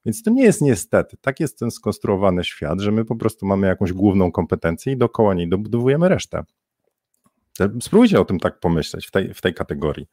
Więc 0.06 0.22
to 0.22 0.30
nie 0.30 0.44
jest 0.44 0.60
niestety. 0.60 1.16
Tak 1.20 1.40
jest 1.40 1.58
ten 1.58 1.70
skonstruowany 1.70 2.44
świat, 2.44 2.80
że 2.80 2.92
my 2.92 3.04
po 3.04 3.16
prostu 3.16 3.46
mamy 3.46 3.66
jakąś 3.66 3.92
główną 3.92 4.32
kompetencję 4.32 4.92
i 4.92 4.96
dookoła 4.96 5.34
niej 5.34 5.48
dobudowujemy 5.48 6.08
resztę. 6.08 6.44
Spróbujcie 7.80 8.20
o 8.20 8.24
tym 8.24 8.38
tak 8.38 8.60
pomyśleć 8.60 9.06
w 9.06 9.10
tej, 9.10 9.34
w 9.34 9.40
tej 9.40 9.54
kategorii. 9.54 10.06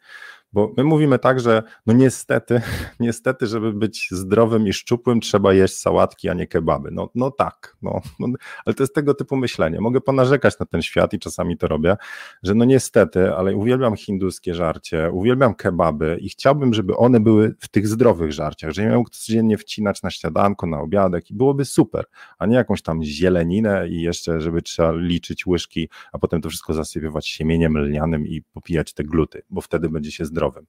Bo 0.54 0.74
my 0.78 0.84
mówimy 0.84 1.20
tak, 1.20 1.39
że 1.39 1.64
no 1.86 1.93
niestety, 1.93 2.62
niestety, 3.00 3.48
żeby 3.48 3.74
być 3.74 4.08
zdrowym 4.12 4.68
i 4.68 4.74
szczupłym, 4.74 5.20
trzeba 5.20 5.54
jeść 5.54 5.78
sałatki, 5.78 6.30
a 6.30 6.34
nie 6.34 6.48
kebaby. 6.48 6.89
No, 6.91 7.10
no 7.16 7.32
tak, 7.32 7.78
no, 7.82 8.02
no, 8.20 8.28
ale 8.66 8.74
to 8.74 8.84
jest 8.84 8.96
tego 8.96 9.14
typu 9.14 9.36
myślenie. 9.36 9.82
Mogę 9.82 10.02
ponarzekać 10.02 10.60
na 10.60 10.66
ten 10.66 10.82
świat 10.82 11.14
i 11.14 11.20
czasami 11.20 11.58
to 11.58 11.68
robię, 11.68 11.96
że 12.43 12.56
no 12.56 12.66
niestety, 12.66 13.34
ale 13.34 13.56
uwielbiam 13.56 13.96
hinduskie 13.96 14.56
żarcie, 14.56 15.12
uwielbiam 15.12 15.56
kebaby 15.56 16.18
i 16.22 16.30
chciałbym, 16.30 16.74
żeby 16.74 16.98
one 16.98 17.20
były 17.20 17.56
w 17.60 17.68
tych 17.68 17.88
zdrowych 17.88 18.32
żarciach, 18.32 18.72
że 18.72 18.84
nie 18.84 18.89
miał 18.89 19.04
codziennie 19.12 19.58
wcinać 19.58 20.02
na 20.02 20.10
śniadanko, 20.10 20.68
na 20.68 20.82
obiadek 20.82 21.32
i 21.32 21.34
byłoby 21.34 21.66
super, 21.66 22.06
a 22.38 22.46
nie 22.46 22.56
jakąś 22.56 22.82
tam 22.82 23.04
zieleninę 23.04 23.89
i 23.89 24.02
jeszcze, 24.02 24.41
żeby 24.41 24.62
trzeba 24.62 24.91
liczyć 24.91 25.46
łyżki, 25.48 25.89
a 26.12 26.20
potem 26.20 26.41
to 26.41 26.50
wszystko 26.50 26.74
zasypywać 26.74 27.28
siemieniem 27.28 27.78
lnianym 27.78 28.28
i 28.28 28.41
popijać 28.41 28.93
te 28.93 29.04
gluty, 29.04 29.41
bo 29.50 29.62
wtedy 29.62 29.89
będzie 29.89 30.12
się 30.12 30.26
zdrowym. 30.36 30.66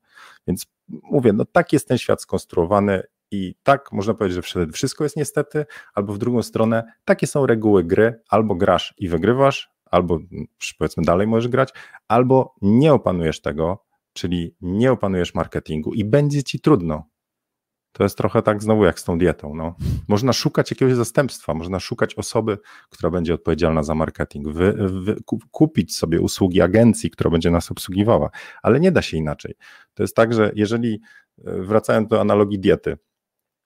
Więc 0.47 0.67
mówię, 0.89 1.33
no 1.33 1.45
tak 1.45 1.73
jest 1.73 1.89
ten 1.89 1.99
świat 1.99 2.23
skonstruowany 2.23 3.03
i 3.31 3.55
tak 3.63 3.93
można 3.93 4.15
powiedzieć, 4.15 4.53
że 4.55 4.67
wszystko 4.67 5.05
jest 5.05 5.17
niestety, 5.17 5.67
albo 5.95 6.13
w 6.13 6.19
drugą 6.19 6.43
stronę, 6.43 6.93
takie 7.05 7.27
są 7.27 7.47
reguły 7.47 7.85
gry, 7.85 8.21
albo 8.29 8.55
grasz 8.55 8.95
i 8.99 9.09
wygrywasz, 9.09 9.71
albo 9.91 10.19
powiedzmy 10.79 11.03
dalej 11.03 11.27
możesz 11.27 11.49
grać, 11.49 11.73
albo 12.09 12.55
nie 12.63 12.93
opanujesz 12.93 13.41
tego, 13.41 13.85
czyli 14.13 14.57
nie 14.61 14.93
opanujesz 14.93 15.35
marketingu 15.35 15.95
i 15.95 16.05
będzie 16.05 16.43
ci 16.43 16.61
trudno. 16.61 17.05
To 17.97 18.03
jest 18.03 18.19
trochę 18.19 18.43
tak 18.43 18.63
znowu 18.63 18.85
jak 18.85 19.01
z 19.01 19.05
tą 19.05 19.19
dietą. 19.19 19.55
No. 19.55 19.75
Można 20.09 20.33
szukać 20.33 20.71
jakiegoś 20.71 20.95
zastępstwa, 20.95 21.55
można 21.55 21.81
szukać 21.81 22.15
osoby, 22.15 22.59
która 22.91 23.11
będzie 23.11 23.35
odpowiedzialna 23.35 23.83
za 23.83 23.95
marketing, 23.95 24.49
wy, 24.49 24.73
wy, 24.89 25.17
kupić 25.51 25.97
sobie 25.97 26.21
usługi 26.21 26.61
agencji, 26.61 27.11
która 27.11 27.31
będzie 27.31 27.51
nas 27.51 27.71
obsługiwała, 27.71 28.31
ale 28.63 28.81
nie 28.81 28.93
da 28.93 29.03
się 29.03 29.17
inaczej. 29.17 29.55
To 29.95 30.03
jest 30.03 30.17
tak, 30.17 30.35
że 30.35 30.53
jeżeli, 30.55 31.01
e, 31.45 31.63
wracając 31.63 32.09
do 32.09 32.21
analogii 32.21 32.59
diety, 32.59 32.99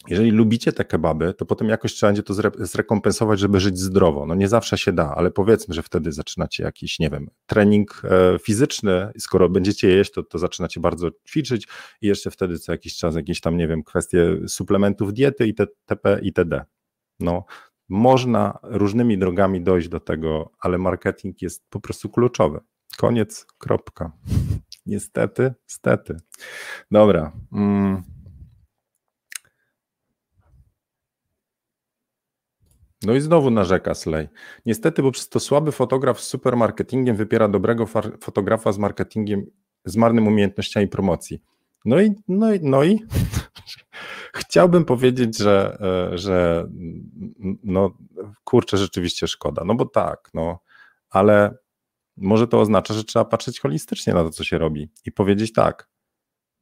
jeżeli 0.08 0.30
lubicie 0.30 0.72
te 0.72 0.84
kebaby, 0.84 1.34
to 1.34 1.46
potem 1.46 1.68
jakoś 1.68 1.92
trzeba 1.92 2.08
będzie 2.08 2.22
to 2.22 2.34
zre 2.34 2.50
zrekompensować, 2.58 3.40
żeby 3.40 3.60
żyć 3.60 3.78
zdrowo. 3.78 4.26
No 4.26 4.34
nie 4.34 4.48
zawsze 4.48 4.78
się 4.78 4.92
da, 4.92 5.14
ale 5.16 5.30
powiedzmy, 5.30 5.74
że 5.74 5.82
wtedy 5.82 6.12
zaczynacie 6.12 6.64
jakiś, 6.64 6.98
nie 6.98 7.10
wiem, 7.10 7.30
trening 7.46 8.02
e, 8.04 8.38
fizyczny, 8.38 9.12
skoro 9.18 9.48
będziecie 9.48 9.88
jeść, 9.88 10.12
to, 10.12 10.22
to 10.22 10.38
zaczynacie 10.38 10.80
bardzo 10.80 11.10
ćwiczyć 11.28 11.68
i 12.00 12.06
jeszcze 12.06 12.30
wtedy 12.30 12.58
co 12.58 12.72
jakiś 12.72 12.96
czas 12.96 13.14
jakieś 13.14 13.40
tam, 13.40 13.56
nie 13.56 13.68
wiem, 13.68 13.82
kwestie 13.82 14.36
suplementów 14.48 15.12
diety 15.12 15.46
itp. 15.46 16.18
itd. 16.22 16.64
No, 17.20 17.44
można 17.88 18.58
różnymi 18.62 19.18
drogami 19.18 19.62
dojść 19.62 19.88
do 19.88 20.00
tego, 20.00 20.50
ale 20.60 20.78
marketing 20.78 21.42
jest 21.42 21.64
po 21.70 21.80
prostu 21.80 22.08
kluczowy. 22.08 22.60
Koniec, 22.96 23.46
kropka. 23.58 24.12
Niestety, 24.86 25.54
stety. 25.66 26.16
Dobra. 26.90 27.32
Mm. 27.52 28.19
No 33.02 33.14
i 33.14 33.20
znowu 33.20 33.50
narzeka 33.50 33.94
Slay. 33.94 34.28
Niestety, 34.66 35.02
bo 35.02 35.12
przez 35.12 35.28
to 35.28 35.40
słaby 35.40 35.72
fotograf 35.72 36.20
z 36.20 36.26
supermarketingiem 36.26 37.16
wypiera 37.16 37.48
dobrego 37.48 37.86
fotografa 38.20 38.72
z 38.72 38.78
marketingiem, 38.78 39.46
z 39.84 39.96
marnymi 39.96 40.28
umiejętnościami 40.28 40.88
promocji. 40.88 41.42
No 41.84 42.00
i, 42.00 42.14
no 42.28 42.54
i, 42.54 42.60
no 42.62 42.84
i 42.84 43.04
chciałbym 44.34 44.84
powiedzieć, 44.84 45.38
że, 45.38 45.78
e, 46.12 46.18
że 46.18 46.68
no 47.64 47.90
kurczę, 48.44 48.76
rzeczywiście 48.76 49.28
szkoda. 49.28 49.62
No 49.64 49.74
bo 49.74 49.86
tak, 49.86 50.30
no, 50.34 50.58
ale 51.10 51.54
może 52.16 52.48
to 52.48 52.60
oznacza, 52.60 52.94
że 52.94 53.04
trzeba 53.04 53.24
patrzeć 53.24 53.60
holistycznie 53.60 54.14
na 54.14 54.22
to, 54.22 54.30
co 54.30 54.44
się 54.44 54.58
robi 54.58 54.90
i 55.04 55.12
powiedzieć 55.12 55.52
tak. 55.52 55.88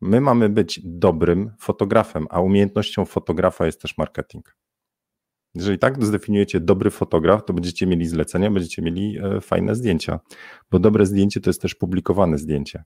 My 0.00 0.20
mamy 0.20 0.48
być 0.48 0.80
dobrym 0.84 1.52
fotografem, 1.58 2.26
a 2.30 2.40
umiejętnością 2.40 3.04
fotografa 3.04 3.66
jest 3.66 3.82
też 3.82 3.98
marketing. 3.98 4.56
Jeżeli 5.58 5.78
tak 5.78 6.04
zdefiniujecie 6.04 6.60
dobry 6.60 6.90
fotograf, 6.90 7.44
to 7.44 7.52
będziecie 7.52 7.86
mieli 7.86 8.06
zlecenia, 8.06 8.50
będziecie 8.50 8.82
mieli 8.82 9.18
e, 9.18 9.40
fajne 9.40 9.74
zdjęcia, 9.74 10.20
bo 10.70 10.78
dobre 10.78 11.06
zdjęcie 11.06 11.40
to 11.40 11.50
jest 11.50 11.62
też 11.62 11.74
publikowane 11.74 12.38
zdjęcie. 12.38 12.84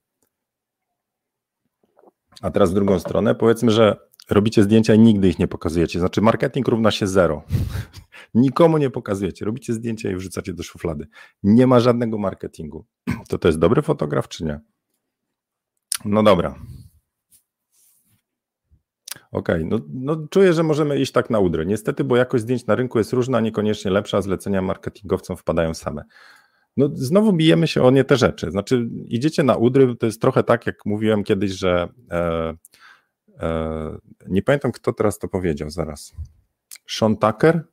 A 2.42 2.50
teraz 2.50 2.70
w 2.70 2.74
drugą 2.74 2.98
stronę, 2.98 3.34
powiedzmy, 3.34 3.70
że 3.70 3.96
robicie 4.30 4.62
zdjęcia 4.62 4.94
i 4.94 4.98
nigdy 4.98 5.28
ich 5.28 5.38
nie 5.38 5.48
pokazujecie. 5.48 5.98
Znaczy, 5.98 6.20
marketing 6.20 6.68
równa 6.68 6.90
się 6.90 7.06
zero. 7.06 7.42
Nikomu 8.34 8.78
nie 8.78 8.90
pokazujecie. 8.90 9.44
Robicie 9.44 9.72
zdjęcia 9.72 10.10
i 10.10 10.16
wrzucacie 10.16 10.54
do 10.54 10.62
szuflady. 10.62 11.06
Nie 11.42 11.66
ma 11.66 11.80
żadnego 11.80 12.18
marketingu. 12.18 12.86
To 13.28 13.38
to 13.38 13.48
jest 13.48 13.58
dobry 13.58 13.82
fotograf, 13.82 14.28
czy 14.28 14.44
nie? 14.44 14.60
No 16.04 16.22
dobra. 16.22 16.54
Okej, 19.32 19.64
okay. 19.64 19.68
no, 19.70 19.78
no 19.88 20.26
czuję, 20.30 20.52
że 20.52 20.62
możemy 20.62 20.98
iść 20.98 21.12
tak 21.12 21.30
na 21.30 21.38
udrę. 21.38 21.66
Niestety, 21.66 22.04
bo 22.04 22.16
jakość 22.16 22.42
zdjęć 22.42 22.66
na 22.66 22.74
rynku 22.74 22.98
jest 22.98 23.12
różna, 23.12 23.40
niekoniecznie 23.40 23.90
lepsza, 23.90 24.22
zlecenia 24.22 24.62
marketingowcom 24.62 25.36
wpadają 25.36 25.74
same. 25.74 26.04
No 26.76 26.90
znowu 26.94 27.32
bijemy 27.32 27.66
się 27.66 27.82
o 27.82 27.90
nie 27.90 28.04
te 28.04 28.16
rzeczy. 28.16 28.50
Znaczy, 28.50 28.88
idziecie 29.06 29.42
na 29.42 29.56
udry, 29.56 29.96
to 29.96 30.06
jest 30.06 30.20
trochę 30.20 30.42
tak, 30.42 30.66
jak 30.66 30.86
mówiłem 30.86 31.24
kiedyś, 31.24 31.50
że 31.50 31.88
e, 32.10 32.54
e, 33.40 33.98
nie 34.28 34.42
pamiętam, 34.42 34.72
kto 34.72 34.92
teraz 34.92 35.18
to 35.18 35.28
powiedział, 35.28 35.70
zaraz. 35.70 36.14
Sean 36.88 37.16
Tucker? 37.16 37.64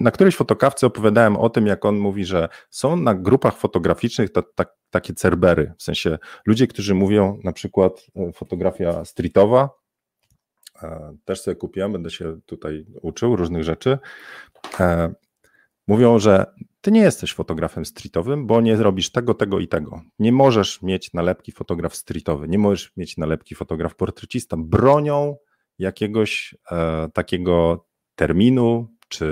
Na 0.00 0.10
którejś 0.10 0.36
fotokawce 0.36 0.86
opowiadałem 0.86 1.36
o 1.36 1.50
tym, 1.50 1.66
jak 1.66 1.84
on 1.84 1.98
mówi, 1.98 2.24
że 2.24 2.48
są 2.70 2.96
na 2.96 3.14
grupach 3.14 3.56
fotograficznych 3.56 4.32
ta, 4.32 4.42
ta, 4.42 4.64
takie 4.90 5.14
cerbery, 5.14 5.72
w 5.78 5.82
sensie 5.82 6.18
ludzie, 6.46 6.66
którzy 6.66 6.94
mówią 6.94 7.38
na 7.44 7.52
przykład 7.52 8.06
e, 8.16 8.32
fotografia 8.32 9.04
streetowa, 9.04 9.70
też 11.24 11.40
sobie 11.40 11.54
kupiłem, 11.54 11.92
będę 11.92 12.10
się 12.10 12.40
tutaj 12.46 12.86
uczył 13.02 13.36
różnych 13.36 13.64
rzeczy. 13.64 13.98
E, 14.80 15.14
mówią, 15.86 16.18
że 16.18 16.46
ty 16.80 16.90
nie 16.92 17.00
jesteś 17.00 17.34
fotografem 17.34 17.84
streetowym, 17.84 18.46
bo 18.46 18.60
nie 18.60 18.76
zrobisz 18.76 19.12
tego, 19.12 19.34
tego 19.34 19.58
i 19.58 19.68
tego. 19.68 20.02
Nie 20.18 20.32
możesz 20.32 20.82
mieć 20.82 21.12
nalepki 21.12 21.52
fotograf 21.52 21.96
streetowy, 21.96 22.48
nie 22.48 22.58
możesz 22.58 22.92
mieć 22.96 23.16
nalepki 23.16 23.54
fotograf 23.54 23.94
portrecista. 23.94 24.56
Bronią 24.58 25.36
jakiegoś 25.78 26.54
e, 26.70 27.08
takiego 27.12 27.86
terminu, 28.14 28.88
czy 29.08 29.26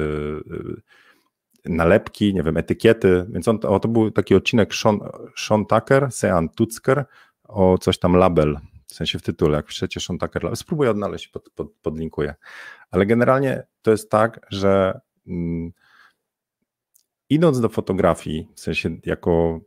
e, 1.66 1.70
nalepki, 1.72 2.34
nie 2.34 2.42
wiem, 2.42 2.56
etykiety, 2.56 3.26
więc 3.28 3.48
on, 3.48 3.58
o, 3.62 3.80
to 3.80 3.88
był 3.88 4.10
taki 4.10 4.34
odcinek 4.34 4.74
Sean, 4.74 5.00
Sean 5.36 5.66
Tucker, 5.66 6.12
Sean 6.12 6.48
Tucker 6.48 7.04
o 7.44 7.78
coś 7.78 7.98
tam 7.98 8.16
label, 8.16 8.58
w 8.86 8.94
sensie 8.94 9.18
w 9.18 9.22
tytule, 9.22 9.56
jak 9.56 9.66
piszecie 9.66 10.00
Sean 10.00 10.18
Tucker, 10.18 10.56
spróbuję 10.56 10.90
odnaleźć 10.90 11.28
pod, 11.28 11.50
pod, 11.50 11.72
podlinkuję. 11.82 12.34
Ale 12.90 13.06
generalnie 13.06 13.66
to 13.82 13.90
jest 13.90 14.10
tak, 14.10 14.46
że 14.50 15.00
mm, 15.26 15.72
idąc 17.30 17.60
do 17.60 17.68
fotografii, 17.68 18.48
w 18.54 18.60
sensie 18.60 18.96
jako 19.06 19.60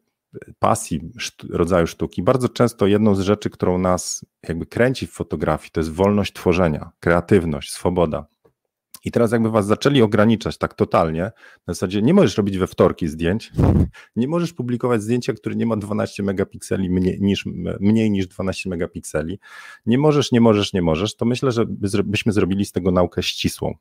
pasji 0.59 1.11
rodzaju 1.49 1.87
sztuki, 1.87 2.23
bardzo 2.23 2.49
często 2.49 2.87
jedną 2.87 3.15
z 3.15 3.19
rzeczy, 3.19 3.49
którą 3.49 3.77
nas 3.77 4.25
jakby 4.47 4.65
kręci 4.65 5.07
w 5.07 5.11
fotografii, 5.11 5.71
to 5.71 5.79
jest 5.79 5.91
wolność 5.91 6.33
tworzenia, 6.33 6.91
kreatywność, 6.99 7.71
swoboda. 7.71 8.25
I 9.05 9.11
teraz 9.11 9.31
jakby 9.31 9.51
was 9.51 9.65
zaczęli 9.65 10.01
ograniczać 10.01 10.57
tak 10.57 10.73
totalnie, 10.73 11.23
na 11.67 11.73
zasadzie 11.73 12.01
nie 12.01 12.13
możesz 12.13 12.37
robić 12.37 12.57
we 12.57 12.67
wtorki 12.67 13.07
zdjęć, 13.07 13.51
nie 14.15 14.27
możesz 14.27 14.53
publikować 14.53 15.03
zdjęcia, 15.03 15.33
które 15.33 15.55
nie 15.55 15.65
ma 15.65 15.77
12 15.77 16.23
megapikseli 16.23 16.89
mniej 16.89 17.21
niż, 17.21 17.45
mniej 17.79 18.11
niż 18.11 18.27
12 18.27 18.69
megapikseli, 18.69 19.39
nie 19.85 19.97
możesz, 19.97 20.31
nie 20.31 20.41
możesz, 20.41 20.73
nie 20.73 20.81
możesz, 20.81 21.15
to 21.15 21.25
myślę, 21.25 21.51
że 21.51 21.65
byśmy 22.03 22.31
zrobili 22.31 22.65
z 22.65 22.71
tego 22.71 22.91
naukę 22.91 23.23
ścisłą. 23.23 23.75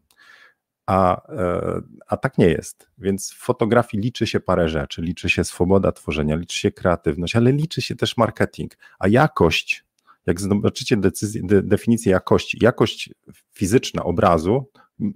A, 0.88 1.28
e, 1.32 1.80
a 2.06 2.16
tak 2.16 2.38
nie 2.38 2.46
jest. 2.46 2.90
Więc 2.98 3.32
w 3.32 3.38
fotografii 3.38 4.02
liczy 4.02 4.26
się 4.26 4.40
parę 4.40 4.68
rzeczy. 4.68 5.02
Liczy 5.02 5.28
się 5.30 5.44
swoboda 5.44 5.92
tworzenia, 5.92 6.36
liczy 6.36 6.58
się 6.58 6.70
kreatywność, 6.70 7.36
ale 7.36 7.52
liczy 7.52 7.82
się 7.82 7.96
też 7.96 8.16
marketing. 8.16 8.78
A 8.98 9.08
jakość, 9.08 9.84
jak 10.26 10.40
zobaczycie 10.40 10.96
decyzję, 10.96 11.42
de, 11.44 11.62
definicję 11.62 12.12
jakości, 12.12 12.58
jakość 12.60 13.10
fizyczna 13.52 14.02
obrazu 14.02 14.70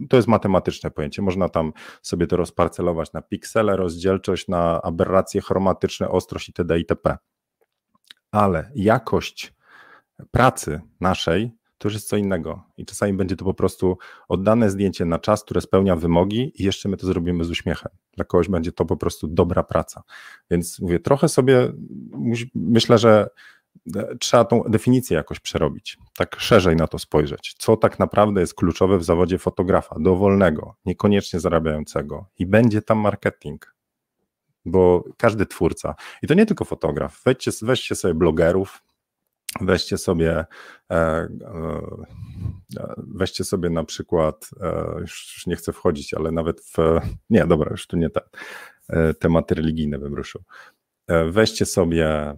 to 0.09 0.17
jest 0.17 0.29
matematyczne 0.29 0.91
pojęcie. 0.91 1.23
Można 1.23 1.49
tam 1.49 1.73
sobie 2.03 2.27
to 2.27 2.37
rozparcelować 2.37 3.13
na 3.13 3.23
piksele, 3.23 3.77
rozdzielczość, 3.77 4.49
na 4.49 4.83
aberracje 4.83 5.41
chromatyczne, 5.41 6.09
ostrość 6.09 6.49
itd. 6.49 6.79
itp. 6.79 7.17
Ale 8.31 8.71
jakość 8.75 9.55
pracy 10.31 10.81
naszej 11.01 11.53
to 11.83 11.89
już 11.89 11.95
jest 11.95 12.09
co 12.09 12.17
innego. 12.17 12.63
I 12.77 12.87
czasami 12.87 13.13
będzie 13.13 13.37
to 13.37 13.45
po 13.45 13.55
prostu 13.55 13.99
oddane 14.29 14.71
zdjęcie 14.71 15.05
na 15.05 15.19
czas, 15.19 15.45
które 15.45 15.61
spełnia 15.61 15.97
wymogi, 15.97 16.53
i 16.63 16.65
jeszcze 16.65 16.89
my 16.89 16.97
to 16.97 17.07
zrobimy 17.07 17.45
z 17.45 17.51
uśmiechem. 17.51 17.93
Dla 18.13 18.25
kogoś 18.25 18.49
będzie 18.49 18.73
to 18.73 18.85
po 18.85 18.97
prostu 18.97 19.29
dobra 19.29 19.63
praca. 19.63 20.03
Więc 20.51 20.81
mówię, 20.81 21.01
trochę 21.01 21.29
sobie 21.29 21.73
myślę, 22.55 22.99
że 22.99 23.29
trzeba 24.21 24.45
tą 24.45 24.63
definicję 24.63 25.17
jakoś 25.17 25.41
przerobić, 25.41 25.99
tak 26.17 26.41
szerzej 26.41 26.77
na 26.77 26.87
to 26.87 26.99
spojrzeć. 26.99 27.55
Co 27.59 27.77
tak 27.77 27.99
naprawdę 27.99 28.41
jest 28.41 28.55
kluczowe 28.55 28.99
w 28.99 29.05
zawodzie 29.05 29.39
fotografa, 29.39 29.97
dowolnego, 30.01 30.75
niekoniecznie 30.85 31.41
zarabiającego 31.41 32.27
i 32.39 32.47
będzie 32.47 32.83
tam 32.83 32.99
marketing, 32.99 33.75
bo 34.65 35.05
każdy 35.17 35.47
twórca, 35.47 35.95
i 36.23 36.27
to 36.27 36.35
nie 36.35 36.47
tylko 36.47 36.65
fotograf, 36.65 37.23
weźcie, 37.25 37.51
weźcie 37.63 37.95
sobie 37.95 38.15
blogerów, 38.15 38.83
weźcie 39.61 39.99
sobie, 39.99 40.45
e, 40.91 40.97
e, 40.97 41.29
weźcie 42.97 43.45
sobie 43.45 43.71
na 43.71 43.85
przykład, 43.85 44.51
e, 44.61 45.01
już 45.01 45.47
nie 45.47 45.57
chcę 45.57 45.73
wchodzić, 45.73 46.15
ale 46.15 46.33
nawet 46.33 46.61
w, 46.61 47.01
nie, 47.31 47.47
dobra, 47.47 47.71
już 47.71 47.87
tu 47.87 47.97
nie 47.97 48.11
te 48.11 48.21
tematy 49.19 49.55
religijne 49.55 49.99
bym 49.99 50.15
ruszył. 50.15 50.43
Weźcie 51.31 51.67
sobie 51.67 52.35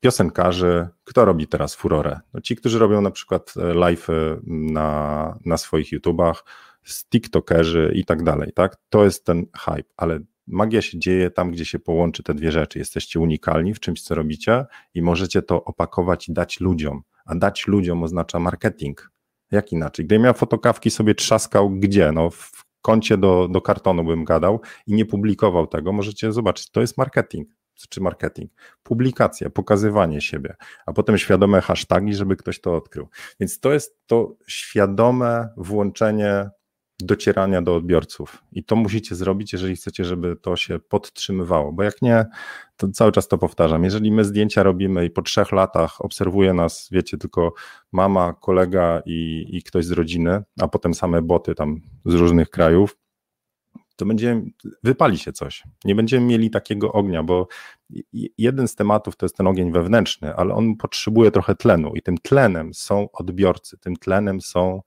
piosenkarzy, 0.00 0.88
kto 1.04 1.24
robi 1.24 1.46
teraz 1.46 1.74
furorę? 1.74 2.20
No 2.34 2.40
ci, 2.40 2.56
którzy 2.56 2.78
robią 2.78 3.00
na 3.00 3.10
przykład 3.10 3.54
live 3.56 4.08
na, 4.46 5.38
na 5.44 5.56
swoich 5.56 5.92
YouTubach, 5.92 6.44
TikTokerzy 7.10 7.92
i 7.94 8.04
tak 8.04 8.22
dalej, 8.22 8.52
tak? 8.54 8.76
To 8.88 9.04
jest 9.04 9.24
ten 9.24 9.46
hype, 9.58 9.90
ale 9.96 10.20
magia 10.46 10.82
się 10.82 10.98
dzieje 10.98 11.30
tam, 11.30 11.50
gdzie 11.50 11.64
się 11.64 11.78
połączy 11.78 12.22
te 12.22 12.34
dwie 12.34 12.52
rzeczy. 12.52 12.78
Jesteście 12.78 13.20
unikalni 13.20 13.74
w 13.74 13.80
czymś, 13.80 14.02
co 14.02 14.14
robicie 14.14 14.64
i 14.94 15.02
możecie 15.02 15.42
to 15.42 15.64
opakować 15.64 16.28
i 16.28 16.32
dać 16.32 16.60
ludziom. 16.60 17.02
A 17.24 17.34
dać 17.34 17.66
ludziom 17.66 18.02
oznacza 18.02 18.38
marketing. 18.38 19.10
Jak 19.50 19.72
inaczej? 19.72 20.06
Gdybym 20.06 20.22
miał 20.22 20.34
fotokawki 20.34 20.90
sobie 20.90 21.14
trzaskał 21.14 21.70
gdzie? 21.70 22.12
No 22.12 22.30
w 22.30 22.64
kącie 22.82 23.16
do, 23.16 23.48
do 23.48 23.60
kartonu 23.60 24.04
bym 24.04 24.24
gadał 24.24 24.60
i 24.86 24.94
nie 24.94 25.06
publikował 25.06 25.66
tego, 25.66 25.92
możecie 25.92 26.32
zobaczyć, 26.32 26.70
to 26.70 26.80
jest 26.80 26.98
marketing. 26.98 27.48
Czy 27.88 28.00
marketing? 28.00 28.50
Publikacja, 28.82 29.50
pokazywanie 29.50 30.20
siebie, 30.20 30.56
a 30.86 30.92
potem 30.92 31.18
świadome 31.18 31.60
hasztagi, 31.60 32.14
żeby 32.14 32.36
ktoś 32.36 32.60
to 32.60 32.76
odkrył. 32.76 33.08
Więc 33.40 33.60
to 33.60 33.72
jest 33.72 34.06
to 34.06 34.36
świadome 34.46 35.48
włączenie 35.56 36.50
docierania 37.00 37.62
do 37.62 37.76
odbiorców. 37.76 38.44
I 38.52 38.64
to 38.64 38.76
musicie 38.76 39.14
zrobić, 39.14 39.52
jeżeli 39.52 39.76
chcecie, 39.76 40.04
żeby 40.04 40.36
to 40.36 40.56
się 40.56 40.78
podtrzymywało, 40.78 41.72
bo 41.72 41.82
jak 41.82 42.02
nie, 42.02 42.26
to 42.76 42.88
cały 42.88 43.12
czas 43.12 43.28
to 43.28 43.38
powtarzam. 43.38 43.84
Jeżeli 43.84 44.12
my 44.12 44.24
zdjęcia 44.24 44.62
robimy 44.62 45.04
i 45.04 45.10
po 45.10 45.22
trzech 45.22 45.52
latach 45.52 46.00
obserwuje 46.00 46.54
nas, 46.54 46.88
wiecie, 46.92 47.18
tylko 47.18 47.52
mama, 47.92 48.34
kolega 48.40 49.02
i, 49.06 49.46
i 49.48 49.62
ktoś 49.62 49.84
z 49.84 49.90
rodziny, 49.90 50.42
a 50.60 50.68
potem 50.68 50.94
same 50.94 51.22
boty 51.22 51.54
tam 51.54 51.80
z 52.04 52.14
różnych 52.14 52.50
krajów, 52.50 52.96
to 54.00 54.06
będzie, 54.06 54.42
wypali 54.84 55.18
się 55.18 55.32
coś. 55.32 55.62
Nie 55.84 55.94
będziemy 55.94 56.26
mieli 56.26 56.50
takiego 56.50 56.92
ognia, 56.92 57.22
bo 57.22 57.48
jeden 58.38 58.68
z 58.68 58.74
tematów 58.74 59.16
to 59.16 59.26
jest 59.26 59.36
ten 59.36 59.46
ogień 59.46 59.72
wewnętrzny, 59.72 60.34
ale 60.34 60.54
on 60.54 60.76
potrzebuje 60.76 61.30
trochę 61.30 61.54
tlenu 61.54 61.92
i 61.94 62.02
tym 62.02 62.18
tlenem 62.18 62.74
są 62.74 63.08
odbiorcy, 63.12 63.78
tym 63.78 63.96
tlenem 63.96 64.40
są 64.40 64.82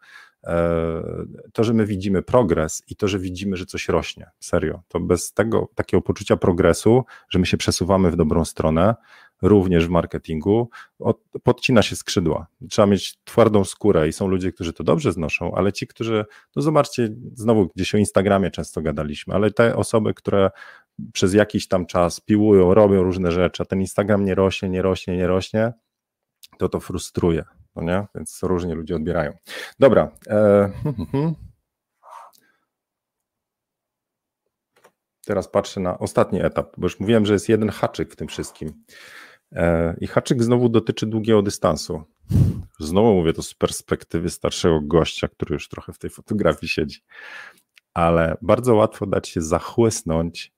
to, 1.53 1.63
że 1.63 1.73
my 1.73 1.85
widzimy 1.85 2.21
progres 2.21 2.83
i 2.87 2.95
to, 2.95 3.07
że 3.07 3.19
widzimy, 3.19 3.57
że 3.57 3.65
coś 3.65 3.89
rośnie, 3.89 4.29
serio, 4.39 4.81
to 4.87 4.99
bez 4.99 5.33
tego 5.33 5.69
takiego 5.75 6.01
poczucia 6.01 6.37
progresu, 6.37 7.03
że 7.29 7.39
my 7.39 7.45
się 7.45 7.57
przesuwamy 7.57 8.11
w 8.11 8.15
dobrą 8.15 8.45
stronę, 8.45 8.95
również 9.41 9.87
w 9.87 9.89
marketingu, 9.89 10.69
podcina 11.43 11.81
się 11.81 11.95
skrzydła. 11.95 12.47
Trzeba 12.69 12.85
mieć 12.85 13.17
twardą 13.23 13.63
skórę 13.63 14.07
i 14.07 14.13
są 14.13 14.27
ludzie, 14.27 14.51
którzy 14.51 14.73
to 14.73 14.83
dobrze 14.83 15.11
znoszą, 15.11 15.55
ale 15.55 15.73
ci, 15.73 15.87
którzy, 15.87 16.25
no 16.55 16.61
zobaczcie, 16.61 17.09
znowu 17.33 17.69
gdzieś 17.75 17.95
o 17.95 17.97
Instagramie 17.97 18.51
często 18.51 18.81
gadaliśmy, 18.81 19.33
ale 19.33 19.51
te 19.51 19.75
osoby, 19.75 20.13
które 20.13 20.49
przez 21.13 21.33
jakiś 21.33 21.67
tam 21.67 21.85
czas 21.85 22.19
piłują, 22.19 22.73
robią 22.73 23.03
różne 23.03 23.31
rzeczy, 23.31 23.63
a 23.63 23.65
ten 23.65 23.81
Instagram 23.81 24.25
nie 24.25 24.35
rośnie, 24.35 24.69
nie 24.69 24.81
rośnie, 24.81 25.17
nie 25.17 25.27
rośnie, 25.27 25.73
to 26.57 26.69
to 26.69 26.79
frustruje 26.79 27.43
no 27.75 27.83
nie? 27.83 28.07
Więc 28.15 28.39
różnie 28.43 28.75
ludzie 28.75 28.95
odbierają. 28.95 29.33
Dobra. 29.79 30.11
E, 30.27 30.71
hmm, 30.83 31.05
hmm. 31.11 31.35
Teraz 35.25 35.47
patrzę 35.47 35.79
na 35.79 35.99
ostatni 35.99 36.41
etap, 36.41 36.73
bo 36.77 36.85
już 36.85 36.99
mówiłem, 36.99 37.25
że 37.25 37.33
jest 37.33 37.49
jeden 37.49 37.69
haczyk 37.69 38.13
w 38.13 38.15
tym 38.15 38.27
wszystkim. 38.27 38.83
E, 39.51 39.95
I 40.01 40.07
haczyk 40.07 40.43
znowu 40.43 40.69
dotyczy 40.69 41.05
długiego 41.05 41.41
dystansu. 41.41 42.03
Znowu 42.79 43.13
mówię 43.13 43.33
to 43.33 43.41
z 43.41 43.53
perspektywy 43.53 44.29
starszego 44.29 44.81
gościa, 44.81 45.27
który 45.27 45.53
już 45.53 45.69
trochę 45.69 45.93
w 45.93 45.99
tej 45.99 46.09
fotografii 46.09 46.69
siedzi. 46.69 47.01
Ale 47.93 48.37
bardzo 48.41 48.75
łatwo 48.75 49.05
dać 49.05 49.29
się 49.29 49.41
zachłysnąć 49.41 50.53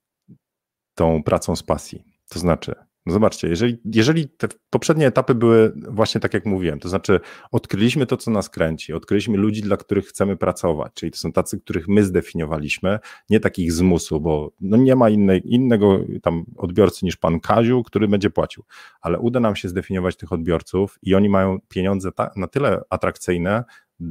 tą 0.94 1.22
pracą 1.22 1.56
z 1.56 1.62
pasji. 1.62 2.04
To 2.28 2.38
znaczy, 2.38 2.74
no 3.06 3.12
zobaczcie, 3.12 3.48
jeżeli, 3.48 3.76
jeżeli 3.84 4.28
te 4.28 4.48
poprzednie 4.70 5.06
etapy 5.06 5.34
były 5.34 5.72
właśnie 5.88 6.20
tak, 6.20 6.34
jak 6.34 6.46
mówiłem, 6.46 6.78
to 6.78 6.88
znaczy 6.88 7.20
odkryliśmy 7.52 8.06
to, 8.06 8.16
co 8.16 8.30
nas 8.30 8.50
kręci, 8.50 8.92
odkryliśmy 8.92 9.38
ludzi, 9.38 9.62
dla 9.62 9.76
których 9.76 10.06
chcemy 10.06 10.36
pracować, 10.36 10.92
czyli 10.94 11.12
to 11.12 11.18
są 11.18 11.32
tacy, 11.32 11.60
których 11.60 11.88
my 11.88 12.04
zdefiniowaliśmy, 12.04 12.98
nie 13.30 13.40
takich 13.40 13.72
z 13.72 13.80
musu, 13.80 14.20
bo 14.20 14.52
no 14.60 14.76
nie 14.76 14.96
ma 14.96 15.10
innej, 15.10 15.42
innego 15.44 16.00
tam 16.22 16.44
odbiorcy 16.56 17.04
niż 17.04 17.16
pan 17.16 17.40
Kaziu, 17.40 17.82
który 17.82 18.08
będzie 18.08 18.30
płacił, 18.30 18.64
ale 19.00 19.18
uda 19.18 19.40
nam 19.40 19.56
się 19.56 19.68
zdefiniować 19.68 20.16
tych 20.16 20.32
odbiorców 20.32 20.98
i 21.02 21.14
oni 21.14 21.28
mają 21.28 21.58
pieniądze 21.68 22.10
na 22.36 22.46
tyle 22.46 22.80
atrakcyjne 22.90 23.64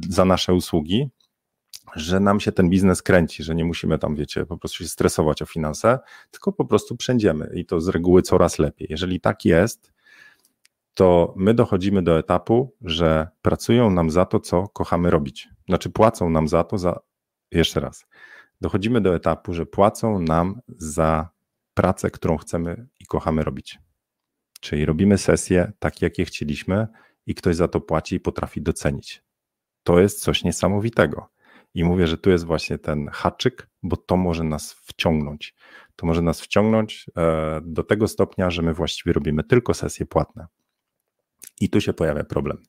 za 0.08 0.24
nasze 0.24 0.54
usługi, 0.54 1.08
że 1.94 2.20
nam 2.20 2.40
się 2.40 2.52
ten 2.52 2.70
biznes 2.70 3.02
kręci, 3.02 3.42
że 3.42 3.54
nie 3.54 3.64
musimy 3.64 3.98
tam, 3.98 4.16
wiecie, 4.16 4.46
po 4.46 4.58
prostu 4.58 4.78
się 4.78 4.88
stresować 4.88 5.42
o 5.42 5.46
finanse, 5.46 5.98
tylko 6.30 6.52
po 6.52 6.64
prostu 6.64 6.96
przędziemy 6.96 7.50
i 7.54 7.66
to 7.66 7.80
z 7.80 7.88
reguły 7.88 8.22
coraz 8.22 8.58
lepiej. 8.58 8.86
Jeżeli 8.90 9.20
tak 9.20 9.44
jest, 9.44 9.92
to 10.94 11.34
my 11.36 11.54
dochodzimy 11.54 12.02
do 12.02 12.18
etapu, 12.18 12.74
że 12.80 13.28
pracują 13.42 13.90
nam 13.90 14.10
za 14.10 14.24
to, 14.24 14.40
co 14.40 14.68
kochamy 14.68 15.10
robić. 15.10 15.48
Znaczy 15.68 15.90
płacą 15.90 16.30
nam 16.30 16.48
za 16.48 16.64
to, 16.64 16.78
za 16.78 17.00
jeszcze 17.52 17.80
raz. 17.80 18.06
Dochodzimy 18.60 19.00
do 19.00 19.14
etapu, 19.14 19.54
że 19.54 19.66
płacą 19.66 20.18
nam 20.18 20.60
za 20.68 21.28
pracę, 21.74 22.10
którą 22.10 22.36
chcemy 22.36 22.86
i 23.00 23.06
kochamy 23.06 23.44
robić. 23.44 23.78
Czyli 24.60 24.86
robimy 24.86 25.18
sesje 25.18 25.72
takie, 25.78 26.06
jakie 26.06 26.24
chcieliśmy, 26.24 26.86
i 27.26 27.34
ktoś 27.34 27.56
za 27.56 27.68
to 27.68 27.80
płaci 27.80 28.16
i 28.16 28.20
potrafi 28.20 28.62
docenić. 28.62 29.22
To 29.82 30.00
jest 30.00 30.20
coś 30.20 30.44
niesamowitego. 30.44 31.28
I 31.76 31.84
mówię, 31.84 32.06
że 32.06 32.18
tu 32.18 32.30
jest 32.30 32.44
właśnie 32.44 32.78
ten 32.78 33.08
haczyk, 33.12 33.68
bo 33.82 33.96
to 33.96 34.16
może 34.16 34.44
nas 34.44 34.72
wciągnąć. 34.72 35.54
To 35.96 36.06
może 36.06 36.22
nas 36.22 36.40
wciągnąć 36.40 37.06
e, 37.16 37.60
do 37.64 37.82
tego 37.82 38.08
stopnia, 38.08 38.50
że 38.50 38.62
my 38.62 38.74
właściwie 38.74 39.12
robimy 39.12 39.44
tylko 39.44 39.74
sesje 39.74 40.06
płatne. 40.06 40.46
I 41.60 41.70
tu 41.70 41.80
się 41.80 41.92
pojawia 41.92 42.24
problem. 42.24 42.62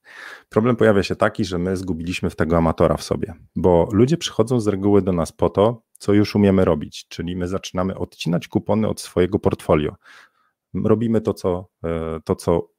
Problem 0.49 0.75
pojawia 0.75 1.03
się 1.03 1.15
taki, 1.15 1.45
że 1.45 1.57
my 1.57 1.77
zgubiliśmy 1.77 2.29
w 2.29 2.35
tego 2.35 2.57
amatora 2.57 2.97
w 2.97 3.03
sobie, 3.03 3.33
bo 3.55 3.89
ludzie 3.91 4.17
przychodzą 4.17 4.59
z 4.59 4.67
reguły 4.67 5.01
do 5.01 5.11
nas 5.11 5.31
po 5.31 5.49
to, 5.49 5.81
co 5.97 6.13
już 6.13 6.35
umiemy 6.35 6.65
robić, 6.65 7.07
czyli 7.07 7.35
my 7.35 7.47
zaczynamy 7.47 7.97
odcinać 7.97 8.47
kupony 8.47 8.87
od 8.87 9.01
swojego 9.01 9.39
portfolio. 9.39 9.95
Robimy 10.73 11.21
to, 11.21 11.33
co, 11.33 11.69
e, 11.83 12.19
to, 12.25 12.35
co 12.35 12.69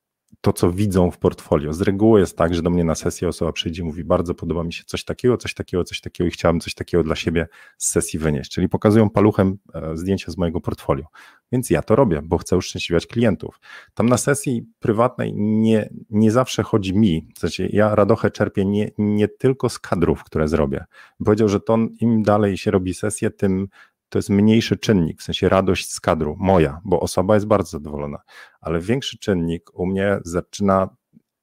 to, 0.40 0.52
co 0.52 0.72
widzą 0.72 1.10
w 1.10 1.18
portfolio. 1.18 1.72
Z 1.72 1.80
reguły 1.80 2.20
jest 2.20 2.36
tak, 2.36 2.54
że 2.54 2.62
do 2.62 2.70
mnie 2.70 2.84
na 2.84 2.94
sesję 2.94 3.28
osoba 3.28 3.52
przyjdzie 3.52 3.82
i 3.82 3.84
mówi, 3.84 4.04
bardzo 4.04 4.34
podoba 4.34 4.64
mi 4.64 4.72
się 4.72 4.84
coś 4.86 5.04
takiego, 5.04 5.36
coś 5.36 5.54
takiego, 5.54 5.84
coś 5.84 6.00
takiego 6.00 6.28
i 6.28 6.30
chciałbym 6.30 6.60
coś 6.60 6.74
takiego 6.74 7.02
dla 7.02 7.16
siebie 7.16 7.48
z 7.78 7.88
sesji 7.88 8.18
wynieść. 8.18 8.50
Czyli 8.50 8.68
pokazują 8.68 9.10
paluchem 9.10 9.58
e, 9.74 9.96
zdjęcia 9.96 10.32
z 10.32 10.36
mojego 10.36 10.60
portfolio. 10.60 11.04
Więc 11.52 11.70
ja 11.70 11.82
to 11.82 11.96
robię, 11.96 12.22
bo 12.24 12.38
chcę 12.38 12.56
uszczęśliwiać 12.56 13.06
klientów. 13.06 13.60
Tam 13.94 14.08
na 14.08 14.16
sesji 14.16 14.66
prywatnej 14.78 15.34
nie, 15.36 15.88
nie 16.10 16.30
zawsze 16.30 16.62
chodzi 16.62 16.96
mi, 16.96 17.28
w 17.34 17.38
sensie 17.38 17.68
ja 17.72 17.94
radochę 17.94 18.30
czerpię 18.30 18.64
nie, 18.64 18.90
nie 18.98 19.28
tylko 19.28 19.68
z 19.68 19.78
kadrów, 19.78 20.24
które 20.24 20.48
zrobię. 20.48 20.84
Powiedział, 21.24 21.48
że 21.48 21.60
to 21.60 21.78
im 22.00 22.22
dalej 22.22 22.58
się 22.58 22.70
robi 22.70 22.94
sesję, 22.94 23.30
tym 23.30 23.68
to 24.08 24.18
jest 24.18 24.30
mniejszy 24.30 24.76
czynnik, 24.76 25.20
w 25.20 25.22
sensie 25.22 25.48
radość 25.48 25.92
z 25.92 26.00
kadru, 26.00 26.36
moja, 26.38 26.80
bo 26.84 27.00
osoba 27.00 27.34
jest 27.34 27.46
bardzo 27.46 27.70
zadowolona, 27.70 28.18
ale 28.60 28.80
większy 28.80 29.18
czynnik 29.18 29.70
u 29.74 29.86
mnie 29.86 30.18
zaczyna 30.24 30.88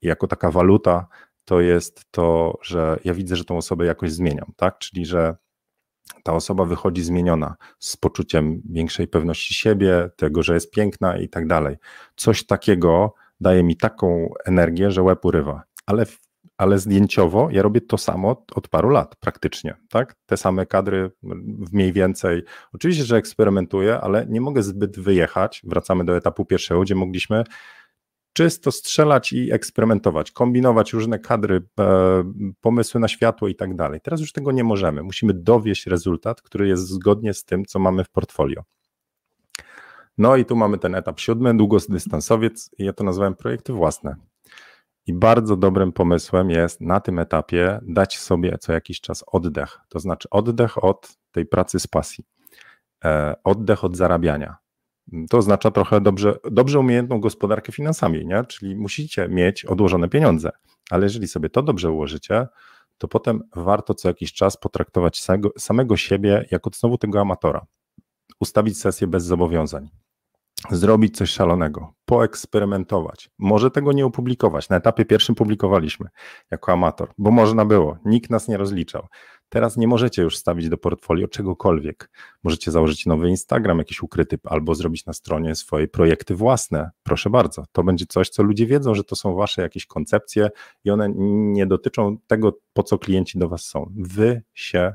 jako 0.02 0.28
taka 0.28 0.52
waluta, 0.52 1.08
to 1.46 1.62
jest 1.62 2.06
to, 2.12 2.58
że 2.62 3.00
ja 3.04 3.14
widzę, 3.14 3.36
że 3.36 3.46
tą 3.46 3.58
osobę 3.58 3.86
jakoś 3.86 4.12
zmieniam, 4.12 4.52
tak? 4.56 4.78
Czyli, 4.78 5.06
że 5.06 5.36
ta 6.24 6.34
osoba 6.34 6.66
wychodzi 6.66 7.04
zmieniona 7.04 7.56
z 7.80 7.98
poczuciem 7.98 8.62
większej 8.70 9.08
pewności 9.08 9.54
siebie, 9.54 10.10
tego, 10.16 10.44
że 10.44 10.54
jest 10.54 10.72
piękna 10.72 11.18
i 11.18 11.30
tak 11.30 11.48
dalej. 11.48 11.76
Coś 12.16 12.46
takiego 12.46 13.14
daje 13.40 13.64
mi 13.64 13.78
taką 13.78 14.30
energię, 14.46 14.92
że 14.92 15.04
łeb 15.04 15.26
urywa. 15.26 15.64
Ale 15.86 16.06
ale 16.58 16.80
zdjęciowo 16.80 17.50
ja 17.52 17.62
robię 17.62 17.82
to 17.82 17.98
samo 17.98 18.46
od 18.56 18.68
paru 18.68 18.90
lat 18.90 19.16
praktycznie, 19.16 19.76
tak? 19.90 20.16
Te 20.26 20.38
same 20.38 20.66
kadry 20.66 21.12
mniej 21.72 21.94
więcej. 21.94 22.44
Oczywiście, 22.74 23.04
że 23.04 23.18
eksperymentuję, 23.18 24.00
ale 24.02 24.26
nie 24.30 24.42
mogę 24.42 24.64
zbyt 24.64 25.00
wyjechać. 25.00 25.62
Wracamy 25.64 26.06
do 26.06 26.18
etapu 26.18 26.46
pierwszego, 26.46 26.82
gdzie 26.82 26.96
mogliśmy 26.96 27.44
czysto 28.34 28.72
strzelać 28.72 29.34
i 29.34 29.52
eksperymentować, 29.52 30.32
kombinować 30.32 30.94
różne 30.94 31.20
kadry, 31.20 31.62
e, 31.80 32.24
pomysły 32.62 33.00
na 33.00 33.08
światło 33.08 33.48
i 33.48 33.56
tak 33.56 33.76
dalej. 33.76 34.02
Teraz 34.02 34.20
już 34.20 34.32
tego 34.32 34.52
nie 34.52 34.64
możemy. 34.64 35.04
Musimy 35.04 35.34
dowieść 35.34 35.88
rezultat, 35.88 36.42
który 36.42 36.68
jest 36.68 36.88
zgodnie 36.88 37.34
z 37.34 37.44
tym, 37.44 37.66
co 37.66 37.80
mamy 37.80 38.04
w 38.04 38.10
portfolio. 38.10 38.64
No 40.18 40.36
i 40.36 40.46
tu 40.46 40.56
mamy 40.56 40.78
ten 40.78 40.96
etap 40.96 41.20
siódmy, 41.20 41.58
długodystansowiec, 41.58 42.70
ja 42.80 42.94
to 42.94 43.04
nazwałem 43.04 43.36
projekty 43.36 43.74
własne. 43.74 44.16
I 45.08 45.14
bardzo 45.14 45.56
dobrym 45.58 45.92
pomysłem 45.92 46.50
jest 46.50 46.82
na 46.82 47.00
tym 47.00 47.20
etapie 47.20 47.80
dać 47.82 48.18
sobie 48.18 48.58
co 48.58 48.74
jakiś 48.74 49.02
czas 49.02 49.24
oddech. 49.28 49.80
To 49.90 50.00
znaczy 50.00 50.28
oddech 50.32 50.84
od 50.84 51.18
tej 51.32 51.46
pracy 51.46 51.80
z 51.80 51.88
pasji, 51.88 52.26
e, 53.06 53.36
oddech 53.44 53.84
od 53.84 53.98
zarabiania. 53.98 54.56
To 55.30 55.38
oznacza 55.38 55.72
trochę 55.72 56.02
dobrze, 56.02 56.36
dobrze 56.52 56.80
umiejętną 56.80 57.20
gospodarkę 57.20 57.72
finansami, 57.72 58.26
nie? 58.26 58.44
czyli 58.44 58.76
musicie 58.76 59.28
mieć 59.28 59.66
odłożone 59.66 60.10
pieniądze, 60.10 60.52
ale 60.90 61.06
jeżeli 61.06 61.28
sobie 61.28 61.50
to 61.50 61.64
dobrze 61.64 61.92
ułożycie, 61.92 62.48
to 62.98 63.08
potem 63.08 63.44
warto 63.56 63.94
co 63.94 64.08
jakiś 64.08 64.34
czas 64.34 64.58
potraktować 64.58 65.22
samego, 65.22 65.50
samego 65.58 65.98
siebie 65.98 66.46
jako 66.52 66.70
znowu 66.74 66.98
tego 66.98 67.22
amatora. 67.22 67.66
Ustawić 68.40 68.80
sesję 68.80 69.08
bez 69.08 69.24
zobowiązań 69.24 69.90
zrobić 70.72 71.18
coś 71.18 71.30
szalonego, 71.30 71.94
poeksperymentować. 72.06 73.30
Może 73.38 73.72
tego 73.72 73.92
nie 73.92 74.06
opublikować. 74.06 74.70
Na 74.70 74.76
etapie 74.76 75.06
pierwszym 75.06 75.36
publikowaliśmy 75.36 76.10
jako 76.52 76.72
amator, 76.72 77.14
bo 77.18 77.32
można 77.32 77.66
było, 77.66 77.98
nikt 78.06 78.30
nas 78.30 78.48
nie 78.48 78.58
rozliczał. 78.58 79.08
Teraz 79.50 79.78
nie 79.78 79.88
możecie 79.88 80.22
już 80.22 80.38
stawić 80.38 80.70
do 80.70 80.78
portfolio 80.78 81.28
czegokolwiek. 81.28 82.10
Możecie 82.44 82.72
założyć 82.72 83.06
nowy 83.06 83.30
Instagram, 83.30 83.78
jakiś 83.78 84.04
ukryty, 84.04 84.40
albo 84.44 84.76
zrobić 84.76 85.06
na 85.06 85.14
stronie 85.14 85.56
swoje 85.56 85.88
projekty 85.88 86.36
własne. 86.36 86.92
Proszę 87.04 87.30
bardzo, 87.30 87.66
to 87.72 87.84
będzie 87.84 88.06
coś, 88.06 88.30
co 88.30 88.44
ludzie 88.44 88.66
wiedzą, 88.66 88.96
że 88.96 89.04
to 89.04 89.16
są 89.16 89.36
wasze 89.36 89.62
jakieś 89.62 89.86
koncepcje 89.86 90.50
i 90.84 90.92
one 90.92 91.10
nie 91.54 91.66
dotyczą 91.66 92.18
tego, 92.28 92.58
po 92.74 92.84
co 92.84 92.98
klienci 92.98 93.40
do 93.40 93.50
was 93.50 93.66
są. 93.66 93.92
Wy 93.98 94.42
się 94.54 94.94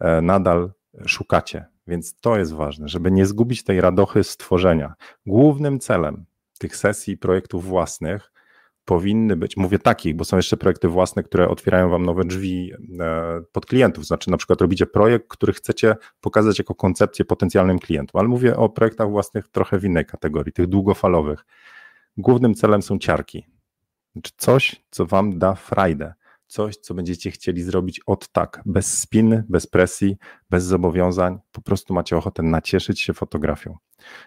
e, 0.00 0.22
nadal 0.22 0.72
szukacie 1.06 1.66
więc 1.88 2.20
to 2.20 2.38
jest 2.38 2.52
ważne, 2.52 2.88
żeby 2.88 3.10
nie 3.10 3.26
zgubić 3.26 3.64
tej 3.64 3.80
radochy 3.80 4.24
stworzenia. 4.24 4.94
Głównym 5.26 5.78
celem 5.80 6.24
tych 6.58 6.76
sesji 6.76 7.18
projektów 7.18 7.64
własnych 7.64 8.32
powinny 8.84 9.36
być, 9.36 9.56
mówię 9.56 9.78
takich, 9.78 10.16
bo 10.16 10.24
są 10.24 10.36
jeszcze 10.36 10.56
projekty 10.56 10.88
własne, 10.88 11.22
które 11.22 11.48
otwierają 11.48 11.88
wam 11.88 12.06
nowe 12.06 12.24
drzwi 12.24 12.72
e, 13.00 13.40
pod 13.52 13.66
klientów. 13.66 14.06
Znaczy, 14.06 14.30
na 14.30 14.36
przykład 14.36 14.60
robicie 14.60 14.86
projekt, 14.86 15.28
który 15.28 15.52
chcecie 15.52 15.96
pokazać 16.20 16.58
jako 16.58 16.74
koncepcję 16.74 17.24
potencjalnym 17.24 17.78
klientom, 17.78 18.18
ale 18.18 18.28
mówię 18.28 18.56
o 18.56 18.68
projektach 18.68 19.10
własnych 19.10 19.48
trochę 19.48 19.78
w 19.78 19.84
innej 19.84 20.06
kategorii, 20.06 20.52
tych 20.52 20.66
długofalowych. 20.66 21.44
Głównym 22.16 22.54
celem 22.54 22.82
są 22.82 22.98
ciarki. 22.98 23.46
Znaczy 24.12 24.32
coś, 24.36 24.84
co 24.90 25.06
wam 25.06 25.38
da 25.38 25.54
frajdę 25.54 26.14
coś, 26.48 26.76
co 26.76 26.94
będziecie 26.94 27.30
chcieli 27.30 27.62
zrobić 27.62 28.00
od 28.06 28.28
tak, 28.28 28.62
bez 28.66 28.98
spiny, 28.98 29.44
bez 29.48 29.66
presji, 29.66 30.16
bez 30.50 30.64
zobowiązań, 30.64 31.38
po 31.52 31.62
prostu 31.62 31.94
macie 31.94 32.16
ochotę 32.16 32.42
nacieszyć 32.42 33.00
się 33.00 33.12
fotografią. 33.12 33.76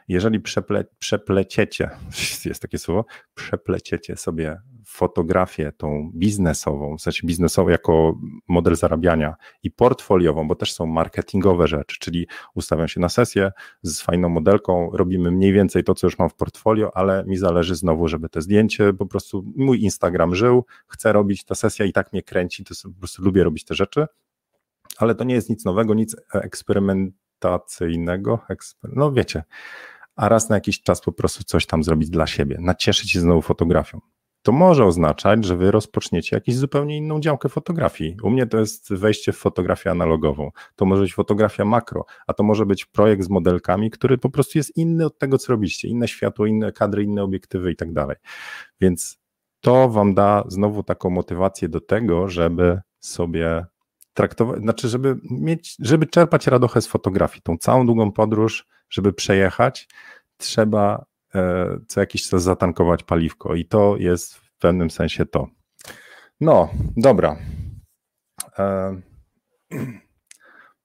Jeżeli 0.08 0.40
przeple, 0.40 0.86
przepleciecie, 1.00 1.90
jest 2.46 2.62
takie 2.62 2.78
słowo, 2.78 3.06
przepleciecie 3.34 4.18
sobie 4.18 4.62
fotografię 4.92 5.72
tą 5.78 6.12
biznesową, 6.16 6.98
w 6.98 7.02
sensie 7.02 7.28
biznesową 7.28 7.70
jako 7.70 8.20
model 8.48 8.76
zarabiania 8.76 9.36
i 9.64 9.72
portfoliową, 9.72 10.48
bo 10.48 10.56
też 10.56 10.74
są 10.74 10.86
marketingowe 10.86 11.68
rzeczy, 11.68 11.98
czyli 12.00 12.28
ustawiam 12.56 12.88
się 12.88 13.00
na 13.00 13.10
sesję 13.10 13.52
z 13.84 14.02
fajną 14.02 14.30
modelką, 14.30 14.90
robimy 14.94 15.32
mniej 15.32 15.54
więcej 15.54 15.84
to, 15.84 15.96
co 15.96 16.08
już 16.08 16.20
mam 16.20 16.30
w 16.30 16.36
portfolio, 16.36 16.98
ale 16.98 17.24
mi 17.28 17.38
zależy 17.38 17.76
znowu, 17.76 18.08
żeby 18.08 18.30
te 18.30 18.42
zdjęcie, 18.42 18.94
po 18.94 19.06
prostu 19.06 19.46
mój 19.56 19.82
Instagram 19.82 20.36
żył, 20.36 20.66
chcę 20.88 21.14
robić 21.14 21.44
ta 21.44 21.56
sesja 21.56 21.86
i 21.86 21.94
tak 21.94 22.14
mnie 22.14 22.24
kręci, 22.24 22.64
to 22.64 22.76
po 22.84 23.00
prostu 23.00 23.24
lubię 23.24 23.44
robić 23.44 23.66
te 23.66 23.76
rzeczy, 23.76 24.06
ale 24.98 25.16
to 25.16 25.24
nie 25.24 25.36
jest 25.36 25.50
nic 25.50 25.66
nowego, 25.66 25.94
nic 25.94 26.16
eksperymentacyjnego, 26.34 28.40
eksper 28.50 28.92
no 28.96 29.12
wiecie, 29.12 29.44
a 30.16 30.30
raz 30.30 30.50
na 30.50 30.56
jakiś 30.56 30.82
czas 30.82 31.02
po 31.02 31.12
prostu 31.12 31.44
coś 31.44 31.66
tam 31.66 31.84
zrobić 31.84 32.10
dla 32.10 32.28
siebie, 32.28 32.58
nacieszyć 32.60 33.12
się 33.12 33.20
znowu 33.20 33.42
fotografią 33.42 34.02
to 34.42 34.52
może 34.52 34.86
oznaczać, 34.86 35.46
że 35.46 35.56
wy 35.56 35.72
rozpoczniecie 35.72 36.36
jakąś 36.36 36.56
zupełnie 36.56 36.98
inną 36.98 37.20
działkę 37.20 37.50
fotografii. 37.50 38.18
U 38.24 38.30
mnie 38.30 38.48
to 38.48 38.60
jest 38.60 38.94
wejście 38.94 39.32
w 39.32 39.38
fotografię 39.38 39.92
analogową, 39.92 40.52
to 40.76 40.86
może 40.86 41.02
być 41.02 41.14
fotografia 41.14 41.66
makro, 41.66 42.06
a 42.28 42.34
to 42.34 42.44
może 42.44 42.66
być 42.66 42.86
projekt 42.86 43.24
z 43.24 43.30
modelkami, 43.30 43.92
który 43.92 44.18
po 44.18 44.30
prostu 44.30 44.58
jest 44.58 44.78
inny 44.78 45.06
od 45.06 45.18
tego, 45.18 45.38
co 45.38 45.54
robiliście, 45.54 45.88
inne 45.88 46.08
światło, 46.08 46.46
inne 46.46 46.72
kadry, 46.72 47.04
inne 47.04 47.24
obiektywy 47.24 47.72
i 47.72 47.76
tak 47.76 47.94
dalej. 47.94 48.18
Więc 48.82 49.20
to 49.62 49.90
wam 49.90 50.14
da 50.14 50.44
znowu 50.48 50.84
taką 50.84 51.10
motywację 51.10 51.70
do 51.70 51.82
tego, 51.82 52.28
żeby 52.28 52.82
sobie 53.00 53.66
traktować, 54.14 54.62
znaczy, 54.62 54.90
żeby 54.90 55.16
mieć, 55.32 55.76
żeby 55.80 56.06
czerpać 56.06 56.48
radochę 56.48 56.82
z 56.82 56.88
fotografii, 56.88 57.42
tą 57.42 57.58
całą 57.58 57.86
długą 57.86 58.12
podróż, 58.12 58.68
żeby 58.90 59.14
przejechać, 59.14 59.88
trzeba 60.38 61.06
co 61.88 62.00
jakiś 62.00 62.30
czas 62.30 62.44
zatankować 62.44 63.04
paliwko 63.04 63.56
i 63.56 63.66
to 63.66 63.98
jest 63.98 64.36
w 64.36 64.58
pewnym 64.58 64.90
sensie 64.90 65.26
to. 65.26 65.48
No, 66.42 66.70
dobra. 66.98 67.38
E, 68.60 68.96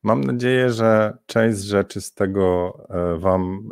mam 0.02 0.24
nadzieję, 0.24 0.70
że 0.70 1.18
część 1.26 1.58
rzeczy 1.58 2.00
z 2.00 2.14
tego 2.14 2.78
e, 2.90 3.18
Wam 3.18 3.68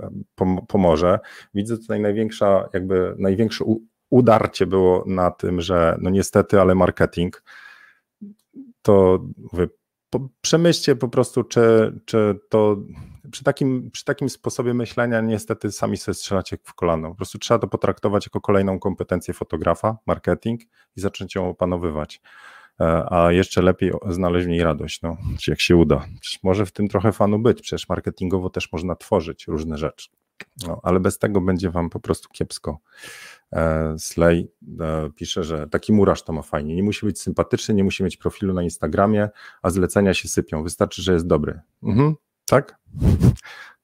pomoże. 0.68 1.18
Widzę 1.54 1.78
tutaj 1.78 2.00
największa, 2.00 2.68
jakby 2.72 3.14
największe 3.18 3.64
udarcie 4.10 4.66
było 4.66 5.04
na 5.06 5.30
tym, 5.30 5.60
że 5.60 5.96
no 6.00 6.10
niestety, 6.10 6.60
ale 6.60 6.74
marketing 6.74 7.42
to 8.82 9.24
mówię, 9.52 9.66
przemyślcie 10.40 10.96
po 10.96 11.08
prostu, 11.08 11.44
czy, 11.44 11.92
czy 12.04 12.40
to 12.48 12.76
przy 13.30 13.44
takim, 13.44 13.90
przy 13.90 14.04
takim 14.04 14.28
sposobie 14.28 14.74
myślenia 14.74 15.20
niestety 15.20 15.72
sami 15.72 15.96
sobie 15.96 16.14
strzelacie 16.14 16.56
w 16.62 16.74
kolano. 16.74 17.08
Po 17.08 17.14
prostu 17.14 17.38
trzeba 17.38 17.58
to 17.58 17.68
potraktować 17.68 18.26
jako 18.26 18.40
kolejną 18.40 18.78
kompetencję 18.78 19.34
fotografa, 19.34 19.98
marketing 20.06 20.60
i 20.96 21.00
zacząć 21.00 21.34
ją 21.34 21.48
opanowywać. 21.48 22.20
E, 22.80 23.12
a 23.12 23.32
jeszcze 23.32 23.62
lepiej 23.62 23.92
znaleźć 24.08 24.46
w 24.46 24.48
niej 24.48 24.62
radość, 24.62 25.02
no, 25.02 25.16
jak 25.48 25.60
się 25.60 25.76
uda. 25.76 26.06
Przecież 26.20 26.42
może 26.42 26.66
w 26.66 26.72
tym 26.72 26.88
trochę 26.88 27.12
fanu 27.12 27.38
być, 27.38 27.62
przecież 27.62 27.88
marketingowo 27.88 28.50
też 28.50 28.72
można 28.72 28.96
tworzyć 28.96 29.46
różne 29.46 29.78
rzeczy, 29.78 30.10
no, 30.66 30.80
ale 30.82 31.00
bez 31.00 31.18
tego 31.18 31.40
będzie 31.40 31.70
wam 31.70 31.90
po 31.90 32.00
prostu 32.00 32.28
kiepsko. 32.28 32.78
E, 33.52 33.94
Slay 33.98 34.48
e, 34.80 35.10
pisze, 35.16 35.44
że 35.44 35.68
taki 35.68 35.92
murarz 35.92 36.22
to 36.22 36.32
ma 36.32 36.42
fajnie. 36.42 36.76
Nie 36.76 36.82
musi 36.82 37.06
być 37.06 37.20
sympatyczny, 37.20 37.74
nie 37.74 37.84
musi 37.84 38.04
mieć 38.04 38.16
profilu 38.16 38.54
na 38.54 38.62
Instagramie, 38.62 39.28
a 39.62 39.70
zlecenia 39.70 40.14
się 40.14 40.28
sypią. 40.28 40.62
Wystarczy, 40.62 41.02
że 41.02 41.12
jest 41.12 41.26
dobry. 41.26 41.60
Mhm, 41.82 42.14
tak? 42.46 42.78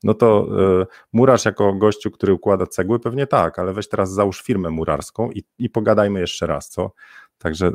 No 0.05 0.15
to 0.15 0.49
y, 0.83 0.87
murarz 1.13 1.45
jako 1.45 1.75
gościu, 1.75 2.11
który 2.11 2.33
układa 2.33 2.67
cegły, 2.67 3.01
pewnie 3.01 3.27
tak, 3.27 3.59
ale 3.59 3.73
weź 3.73 3.89
teraz 3.89 4.13
załóż 4.13 4.43
firmę 4.43 4.71
murarską 4.71 5.31
i, 5.31 5.45
i 5.59 5.71
pogadajmy 5.71 6.21
jeszcze 6.21 6.47
raz, 6.47 6.69
co? 6.69 6.93
Także 7.39 7.67
y, 7.69 7.73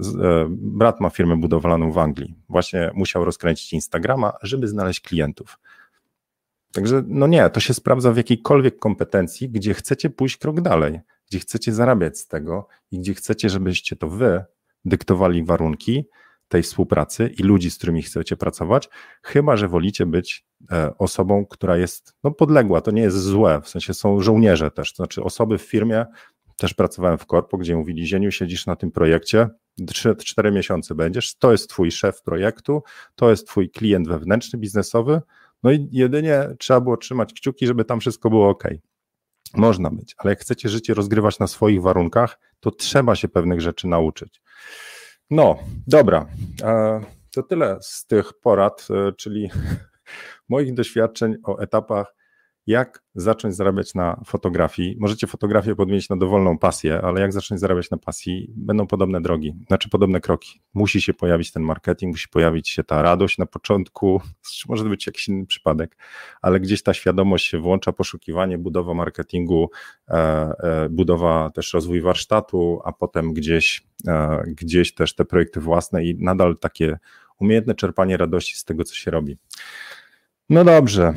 brat 0.49 1.01
ma 1.01 1.09
firmę 1.09 1.37
budowlaną 1.37 1.91
w 1.91 1.97
Anglii. 1.97 2.35
Właśnie 2.49 2.91
musiał 2.93 3.25
rozkręcić 3.25 3.73
Instagrama, 3.73 4.33
żeby 4.41 4.67
znaleźć 4.67 4.99
klientów. 4.99 5.59
Także 6.75 7.03
no 7.07 7.27
nie, 7.27 7.49
to 7.49 7.59
się 7.59 7.73
sprawdza 7.73 8.11
w 8.11 8.17
jakiejkolwiek 8.17 8.79
kompetencji, 8.79 9.49
gdzie 9.49 9.73
chcecie 9.73 10.09
pójść 10.09 10.37
krok 10.37 10.61
dalej, 10.61 10.99
gdzie 11.29 11.39
chcecie 11.39 11.73
zarabiać 11.73 12.19
z 12.19 12.27
tego 12.27 12.67
i 12.91 12.99
gdzie 12.99 13.13
chcecie, 13.13 13.49
żebyście 13.49 13.95
to 13.95 14.09
wy 14.09 14.43
dyktowali 14.85 15.43
warunki, 15.43 16.05
tej 16.47 16.63
współpracy 16.63 17.27
i 17.39 17.43
ludzi, 17.43 17.71
z 17.71 17.77
którymi 17.77 18.01
chcecie 18.01 18.37
pracować, 18.37 18.89
chyba 19.23 19.57
że 19.57 19.67
wolicie 19.67 20.05
być 20.05 20.45
e, 20.71 20.97
osobą, 20.97 21.45
która 21.45 21.77
jest 21.77 22.15
no, 22.23 22.31
podległa. 22.31 22.81
To 22.81 22.91
nie 22.91 23.01
jest 23.01 23.17
złe, 23.17 23.61
w 23.61 23.69
sensie 23.69 23.93
są 23.93 24.19
żołnierze 24.19 24.71
też, 24.71 24.93
to 24.93 24.95
znaczy 24.95 25.23
osoby 25.23 25.57
w 25.57 25.61
firmie. 25.61 26.05
Też 26.55 26.73
pracowałem 26.73 27.17
w 27.17 27.25
korpo, 27.25 27.57
gdzie 27.57 27.75
mówili: 27.75 28.07
Zieniu, 28.07 28.31
siedzisz 28.31 28.65
na 28.65 28.75
tym 28.75 28.91
projekcie, 28.91 29.49
3-4 29.81 30.51
miesiące 30.53 30.95
będziesz, 30.95 31.35
to 31.35 31.51
jest 31.51 31.69
twój 31.69 31.91
szef 31.91 32.21
projektu, 32.21 32.83
to 33.15 33.29
jest 33.29 33.47
twój 33.47 33.69
klient 33.69 34.07
wewnętrzny, 34.07 34.59
biznesowy. 34.59 35.21
No 35.65 35.71
i 35.71 35.89
jedynie 35.91 36.47
trzeba 36.59 36.81
było 36.81 36.97
trzymać 36.97 37.33
kciuki, 37.33 37.67
żeby 37.67 37.85
tam 37.85 37.99
wszystko 37.99 38.29
było 38.29 38.49
ok. 38.49 38.63
Można 39.53 39.89
być, 39.89 40.15
ale 40.17 40.31
jak 40.31 40.39
chcecie 40.39 40.69
życie 40.69 40.93
rozgrywać 40.93 41.39
na 41.39 41.47
swoich 41.47 41.81
warunkach, 41.81 42.39
to 42.59 42.71
trzeba 42.71 43.15
się 43.15 43.27
pewnych 43.27 43.61
rzeczy 43.61 43.87
nauczyć. 43.87 44.41
No, 45.29 45.59
dobra. 45.87 46.25
To 47.31 47.43
tyle 47.43 47.77
z 47.81 48.05
tych 48.05 48.33
porad, 48.33 48.87
e, 48.89 49.11
czyli 49.11 49.49
moich 50.49 50.73
doświadczeń 50.73 51.35
o 51.43 51.59
etapach 51.59 52.15
jak 52.67 53.03
zacząć 53.15 53.55
zarabiać 53.55 53.93
na 53.93 54.21
fotografii. 54.25 54.97
Możecie 54.99 55.27
fotografię 55.27 55.75
podmienić 55.75 56.09
na 56.09 56.17
dowolną 56.17 56.57
pasję, 56.57 57.01
ale 57.01 57.21
jak 57.21 57.33
zacząć 57.33 57.61
zarabiać 57.61 57.91
na 57.91 57.97
pasji, 57.97 58.53
będą 58.55 58.87
podobne 58.87 59.21
drogi, 59.21 59.55
znaczy 59.67 59.89
podobne 59.89 60.21
kroki. 60.21 60.61
Musi 60.73 61.01
się 61.01 61.13
pojawić 61.13 61.51
ten 61.51 61.63
marketing, 61.63 62.13
musi 62.13 62.27
pojawić 62.29 62.69
się 62.69 62.83
ta 62.83 63.01
radość 63.01 63.37
na 63.37 63.45
początku, 63.45 64.21
może 64.69 64.83
być 64.83 65.07
jakiś 65.07 65.27
inny 65.27 65.45
przypadek, 65.45 65.97
ale 66.41 66.59
gdzieś 66.59 66.83
ta 66.83 66.93
świadomość 66.93 67.47
się 67.47 67.59
włącza, 67.59 67.93
poszukiwanie, 67.93 68.57
budowa 68.57 68.93
marketingu, 68.93 69.69
e, 70.07 70.13
e, 70.13 70.89
budowa 70.89 71.49
też 71.49 71.73
rozwój 71.73 72.01
warsztatu, 72.01 72.81
a 72.85 72.91
potem 72.91 73.33
gdzieś, 73.33 73.87
e, 74.07 74.43
gdzieś 74.47 74.93
też 74.93 75.15
te 75.15 75.25
projekty 75.25 75.59
własne 75.59 76.05
i 76.05 76.23
nadal 76.23 76.57
takie 76.57 76.97
umiejętne 77.39 77.75
czerpanie 77.75 78.17
radości 78.17 78.57
z 78.57 78.63
tego, 78.63 78.83
co 78.83 78.95
się 78.95 79.11
robi. 79.11 79.37
No 80.49 80.63
dobrze. 80.63 81.13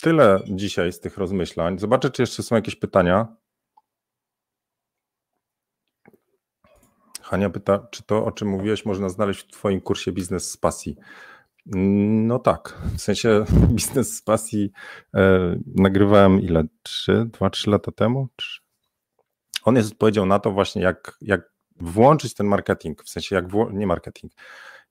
Tyle 0.00 0.40
dzisiaj 0.48 0.92
z 0.92 1.00
tych 1.00 1.18
rozmyślań. 1.18 1.78
Zobaczę, 1.78 2.10
czy 2.10 2.22
jeszcze 2.22 2.42
są 2.42 2.54
jakieś 2.54 2.76
pytania. 2.76 3.36
Hania 7.22 7.50
pyta, 7.50 7.86
czy 7.90 8.02
to, 8.02 8.24
o 8.24 8.32
czym 8.32 8.48
mówiłeś, 8.48 8.84
można 8.84 9.08
znaleźć 9.08 9.40
w 9.40 9.50
Twoim 9.50 9.80
kursie 9.80 10.12
Biznes 10.12 10.50
z 10.50 10.56
Pasji. 10.56 10.96
No 11.66 12.38
tak, 12.38 12.78
w 12.96 13.00
sensie 13.00 13.44
biznes 13.76 14.16
z 14.16 14.22
pasji 14.22 14.72
e, 15.14 15.56
nagrywałem 15.76 16.40
ile? 16.40 16.64
3, 16.82 17.12
2-3 17.32 17.68
lata 17.68 17.92
temu? 17.92 18.28
On 19.64 19.76
jest 19.76 19.92
odpowiedzią 19.92 20.26
na 20.26 20.38
to 20.38 20.52
właśnie, 20.52 20.82
jak, 20.82 21.18
jak 21.20 21.52
włączyć 21.80 22.34
ten 22.34 22.46
marketing, 22.46 23.02
w 23.02 23.08
sensie 23.08 23.34
jak, 23.34 23.44
nie 23.72 23.86
marketing, 23.86 24.32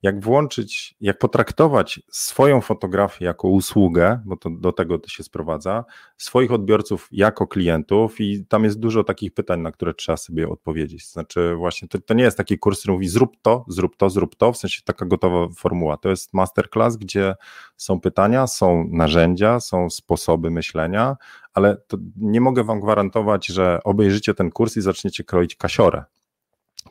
jak 0.02 0.20
włączyć, 0.20 0.94
jak 1.00 1.18
potraktować 1.18 2.00
swoją 2.10 2.60
fotografię 2.60 3.24
jako 3.24 3.48
usługę, 3.48 4.20
bo 4.24 4.36
to 4.36 4.50
do 4.50 4.72
tego 4.72 4.98
to 4.98 5.08
się 5.08 5.22
sprowadza, 5.22 5.84
swoich 6.18 6.52
odbiorców 6.52 7.08
jako 7.12 7.46
klientów 7.46 8.20
i 8.20 8.46
tam 8.46 8.64
jest 8.64 8.78
dużo 8.78 9.04
takich 9.04 9.34
pytań, 9.34 9.60
na 9.60 9.72
które 9.72 9.94
trzeba 9.94 10.16
sobie 10.16 10.48
odpowiedzieć. 10.48 11.10
Znaczy 11.10 11.54
właśnie 11.54 11.88
to, 11.88 11.98
to 12.00 12.14
nie 12.14 12.24
jest 12.24 12.36
taki 12.36 12.58
kurs, 12.58 12.78
który 12.78 12.92
mówi 12.92 13.08
zrób 13.08 13.36
to, 13.42 13.64
zrób 13.68 13.96
to, 13.96 14.10
zrób 14.10 14.36
to, 14.36 14.52
w 14.52 14.56
sensie 14.56 14.82
taka 14.84 15.06
gotowa 15.06 15.48
formuła. 15.56 15.96
To 15.96 16.08
jest 16.08 16.34
masterclass, 16.34 16.96
gdzie 16.96 17.34
są 17.76 18.00
pytania, 18.00 18.46
są 18.46 18.88
narzędzia, 18.90 19.60
są 19.60 19.90
sposoby 19.90 20.50
myślenia, 20.50 21.16
ale 21.54 21.76
nie 22.16 22.40
mogę 22.40 22.64
wam 22.64 22.80
gwarantować, 22.80 23.46
że 23.46 23.80
obejrzycie 23.84 24.34
ten 24.34 24.50
kurs 24.50 24.76
i 24.76 24.80
zaczniecie 24.80 25.24
kroić 25.24 25.56
kasiorę. 25.56 26.04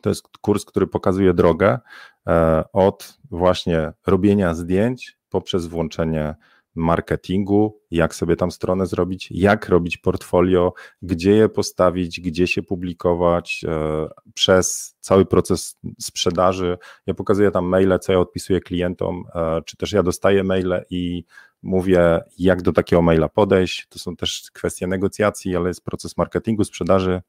To 0.06 0.10
jest 0.10 0.38
kurs, 0.40 0.64
który 0.64 0.86
pokazuje 0.86 1.34
drogę 1.34 1.78
e, 2.26 2.64
od 2.72 3.18
właśnie 3.30 3.92
robienia 4.06 4.54
zdjęć 4.54 5.18
poprzez 5.28 5.66
włączenie 5.66 6.34
marketingu, 6.74 7.80
jak 7.90 8.14
sobie 8.14 8.36
tam 8.36 8.50
stronę 8.50 8.86
zrobić, 8.86 9.28
jak 9.30 9.68
robić 9.68 9.96
portfolio, 9.96 10.72
gdzie 11.02 11.32
je 11.32 11.48
postawić, 11.48 12.20
gdzie 12.20 12.46
się 12.46 12.62
publikować, 12.62 13.64
e, 13.68 14.08
przez 14.34 14.96
cały 15.00 15.24
proces 15.26 15.78
sprzedaży. 16.00 16.78
Ja 17.06 17.14
pokazuję 17.14 17.50
tam 17.50 17.64
maile, 17.64 17.98
co 18.00 18.12
ja 18.12 18.18
odpisuję 18.18 18.60
klientom, 18.60 19.24
e, 19.34 19.62
czy 19.66 19.76
też 19.76 19.92
ja 19.92 20.02
dostaję 20.02 20.44
maile 20.44 20.84
i 20.90 21.24
mówię, 21.62 22.20
jak 22.38 22.62
do 22.62 22.72
takiego 22.72 23.02
maila 23.02 23.28
podejść. 23.28 23.86
To 23.88 23.98
są 23.98 24.16
też 24.16 24.50
kwestie 24.52 24.86
negocjacji, 24.86 25.56
ale 25.56 25.68
jest 25.68 25.84
proces 25.84 26.16
marketingu, 26.16 26.64
sprzedaży, 26.64 27.22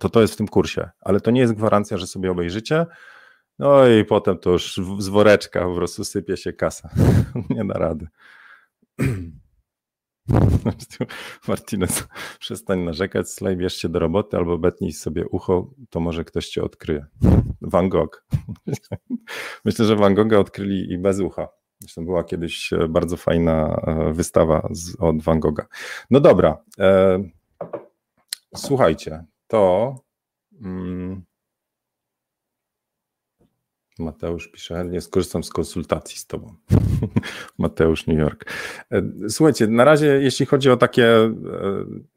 to 0.00 0.08
to 0.08 0.20
jest 0.20 0.34
w 0.34 0.36
tym 0.36 0.48
kursie, 0.48 0.90
ale 1.00 1.20
to 1.20 1.30
nie 1.30 1.40
jest 1.40 1.54
gwarancja, 1.54 1.96
że 1.96 2.06
sobie 2.06 2.30
obejrzycie. 2.30 2.86
No 3.58 3.88
i 3.88 4.04
potem 4.04 4.38
to 4.38 4.50
już 4.50 4.80
z 4.98 5.08
woreczka 5.08 5.60
po 5.60 5.74
prostu 5.74 6.04
sypie 6.04 6.36
się 6.36 6.52
kasa. 6.52 6.90
nie 7.50 7.64
da 7.64 7.74
rady. 7.74 8.08
Martinez, 11.48 12.08
przestań 12.38 12.80
narzekać, 12.80 13.30
slaj, 13.30 13.56
bierz 13.56 13.76
się 13.76 13.88
do 13.88 13.98
roboty 13.98 14.36
albo 14.36 14.58
betnij 14.58 14.92
sobie 14.92 15.26
ucho, 15.26 15.70
to 15.90 16.00
może 16.00 16.24
ktoś 16.24 16.48
cię 16.48 16.62
odkryje. 16.62 17.06
Van 17.60 17.88
Gogh. 17.88 18.24
Myślę, 19.64 19.84
że 19.84 19.96
Van 19.96 20.14
Gogha 20.14 20.38
odkryli 20.38 20.92
i 20.92 20.98
bez 20.98 21.20
ucha. 21.20 21.48
Zresztą 21.78 22.04
była 22.04 22.24
kiedyś 22.24 22.72
e, 22.72 22.88
bardzo 22.88 23.16
fajna 23.16 23.80
e, 23.86 24.12
wystawa 24.12 24.68
z, 24.70 24.96
od 24.98 25.22
Van 25.22 25.40
Gogha. 25.40 25.66
No 26.10 26.20
dobra. 26.20 26.58
E, 26.78 27.22
słuchajcie, 28.56 29.24
to 29.50 30.02
mm, 30.62 31.24
Mateusz 34.00 34.48
pisze, 34.48 34.74
chętnie 34.74 35.00
skorzystam 35.00 35.44
z 35.44 35.50
konsultacji 35.50 36.18
z 36.18 36.26
Tobą. 36.26 36.54
Mateusz, 37.58 38.06
New 38.06 38.18
York. 38.18 38.44
E, 38.92 39.02
słuchajcie, 39.28 39.66
na 39.66 39.84
razie, 39.84 40.06
jeśli 40.06 40.46
chodzi 40.46 40.70
o 40.70 40.76
takie 40.76 41.06
e, 41.06 41.30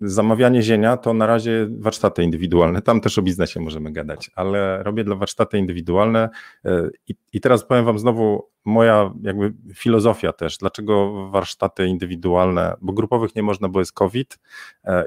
zamawianie 0.02 0.62
zienia, 0.62 0.98
to 0.98 1.14
na 1.14 1.26
razie 1.26 1.68
warsztaty 1.80 2.24
indywidualne. 2.24 2.82
Tam 2.82 3.02
też 3.02 3.18
o 3.18 3.22
biznesie 3.22 3.60
możemy 3.60 3.92
gadać, 3.92 4.32
ale 4.36 4.84
robię 4.84 5.04
dla 5.04 5.16
warsztaty 5.16 5.58
indywidualne 5.58 6.30
e, 6.66 6.90
i, 7.08 7.16
i 7.34 7.42
teraz 7.42 7.66
powiem 7.66 7.86
Wam 7.86 8.00
znowu 8.00 8.50
moja 8.66 9.14
jakby 9.22 9.54
filozofia 9.76 10.34
też, 10.34 10.58
dlaczego 10.58 11.28
warsztaty 11.30 11.88
indywidualne, 11.88 12.76
bo 12.82 12.94
grupowych 12.94 13.36
nie 13.36 13.44
można, 13.44 13.70
bo 13.70 13.80
jest 13.80 13.94
COVID 13.94 14.40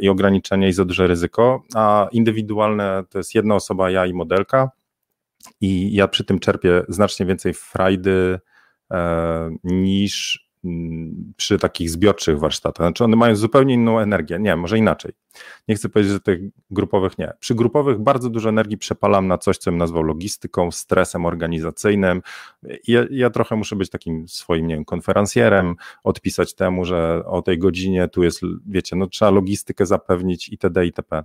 i 0.01 0.09
ograniczenie 0.09 0.68
i 0.68 0.72
za 0.72 0.85
duże 0.85 1.07
ryzyko, 1.07 1.62
a 1.74 2.09
indywidualne 2.12 3.05
to 3.11 3.18
jest 3.18 3.35
jedna 3.35 3.55
osoba, 3.55 3.91
ja 3.91 4.07
i 4.07 4.14
modelka 4.14 4.70
i 5.61 5.94
ja 5.94 6.09
przy 6.09 6.24
tym 6.24 6.38
czerpię 6.38 6.82
znacznie 6.88 7.26
więcej 7.26 7.55
frajdy 7.55 8.40
e, 8.90 9.51
niż 9.64 10.47
mm, 10.64 11.32
przy 11.36 11.59
takich 11.59 11.90
zbiorczych 11.90 12.38
warsztatach. 12.38 12.86
Znaczy 12.86 13.05
one 13.05 13.16
mają 13.16 13.36
zupełnie 13.36 13.74
inną 13.74 13.99
energię. 13.99 14.38
Nie, 14.38 14.57
może 14.57 14.78
inaczej. 14.78 15.12
Nie 15.68 15.74
chcę 15.74 15.88
powiedzieć, 15.88 16.12
że 16.12 16.20
tych 16.20 16.40
grupowych 16.70 17.18
nie. 17.18 17.32
Przy 17.40 17.55
grupowych 17.55 17.99
bardzo 17.99 18.30
dużo 18.30 18.49
energii 18.49 18.78
przepalam 18.78 19.26
na 19.26 19.38
coś, 19.38 19.59
co 19.59 19.70
bym 19.70 19.78
nazwał 19.78 20.03
logistyką, 20.03 20.70
stresem 20.70 21.26
organizacyjnym. 21.26 22.22
Ja, 22.88 23.05
ja 23.11 23.30
trochę 23.30 23.57
muszę 23.57 23.76
być 23.76 23.90
takim 23.90 24.28
swoim, 24.28 24.66
nie 24.66 24.74
wiem, 24.74 24.84
konferencjerem, 24.84 25.74
odpisać 26.05 26.55
temu, 26.55 26.84
że 26.84 27.22
o 27.26 27.42
tej 27.42 27.59
godzinie 27.59 28.09
tu 28.09 28.22
jest, 28.22 28.40
wiecie, 28.66 28.97
no 28.97 29.07
trzeba 29.07 29.30
logistykę 29.30 29.86
zapewnić 29.86 30.49
itd. 30.49 30.86
itp. 30.86 31.24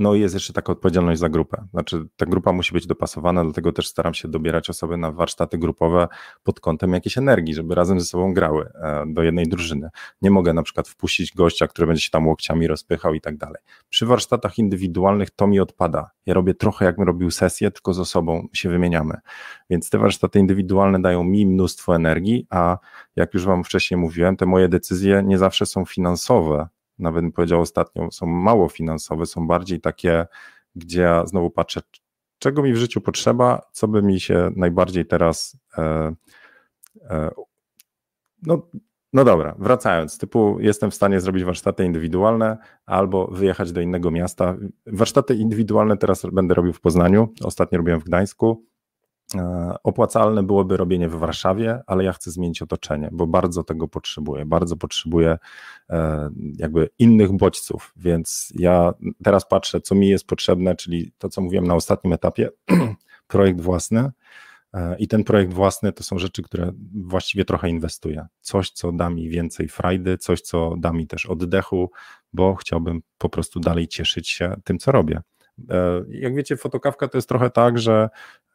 No 0.00 0.14
i 0.14 0.20
jest 0.20 0.34
jeszcze 0.34 0.52
taka 0.52 0.72
odpowiedzialność 0.72 1.20
za 1.20 1.28
grupę. 1.28 1.64
Znaczy, 1.70 2.04
ta 2.16 2.26
grupa 2.26 2.52
musi 2.52 2.72
być 2.72 2.86
dopasowana, 2.86 3.44
dlatego 3.44 3.72
też 3.72 3.88
staram 3.88 4.14
się 4.14 4.28
dobierać 4.28 4.70
osoby 4.70 4.96
na 4.96 5.12
warsztaty 5.12 5.58
grupowe 5.58 6.08
pod 6.42 6.60
kątem 6.60 6.92
jakiejś 6.92 7.18
energii, 7.18 7.54
żeby 7.54 7.74
razem 7.74 8.00
ze 8.00 8.06
sobą 8.06 8.34
grały 8.34 8.68
e, 8.74 9.04
do 9.06 9.22
jednej 9.22 9.48
drużyny. 9.48 9.88
Nie 10.22 10.30
mogę 10.30 10.52
na 10.52 10.62
przykład 10.62 10.88
wpuścić 10.88 11.32
gościa, 11.34 11.66
który 11.66 11.86
będzie 11.86 12.02
się 12.02 12.10
tam 12.10 12.28
łokciami 12.28 12.66
rozpychał 12.66 13.14
i 13.14 13.20
tak 13.20 13.36
dalej. 13.36 13.62
Przy 13.88 14.06
warsztatach 14.06 14.58
indywidualnych 14.58 15.30
to 15.30 15.46
mi 15.46 15.60
odpada. 15.60 16.10
Ja 16.26 16.34
robię 16.34 16.54
trochę 16.54 16.84
jakbym 16.84 17.06
robił 17.06 17.30
sesję, 17.30 17.70
tylko 17.70 17.94
z 17.94 18.00
osobą 18.00 18.48
się 18.52 18.68
wymieniamy. 18.68 19.14
Więc 19.70 19.90
te 19.90 19.98
warsztaty 19.98 20.38
indywidualne 20.38 21.02
dają 21.02 21.24
mi 21.24 21.46
mnóstwo 21.46 21.96
energii, 21.96 22.46
a 22.50 22.78
jak 23.16 23.34
już 23.34 23.44
Wam 23.44 23.64
wcześniej 23.64 24.00
mówiłem, 24.00 24.36
te 24.36 24.46
moje 24.46 24.68
decyzje 24.68 25.22
nie 25.26 25.38
zawsze 25.38 25.66
są 25.66 25.84
finansowe, 25.84 26.68
nawet 27.00 27.22
bym 27.22 27.32
powiedział 27.32 27.60
ostatnio, 27.60 28.10
są 28.10 28.26
mało 28.26 28.68
finansowe, 28.68 29.26
są 29.26 29.46
bardziej 29.46 29.80
takie, 29.80 30.26
gdzie 30.74 31.02
ja 31.02 31.26
znowu 31.26 31.50
patrzę, 31.50 31.80
czego 32.38 32.62
mi 32.62 32.72
w 32.72 32.76
życiu 32.76 33.00
potrzeba, 33.00 33.62
co 33.72 33.88
by 33.88 34.02
mi 34.02 34.20
się 34.20 34.50
najbardziej 34.56 35.06
teraz. 35.06 35.56
E, 35.78 36.14
e, 37.10 37.30
no, 38.42 38.68
no 39.12 39.24
dobra, 39.24 39.54
wracając, 39.58 40.18
typu 40.18 40.56
jestem 40.60 40.90
w 40.90 40.94
stanie 40.94 41.20
zrobić 41.20 41.44
warsztaty 41.44 41.84
indywidualne 41.84 42.58
albo 42.86 43.26
wyjechać 43.26 43.72
do 43.72 43.80
innego 43.80 44.10
miasta. 44.10 44.56
Warsztaty 44.86 45.34
indywidualne 45.34 45.96
teraz 45.96 46.26
będę 46.32 46.54
robił 46.54 46.72
w 46.72 46.80
Poznaniu, 46.80 47.28
ostatnio 47.44 47.78
robiłem 47.78 48.00
w 48.00 48.04
Gdańsku. 48.04 48.69
E, 49.34 49.74
opłacalne 49.82 50.42
byłoby 50.42 50.76
robienie 50.76 51.08
w 51.08 51.14
Warszawie, 51.14 51.80
ale 51.86 52.04
ja 52.04 52.12
chcę 52.12 52.30
zmienić 52.30 52.62
otoczenie, 52.62 53.08
bo 53.12 53.26
bardzo 53.26 53.64
tego 53.64 53.88
potrzebuję. 53.88 54.46
Bardzo 54.46 54.76
potrzebuję 54.76 55.38
e, 55.90 56.30
jakby 56.56 56.90
innych 56.98 57.32
bodźców, 57.32 57.92
więc 57.96 58.52
ja 58.54 58.94
teraz 59.24 59.48
patrzę, 59.48 59.80
co 59.80 59.94
mi 59.94 60.08
jest 60.08 60.26
potrzebne, 60.26 60.76
czyli 60.76 61.12
to, 61.18 61.28
co 61.28 61.40
mówiłem 61.40 61.66
na 61.66 61.74
ostatnim 61.74 62.12
etapie, 62.12 62.50
projekt 63.28 63.60
własny. 63.60 64.10
E, 64.74 64.96
I 64.98 65.08
ten 65.08 65.24
projekt 65.24 65.52
własny 65.52 65.92
to 65.92 66.02
są 66.04 66.18
rzeczy, 66.18 66.42
które 66.42 66.72
właściwie 66.94 67.44
trochę 67.44 67.68
inwestuję. 67.68 68.26
Coś, 68.40 68.70
co 68.70 68.92
da 68.92 69.10
mi 69.10 69.28
więcej 69.28 69.68
frajdy, 69.68 70.18
coś, 70.18 70.40
co 70.40 70.74
da 70.78 70.92
mi 70.92 71.06
też 71.06 71.26
oddechu, 71.26 71.90
bo 72.32 72.54
chciałbym 72.54 73.02
po 73.18 73.28
prostu 73.28 73.60
dalej 73.60 73.88
cieszyć 73.88 74.28
się 74.28 74.56
tym, 74.64 74.78
co 74.78 74.92
robię. 74.92 75.20
Jak 76.08 76.34
wiecie, 76.34 76.56
fotokawka 76.56 77.08
to 77.08 77.18
jest 77.18 77.28
trochę 77.28 77.50
tak, 77.50 77.78
że 77.78 78.08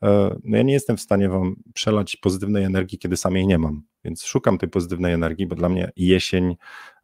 E, 0.03 0.35
no 0.43 0.57
ja 0.57 0.63
nie 0.63 0.73
jestem 0.73 0.97
w 0.97 1.01
stanie 1.01 1.29
wam 1.29 1.55
przelać 1.73 2.15
pozytywnej 2.15 2.63
energii, 2.63 2.97
kiedy 2.97 3.17
sam 3.17 3.35
jej 3.35 3.47
nie 3.47 3.57
mam, 3.57 3.83
więc 4.03 4.23
szukam 4.23 4.57
tej 4.57 4.69
pozytywnej 4.69 5.13
energii, 5.13 5.47
bo 5.47 5.55
dla 5.55 5.69
mnie 5.69 5.91
jesień 5.95 6.55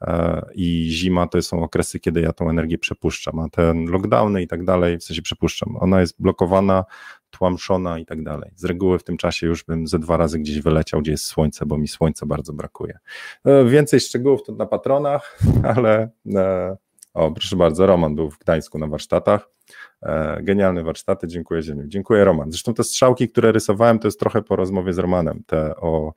e, 0.01 0.41
i 0.55 0.87
zima 0.89 1.27
to 1.27 1.41
są 1.41 1.63
okresy, 1.63 1.99
kiedy 1.99 2.21
ja 2.21 2.33
tą 2.33 2.49
energię 2.49 2.77
przepuszczam, 2.77 3.39
a 3.39 3.49
ten 3.49 3.85
lockdowny 3.85 4.41
i 4.41 4.47
tak 4.47 4.65
dalej, 4.65 4.97
w 4.97 5.03
sensie 5.03 5.21
przepuszczam, 5.21 5.77
ona 5.79 6.01
jest 6.01 6.21
blokowana, 6.21 6.85
tłamszona 7.29 7.99
i 7.99 8.05
tak 8.05 8.23
dalej. 8.23 8.51
Z 8.55 8.65
reguły 8.65 8.99
w 8.99 9.03
tym 9.03 9.17
czasie 9.17 9.47
już 9.47 9.63
bym 9.63 9.87
ze 9.87 9.99
dwa 9.99 10.17
razy 10.17 10.39
gdzieś 10.39 10.61
wyleciał, 10.61 11.01
gdzie 11.01 11.11
jest 11.11 11.25
słońce, 11.25 11.65
bo 11.65 11.77
mi 11.77 11.87
słońca 11.87 12.25
bardzo 12.25 12.53
brakuje. 12.53 12.99
E, 13.45 13.65
więcej 13.65 13.99
szczegółów 13.99 14.43
to 14.43 14.51
na 14.51 14.65
patronach, 14.65 15.39
ale 15.75 16.09
o, 17.13 17.31
proszę 17.31 17.55
bardzo, 17.55 17.85
Roman 17.85 18.15
był 18.15 18.29
w 18.29 18.39
Gdańsku 18.39 18.77
na 18.77 18.87
warsztatach. 18.87 19.49
E, 20.03 20.43
genialne 20.43 20.83
warsztaty, 20.83 21.27
dziękuję 21.27 21.61
Ziemiu. 21.61 21.83
Dziękuję 21.87 22.25
Roman. 22.25 22.51
Zresztą 22.51 22.73
te 22.73 22.83
strzałki, 22.83 23.29
które 23.29 23.51
rysowałem, 23.51 23.99
to 23.99 24.07
jest 24.07 24.19
trochę 24.19 24.41
po 24.41 24.55
rozmowie 24.55 24.93
z 24.93 24.97
Romanem, 24.97 25.43
te 25.47 25.75
o 25.75 26.13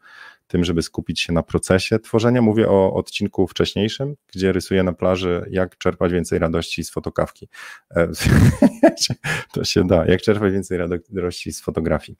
tym, 0.47 0.64
żeby 0.64 0.82
skupić 0.82 1.20
się 1.20 1.32
na 1.32 1.43
procesie 1.43 1.99
tworzenia. 1.99 2.43
Mówię 2.43 2.68
o 2.68 2.95
odcinku 2.95 3.47
wcześniejszym, 3.47 4.14
gdzie 4.35 4.53
rysuję 4.53 4.82
na 4.82 4.93
plaży, 4.93 5.47
jak 5.51 5.78
czerpać 5.78 6.12
więcej 6.12 6.39
radości 6.39 6.85
z 6.85 6.91
fotokawki. 6.91 7.49
E, 7.91 8.09
to 9.53 9.64
się 9.64 9.87
da, 9.87 10.07
jak 10.07 10.22
czerpać 10.22 10.53
więcej 10.53 10.78
radości 10.78 11.53
z 11.53 11.61
fotografii. 11.61 12.18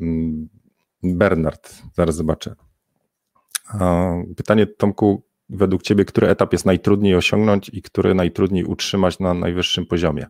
Mm, 0.00 0.48
Bernard, 1.02 1.82
zaraz 1.94 2.16
zobaczę. 2.16 2.54
Pytanie 4.36 4.66
Tomku, 4.66 5.22
według 5.48 5.82
Ciebie, 5.82 6.04
który 6.04 6.28
etap 6.28 6.52
jest 6.52 6.66
najtrudniej 6.66 7.14
osiągnąć 7.14 7.68
i 7.68 7.82
który 7.82 8.14
najtrudniej 8.14 8.64
utrzymać 8.64 9.18
na 9.18 9.34
najwyższym 9.34 9.86
poziomie? 9.86 10.26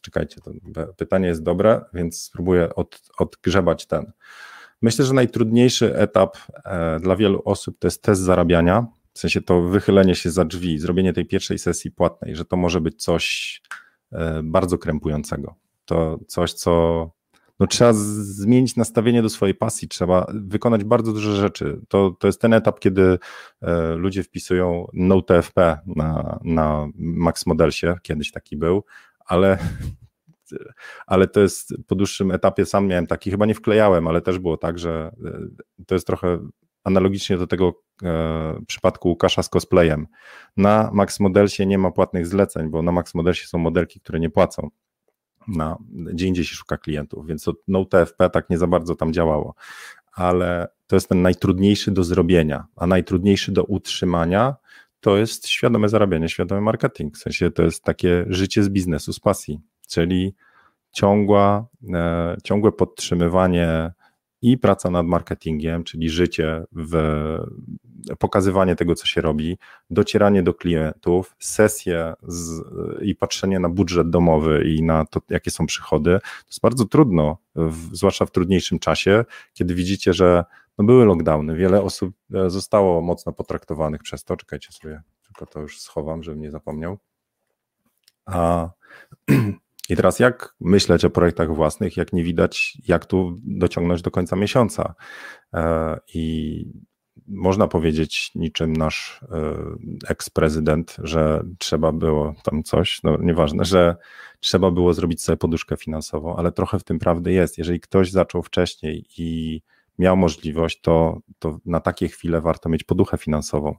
Czekajcie, 0.00 0.40
to 0.40 0.52
pytanie 0.96 1.28
jest 1.28 1.42
dobre, 1.42 1.84
więc 1.94 2.22
spróbuję 2.22 2.74
od, 2.74 3.02
odgrzebać 3.18 3.86
ten. 3.86 4.12
Myślę, 4.82 5.04
że 5.04 5.14
najtrudniejszy 5.14 5.96
etap 5.96 6.36
e, 6.64 7.00
dla 7.00 7.16
wielu 7.16 7.42
osób 7.44 7.78
to 7.78 7.86
jest 7.86 8.02
test 8.02 8.22
zarabiania, 8.22 8.86
w 9.12 9.18
sensie 9.18 9.40
to 9.40 9.62
wychylenie 9.62 10.14
się 10.14 10.30
za 10.30 10.44
drzwi, 10.44 10.78
zrobienie 10.78 11.12
tej 11.12 11.26
pierwszej 11.26 11.58
sesji 11.58 11.90
płatnej, 11.90 12.36
że 12.36 12.44
to 12.44 12.56
może 12.56 12.80
być 12.80 13.02
coś 13.02 13.62
e, 14.12 14.40
bardzo 14.44 14.78
krępującego. 14.78 15.54
To 15.84 16.18
coś, 16.28 16.52
co 16.52 17.10
no 17.60 17.66
trzeba 17.66 17.92
zmienić 17.92 18.76
nastawienie 18.76 19.22
do 19.22 19.28
swojej 19.28 19.54
pasji, 19.54 19.88
trzeba 19.88 20.26
wykonać 20.34 20.84
bardzo 20.84 21.12
dużo 21.12 21.34
rzeczy. 21.34 21.80
To, 21.88 22.16
to 22.18 22.26
jest 22.26 22.40
ten 22.40 22.52
etap, 22.52 22.80
kiedy 22.80 23.18
e, 23.62 23.94
ludzie 23.94 24.22
wpisują 24.22 24.86
NoTFP 24.92 25.78
na, 25.86 26.38
na 26.44 26.86
Max 26.98 27.46
Modelsie, 27.46 27.94
kiedyś 28.02 28.32
taki 28.32 28.56
był, 28.56 28.84
ale 29.30 29.58
ale 31.06 31.26
to 31.26 31.40
jest 31.40 31.74
po 31.86 31.94
dłuższym 31.94 32.30
etapie, 32.30 32.66
sam 32.66 32.86
miałem 32.86 33.06
taki, 33.06 33.30
chyba 33.30 33.46
nie 33.46 33.54
wklejałem, 33.54 34.08
ale 34.08 34.20
też 34.20 34.38
było 34.38 34.56
tak, 34.56 34.78
że 34.78 35.12
e, 35.24 35.84
to 35.86 35.94
jest 35.94 36.06
trochę 36.06 36.38
analogicznie 36.84 37.38
do 37.38 37.46
tego 37.46 37.72
e, 38.02 38.60
przypadku 38.66 39.08
Łukasza 39.08 39.42
z 39.42 39.48
cosplayem. 39.48 40.06
Na 40.56 40.90
Max 40.92 41.20
Modelsie 41.20 41.66
nie 41.66 41.78
ma 41.78 41.90
płatnych 41.90 42.26
zleceń, 42.26 42.70
bo 42.70 42.82
na 42.82 42.92
Max 42.92 43.14
Modelsie 43.14 43.46
są 43.46 43.58
modelki, 43.58 44.00
które 44.00 44.20
nie 44.20 44.30
płacą. 44.30 44.68
Na, 45.48 45.76
gdzie 45.90 46.26
indziej 46.26 46.44
się 46.44 46.54
szuka 46.54 46.78
klientów, 46.78 47.26
więc 47.26 47.44
to 47.44 47.52
no 47.68 47.84
TFP 47.84 48.30
tak 48.30 48.50
nie 48.50 48.58
za 48.58 48.66
bardzo 48.66 48.94
tam 48.94 49.12
działało, 49.12 49.54
ale 50.12 50.68
to 50.86 50.96
jest 50.96 51.08
ten 51.08 51.22
najtrudniejszy 51.22 51.90
do 51.90 52.04
zrobienia, 52.04 52.66
a 52.76 52.86
najtrudniejszy 52.86 53.52
do 53.52 53.64
utrzymania 53.64 54.56
to 55.00 55.16
jest 55.16 55.48
świadome 55.48 55.88
zarabianie, 55.88 56.28
świadomy 56.28 56.60
marketing. 56.60 57.16
W 57.16 57.20
sensie 57.20 57.50
to 57.50 57.62
jest 57.62 57.84
takie 57.84 58.24
życie 58.28 58.62
z 58.62 58.68
biznesu, 58.68 59.12
z 59.12 59.20
pasji 59.20 59.60
czyli 59.90 60.34
ciągła, 60.92 61.66
e, 61.94 62.36
ciągłe 62.44 62.72
podtrzymywanie 62.72 63.92
i 64.42 64.58
praca 64.58 64.90
nad 64.90 65.06
marketingiem, 65.06 65.84
czyli 65.84 66.10
życie 66.10 66.64
w 66.72 66.94
pokazywanie 68.18 68.76
tego, 68.76 68.94
co 68.94 69.06
się 69.06 69.20
robi, 69.20 69.58
docieranie 69.90 70.42
do 70.42 70.54
klientów, 70.54 71.36
sesje 71.38 72.14
z, 72.22 72.62
i 73.02 73.14
patrzenie 73.14 73.60
na 73.60 73.68
budżet 73.68 74.10
domowy 74.10 74.64
i 74.64 74.82
na 74.82 75.04
to, 75.04 75.20
jakie 75.30 75.50
są 75.50 75.66
przychody. 75.66 76.18
To 76.20 76.46
jest 76.48 76.60
bardzo 76.60 76.84
trudno, 76.84 77.38
w, 77.54 77.96
zwłaszcza 77.96 78.26
w 78.26 78.30
trudniejszym 78.30 78.78
czasie, 78.78 79.24
kiedy 79.52 79.74
widzicie, 79.74 80.12
że 80.12 80.44
no 80.78 80.84
były 80.84 81.04
lockdowny, 81.04 81.56
wiele 81.56 81.82
osób 81.82 82.14
e, 82.34 82.50
zostało 82.50 83.00
mocno 83.00 83.32
potraktowanych 83.32 84.02
przez 84.02 84.24
to. 84.24 84.36
Czekajcie 84.36 84.72
sobie, 84.72 85.02
tylko 85.26 85.46
to 85.46 85.60
już 85.60 85.80
schowam, 85.80 86.22
żebym 86.22 86.40
nie 86.40 86.50
zapomniał. 86.50 86.98
A 88.26 88.68
I 89.90 89.96
teraz 89.96 90.18
jak 90.18 90.54
myśleć 90.60 91.04
o 91.04 91.10
projektach 91.10 91.54
własnych, 91.54 91.96
jak 91.96 92.12
nie 92.12 92.24
widać, 92.24 92.78
jak 92.88 93.06
tu 93.06 93.38
dociągnąć 93.42 94.02
do 94.02 94.10
końca 94.10 94.36
miesiąca? 94.36 94.94
E, 95.54 95.96
I 96.14 96.64
można 97.26 97.68
powiedzieć 97.68 98.30
niczym 98.34 98.72
nasz 98.72 99.20
e, 99.22 99.54
eks-prezydent, 100.08 100.96
że 101.02 101.44
trzeba 101.58 101.92
było 101.92 102.34
tam 102.44 102.62
coś, 102.62 103.00
no 103.02 103.16
nieważne, 103.16 103.64
że 103.64 103.96
trzeba 104.40 104.70
było 104.70 104.94
zrobić 104.94 105.22
sobie 105.22 105.36
poduszkę 105.36 105.76
finansową, 105.76 106.36
ale 106.36 106.52
trochę 106.52 106.78
w 106.78 106.84
tym 106.84 106.98
prawdy 106.98 107.32
jest. 107.32 107.58
Jeżeli 107.58 107.80
ktoś 107.80 108.10
zaczął 108.10 108.42
wcześniej 108.42 109.06
i 109.18 109.62
miał 110.00 110.16
możliwość, 110.16 110.80
to, 110.80 111.20
to 111.38 111.58
na 111.66 111.80
takie 111.80 112.08
chwile 112.08 112.40
warto 112.40 112.68
mieć 112.68 112.84
poduchę 112.84 113.18
finansową. 113.18 113.74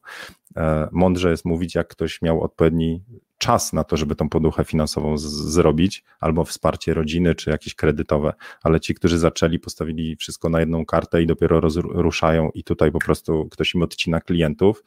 E, 0.55 0.87
mądrze 0.91 1.31
jest 1.31 1.45
mówić, 1.45 1.75
jak 1.75 1.87
ktoś 1.87 2.21
miał 2.21 2.41
odpowiedni 2.41 3.03
czas 3.37 3.73
na 3.73 3.83
to, 3.83 3.97
żeby 3.97 4.15
tą 4.15 4.29
poduchę 4.29 4.63
finansową 4.63 5.17
zrobić, 5.17 6.03
albo 6.19 6.45
wsparcie 6.45 6.93
rodziny, 6.93 7.35
czy 7.35 7.49
jakieś 7.49 7.75
kredytowe, 7.75 8.33
ale 8.63 8.79
ci, 8.79 8.93
którzy 8.95 9.17
zaczęli, 9.17 9.59
postawili 9.59 10.15
wszystko 10.15 10.49
na 10.49 10.59
jedną 10.59 10.85
kartę 10.85 11.21
i 11.21 11.27
dopiero 11.27 11.61
ruszają 11.83 12.49
i 12.53 12.63
tutaj 12.63 12.91
po 12.91 12.99
prostu 12.99 13.47
ktoś 13.51 13.75
im 13.75 13.81
odcina 13.81 14.21
klientów, 14.21 14.83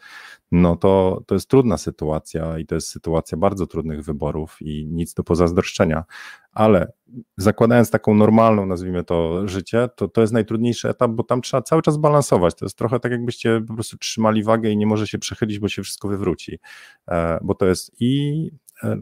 no 0.52 0.76
to, 0.76 1.22
to 1.26 1.34
jest 1.34 1.48
trudna 1.48 1.78
sytuacja 1.78 2.58
i 2.58 2.66
to 2.66 2.74
jest 2.74 2.88
sytuacja 2.88 3.38
bardzo 3.38 3.66
trudnych 3.66 4.04
wyborów 4.04 4.56
i 4.60 4.86
nic 4.86 5.14
do 5.14 5.24
pozazdroszczenia, 5.24 6.04
ale 6.52 6.92
zakładając 7.36 7.90
taką 7.90 8.14
normalną, 8.14 8.66
nazwijmy 8.66 9.04
to, 9.04 9.48
życie, 9.48 9.88
to 9.96 10.08
to 10.08 10.20
jest 10.20 10.32
najtrudniejszy 10.32 10.88
etap, 10.88 11.10
bo 11.10 11.22
tam 11.22 11.40
trzeba 11.40 11.62
cały 11.62 11.82
czas 11.82 11.96
balansować. 11.96 12.54
To 12.54 12.64
jest 12.64 12.78
trochę 12.78 13.00
tak, 13.00 13.12
jakbyście 13.12 13.60
po 13.68 13.74
prostu 13.74 13.96
trzymali 13.96 14.42
wagę 14.42 14.70
i 14.70 14.76
nie 14.76 14.86
może 14.86 15.06
się 15.06 15.18
przechylić, 15.18 15.58
bo 15.58 15.68
się 15.68 15.82
wszystko 15.82 16.08
wywróci. 16.08 16.58
E, 17.08 17.38
bo 17.42 17.54
to 17.54 17.66
jest 17.66 17.92
i 18.00 18.50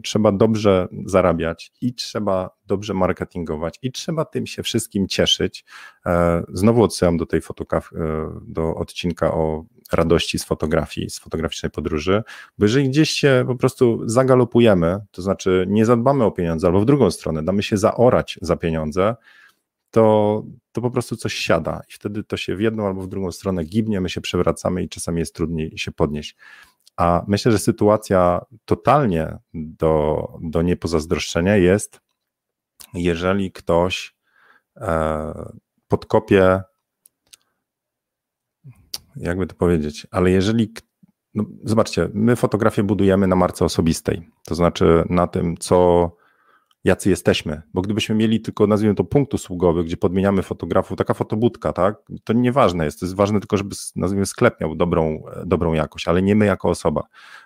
trzeba 0.03 0.31
dobrze 0.31 0.87
zarabiać, 1.05 1.71
i 1.81 1.93
trzeba 1.93 2.49
dobrze 2.65 2.93
marketingować, 2.93 3.79
i 3.81 3.91
trzeba 3.91 4.25
tym 4.25 4.47
się 4.47 4.63
wszystkim 4.63 5.07
cieszyć. 5.07 5.65
E, 6.05 6.43
znowu 6.53 6.83
odsyłam 6.83 7.17
do 7.17 7.25
tej 7.25 7.41
fotokaf, 7.41 7.89
do 8.41 8.75
odcinka 8.75 9.33
o 9.33 9.65
radości 9.91 10.39
z 10.39 10.45
fotografii, 10.45 11.09
z 11.09 11.19
fotograficznej 11.19 11.71
podróży, 11.71 12.23
bo 12.57 12.65
jeżeli 12.65 12.89
gdzieś 12.89 13.09
się 13.09 13.43
po 13.47 13.55
prostu 13.55 14.01
zagalopujemy, 14.05 14.99
to 15.11 15.21
znaczy 15.21 15.65
nie 15.69 15.85
zadbamy 15.85 16.23
o 16.23 16.31
pieniądze, 16.31 16.67
albo 16.67 16.79
w 16.79 16.85
drugą 16.85 17.11
stronę 17.11 17.43
damy 17.43 17.63
się 17.63 17.77
zaorać 17.77 18.39
za 18.41 18.55
pieniądze, 18.55 19.15
to, 19.91 20.43
to 20.71 20.81
po 20.81 20.91
prostu 20.91 21.15
coś 21.15 21.33
siada 21.33 21.81
i 21.89 21.93
wtedy 21.93 22.23
to 22.23 22.37
się 22.37 22.55
w 22.55 22.61
jedną 22.61 22.87
albo 22.87 23.01
w 23.01 23.07
drugą 23.07 23.31
stronę 23.31 23.63
gibnie, 23.63 24.01
my 24.01 24.09
się 24.09 24.21
przewracamy 24.21 24.83
i 24.83 24.89
czasami 24.89 25.19
jest 25.19 25.35
trudniej 25.35 25.77
się 25.77 25.91
podnieść. 25.91 26.35
A 26.97 27.23
myślę, 27.27 27.51
że 27.51 27.59
sytuacja 27.59 28.45
totalnie 28.65 29.37
do, 29.53 30.27
do 30.41 30.61
niepozazdroszczenia 30.61 31.55
jest, 31.55 32.01
jeżeli 32.93 33.51
ktoś 33.51 34.15
e, 34.77 35.33
podkopie 35.87 36.61
jakby 39.15 39.47
to 39.47 39.55
powiedzieć, 39.55 40.07
ale 40.11 40.31
jeżeli, 40.31 40.73
no 41.33 41.45
zobaczcie, 41.63 42.09
my 42.13 42.35
fotografię 42.35 42.83
budujemy 42.83 43.27
na 43.27 43.35
marce 43.35 43.65
osobistej, 43.65 44.29
to 44.45 44.55
znaczy 44.55 45.03
na 45.09 45.27
tym, 45.27 45.57
co, 45.57 46.11
jacy 46.83 47.09
jesteśmy, 47.09 47.61
bo 47.73 47.81
gdybyśmy 47.81 48.15
mieli 48.15 48.41
tylko, 48.41 48.67
nazwijmy 48.67 48.95
to 48.95 49.03
punkt 49.03 49.33
usługowy, 49.33 49.83
gdzie 49.83 49.97
podmieniamy 49.97 50.43
fotografów, 50.43 50.97
taka 50.97 51.13
fotobudka, 51.13 51.73
tak, 51.73 51.95
to 52.23 52.33
nieważne 52.33 52.85
jest, 52.85 52.99
to 52.99 53.05
jest 53.05 53.15
ważne 53.15 53.39
tylko, 53.39 53.57
żeby, 53.57 53.75
nazwijmy, 53.95 54.25
sklep 54.25 54.61
miał 54.61 54.75
dobrą, 54.75 55.23
dobrą 55.45 55.73
jakość, 55.73 56.07
ale 56.07 56.21
nie 56.21 56.35
my 56.35 56.45
jako 56.45 56.69
osoba, 56.69 57.03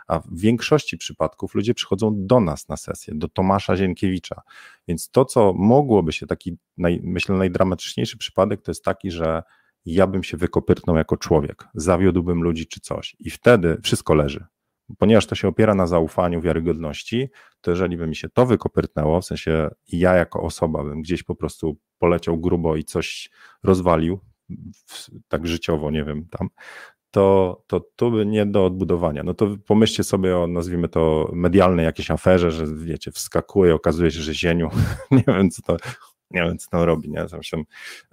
a 0.08 0.20
w 0.20 0.40
większości 0.40 0.98
przypadków 0.98 1.56
ludzie 1.56 1.74
przychodzą 1.74 2.14
do 2.16 2.40
nas 2.40 2.70
na 2.70 2.78
sesję, 2.78 3.14
do 3.18 3.28
Tomasza 3.28 3.78
Zienkiewicza, 3.78 4.42
więc 4.88 5.10
to, 5.10 5.26
co 5.26 5.54
mogłoby 5.54 6.14
się, 6.14 6.28
taki, 6.28 6.58
naj, 6.78 7.02
myślę, 7.04 7.36
najdramatyczniejszy 7.36 8.18
przypadek, 8.18 8.62
to 8.62 8.72
jest 8.72 8.84
taki, 8.84 9.12
że 9.12 9.44
ja 9.86 10.08
bym 10.08 10.24
się 10.24 10.38
wykopyrtnął 10.38 10.96
jako 10.96 11.18
człowiek, 11.18 11.68
zawiódłbym 11.74 12.44
ludzi 12.44 12.68
czy 12.68 12.80
coś. 12.80 13.16
I 13.20 13.30
wtedy 13.30 13.78
wszystko 13.84 14.14
leży. 14.14 14.46
Ponieważ 14.98 15.26
to 15.26 15.36
się 15.36 15.48
opiera 15.48 15.76
na 15.76 15.88
zaufaniu, 15.88 16.42
wiarygodności, 16.42 17.30
to 17.62 17.72
jeżeli 17.72 17.98
by 17.98 18.08
mi 18.08 18.16
się 18.16 18.30
to 18.30 18.46
wykopyrtnęło, 18.46 19.22
w 19.22 19.26
sensie 19.26 19.70
ja 19.92 20.16
jako 20.16 20.42
osoba 20.42 20.84
bym 20.84 21.02
gdzieś 21.02 21.24
po 21.24 21.36
prostu 21.36 21.78
poleciał 22.00 22.38
grubo 22.38 22.76
i 22.76 22.84
coś 22.84 23.30
rozwalił, 23.64 24.20
tak 25.28 25.48
życiowo, 25.48 25.92
nie 25.92 26.04
wiem, 26.04 26.26
tam, 26.30 26.50
to, 27.12 27.64
to 27.68 27.82
to 27.96 28.12
by 28.12 28.26
nie 28.26 28.46
do 28.46 28.66
odbudowania. 28.66 29.24
No 29.24 29.34
to 29.34 29.56
pomyślcie 29.66 30.04
sobie 30.04 30.38
o, 30.38 30.48
nazwijmy 30.48 30.90
to, 30.90 31.32
medialnej 31.34 31.86
jakiejś 31.86 32.12
aferze, 32.12 32.52
że 32.52 32.66
wiecie, 32.76 33.12
wskakuje, 33.12 33.76
okazuje 33.76 34.12
się, 34.12 34.22
że 34.22 34.34
zieniu, 34.34 34.70
nie 35.12 35.24
wiem 35.28 35.50
co 35.50 35.62
to, 35.62 35.78
nie 36.32 36.44
wiem, 36.44 36.58
co 36.58 36.70
tam 36.70 36.82
robi, 36.82 37.10
nie? 37.10 37.28
Zresztą, 37.28 37.64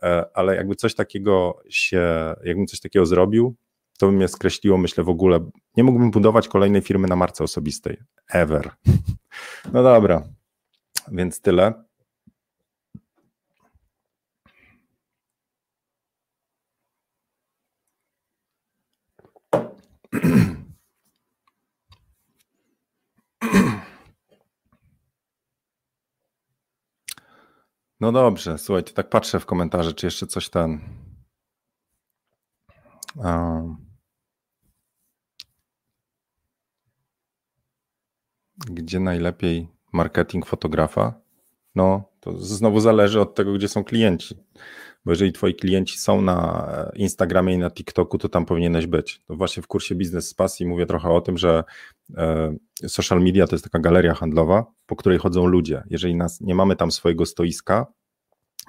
e, 0.03 0.25
ale 0.35 0.57
jakby 0.57 0.75
coś 0.75 0.95
takiego 0.95 1.63
się, 1.69 2.35
jakbym 2.45 2.67
coś 2.67 2.81
takiego 2.81 3.07
zrobił, 3.07 3.55
to 3.99 4.07
by 4.07 4.13
mnie 4.13 4.29
skreśliło, 4.29 4.79
myślę, 4.79 5.05
w 5.05 5.09
ogóle. 5.09 5.51
Nie 5.77 5.85
mógłbym 5.85 6.11
budować 6.11 6.49
kolejnej 6.49 6.83
firmy 6.83 7.09
na 7.09 7.17
marce 7.17 7.45
osobistej. 7.45 7.99
Ever. 8.29 8.71
No 9.73 9.83
dobra, 9.83 10.23
więc 11.13 11.41
tyle. 11.41 11.85
No 28.01 28.13
dobrze, 28.13 28.59
słuchajcie, 28.59 28.93
tak 28.93 29.09
patrzę 29.09 29.41
w 29.41 29.47
komentarze, 29.47 29.93
czy 29.93 30.07
jeszcze 30.07 30.27
coś 30.27 30.49
ten. 30.49 30.81
Gdzie 38.71 39.01
najlepiej 39.01 39.69
marketing 39.93 40.47
fotografa? 40.47 41.15
No, 41.75 42.03
to 42.21 42.39
znowu 42.39 42.81
zależy 42.81 43.21
od 43.21 43.35
tego, 43.35 43.53
gdzie 43.53 43.69
są 43.69 43.85
klienci. 43.85 44.37
Bo 45.05 45.13
jeżeli 45.13 45.33
twoi 45.33 45.55
klienci 45.55 45.99
są 45.99 46.23
na 46.23 46.69
Instagramie 46.95 47.55
i 47.55 47.59
na 47.59 47.71
TikToku, 47.71 48.19
to 48.19 48.29
tam 48.29 48.47
powinieneś 48.47 48.87
być. 48.87 49.23
To 49.27 49.37
właśnie 49.37 49.63
w 49.63 49.67
kursie 49.67 49.95
Biznes 49.95 50.29
z 50.29 50.35
Pasji 50.35 50.67
mówię 50.67 50.87
trochę 50.87 51.09
o 51.09 51.21
tym, 51.21 51.39
że 51.39 51.65
e, 52.17 52.57
social 52.89 53.21
media 53.23 53.47
to 53.47 53.55
jest 53.55 53.65
taka 53.65 53.79
galeria 53.79 54.15
handlowa, 54.15 54.67
po 54.87 54.97
której 54.97 55.19
chodzą 55.19 55.47
ludzie. 55.47 55.83
Jeżeli 55.91 56.15
nas, 56.15 56.41
nie 56.41 56.55
mamy 56.55 56.77
tam 56.77 56.91
swojego 56.91 57.27
stoiska, 57.27 57.87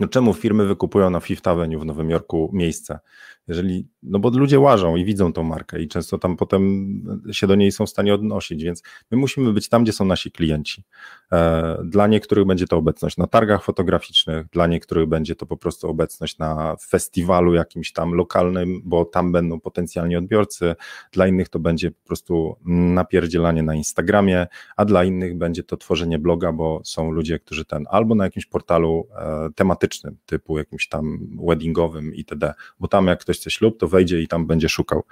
czemu 0.09 0.33
firmy 0.33 0.65
wykupują 0.65 1.09
na 1.09 1.19
Fifth 1.19 1.47
Avenue 1.47 1.79
w 1.79 1.85
Nowym 1.85 2.09
Jorku 2.09 2.49
miejsce? 2.53 2.99
Jeżeli, 3.47 3.87
no 4.03 4.19
bo 4.19 4.29
ludzie 4.29 4.59
łażą 4.59 4.95
i 4.95 5.05
widzą 5.05 5.33
tą 5.33 5.43
markę 5.43 5.81
i 5.81 5.87
często 5.87 6.17
tam 6.17 6.37
potem 6.37 6.85
się 7.31 7.47
do 7.47 7.55
niej 7.55 7.71
są 7.71 7.85
w 7.85 7.89
stanie 7.89 8.13
odnosić, 8.13 8.63
więc 8.63 8.83
my 9.11 9.17
musimy 9.17 9.53
być 9.53 9.69
tam, 9.69 9.83
gdzie 9.83 9.93
są 9.93 10.05
nasi 10.05 10.31
klienci. 10.31 10.83
E, 11.31 11.77
dla 11.85 12.07
niektórych 12.07 12.45
będzie 12.45 12.67
to 12.67 12.77
obecność 12.77 13.17
na 13.17 13.27
targach 13.27 13.63
fotograficznych, 13.63 14.47
dla 14.49 14.67
niektórych 14.67 15.07
będzie 15.07 15.35
to 15.35 15.45
po 15.45 15.57
prostu 15.57 15.89
obecność 15.89 16.37
na 16.37 16.75
festiwalu 16.87 17.53
jakimś 17.53 17.93
tam 17.93 18.13
lokalnym, 18.13 18.81
bo 18.83 19.05
tam 19.05 19.31
będą 19.31 19.59
potencjalni 19.59 20.15
odbiorcy, 20.15 20.75
dla 21.11 21.27
innych 21.27 21.49
to 21.49 21.59
będzie 21.59 21.91
po 21.91 22.07
prostu 22.07 22.55
napierdzielanie 22.65 23.63
na 23.63 23.75
Instagramie, 23.75 24.47
a 24.75 24.85
dla 24.85 25.03
innych 25.03 25.37
będzie 25.37 25.63
to 25.63 25.77
tworzenie 25.77 26.19
bloga, 26.19 26.51
bo 26.51 26.81
są 26.83 27.11
ludzie, 27.11 27.39
którzy 27.39 27.65
ten 27.65 27.85
albo 27.89 28.15
na 28.15 28.23
jakimś 28.23 28.45
portalu 28.45 29.07
e, 29.15 29.49
tematycznym, 29.85 30.17
typu 30.25 30.57
jakimś 30.57 30.87
tam 30.87 31.19
weddingowym 31.47 32.15
itd., 32.15 32.53
bo 32.79 32.87
tam 32.87 33.07
jak 33.07 33.19
ktoś 33.19 33.39
chce 33.39 33.51
ślub, 33.51 33.79
to 33.79 33.87
wejdzie 33.87 34.21
i 34.21 34.27
tam 34.27 34.47
będzie 34.47 34.69
szukał. 34.69 35.03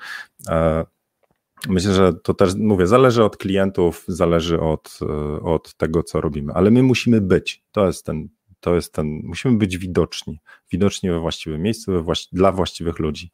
E, 0.48 0.86
myślę, 1.68 1.94
że 1.94 2.14
to 2.14 2.34
też, 2.34 2.56
mówię, 2.56 2.88
zależy 2.88 3.24
od 3.24 3.38
klientów, 3.38 4.06
zależy 4.08 4.60
od, 4.60 5.00
e, 5.02 5.42
od 5.42 5.76
tego, 5.76 6.04
co 6.04 6.22
robimy, 6.22 6.54
ale 6.54 6.72
my 6.72 6.84
musimy 6.84 7.22
być. 7.22 7.64
To 7.72 7.88
jest 7.88 8.06
ten, 8.06 8.30
to 8.60 8.76
jest 8.76 8.94
ten, 8.94 9.22
musimy 9.24 9.58
być 9.58 9.78
widoczni, 9.78 10.40
widoczni 10.72 11.10
we 11.10 11.20
właściwym 11.20 11.62
miejscu, 11.62 11.92
we 11.92 12.02
właści 12.02 12.36
dla 12.36 12.52
właściwych 12.52 13.00
ludzi. 13.00 13.32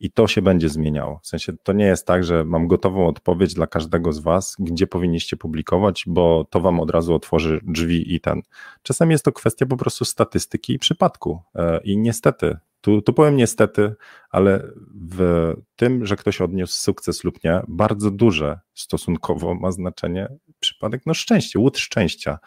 I 0.00 0.10
to 0.10 0.26
się 0.26 0.42
będzie 0.42 0.68
zmieniało. 0.68 1.20
W 1.22 1.26
sensie 1.26 1.52
to 1.62 1.72
nie 1.72 1.84
jest 1.84 2.06
tak, 2.06 2.24
że 2.24 2.44
mam 2.44 2.68
gotową 2.68 3.08
odpowiedź 3.08 3.54
dla 3.54 3.66
każdego 3.66 4.12
z 4.12 4.18
Was, 4.18 4.56
gdzie 4.58 4.86
powinniście 4.86 5.36
publikować, 5.36 6.04
bo 6.06 6.46
to 6.50 6.60
Wam 6.60 6.80
od 6.80 6.90
razu 6.90 7.14
otworzy 7.14 7.60
drzwi 7.62 8.14
i 8.14 8.20
ten. 8.20 8.42
Czasem 8.82 9.10
jest 9.10 9.24
to 9.24 9.32
kwestia 9.32 9.66
po 9.66 9.76
prostu 9.76 10.04
statystyki 10.04 10.72
i 10.72 10.78
przypadku. 10.78 11.42
E, 11.54 11.80
I 11.84 11.98
niestety 11.98 12.56
tu, 12.80 13.02
tu 13.02 13.12
powiem 13.12 13.36
niestety, 13.36 13.94
ale 14.30 14.68
w 15.10 15.52
tym, 15.76 16.06
że 16.06 16.16
ktoś 16.16 16.40
odniósł 16.40 16.78
sukces 16.78 17.24
lub 17.24 17.44
nie, 17.44 17.62
bardzo 17.68 18.10
duże 18.10 18.60
stosunkowo 18.74 19.54
ma 19.54 19.72
znaczenie 19.72 20.28
przypadek, 20.60 21.02
no 21.06 21.14
szczęście, 21.14 21.58
łód 21.58 21.78
szczęścia. 21.78 22.38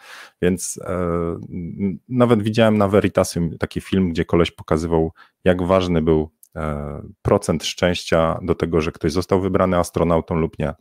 Więc 0.42 0.80
e, 0.84 0.98
nawet 2.08 2.42
widziałem 2.42 2.78
na 2.78 2.88
Veritasium 2.88 3.58
taki 3.58 3.80
film, 3.80 4.10
gdzie 4.10 4.24
koleś 4.24 4.50
pokazywał, 4.50 5.12
jak 5.44 5.62
ważny 5.62 6.02
był 6.02 6.30
procent 7.22 7.64
szczęścia 7.64 8.38
do 8.42 8.54
tego, 8.54 8.80
że 8.80 8.92
ktoś 8.92 9.12
został 9.12 9.40
wybrany 9.40 9.76
astronautą 9.76 10.34
lub 10.34 10.58
nie. 10.58 10.74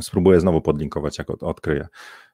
Spróbuję 0.00 0.40
znowu 0.40 0.60
podlinkować, 0.60 1.18
jak 1.18 1.30
odkryję. 1.30 1.88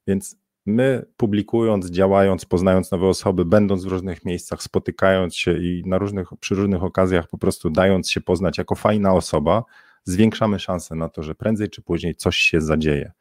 Więc 0.07 0.37
my 0.67 1.07
publikując, 1.17 1.91
działając, 1.91 2.45
poznając 2.45 2.91
nowe 2.91 3.07
osoby, 3.07 3.45
będąc 3.45 3.85
w 3.85 3.89
różnych 3.89 4.25
miejscach, 4.25 4.63
spotykając 4.63 5.37
się 5.37 5.59
i 5.59 5.83
na 5.87 5.99
różnych, 5.99 6.29
przy 6.41 6.55
różnych 6.55 6.85
okazjach 6.85 7.29
po 7.29 7.39
prostu 7.39 7.71
dając 7.71 8.11
się 8.11 8.21
poznać 8.21 8.59
jako 8.59 8.75
fajna 8.75 9.15
osoba, 9.15 9.65
zwiększamy 10.05 10.59
szanse 10.59 10.95
na 10.95 11.09
to, 11.09 11.23
że 11.23 11.35
prędzej 11.35 11.71
czy 11.71 11.83
później 11.83 12.15
coś 12.15 12.37
się 12.37 12.61
zadzieje. 12.61 13.13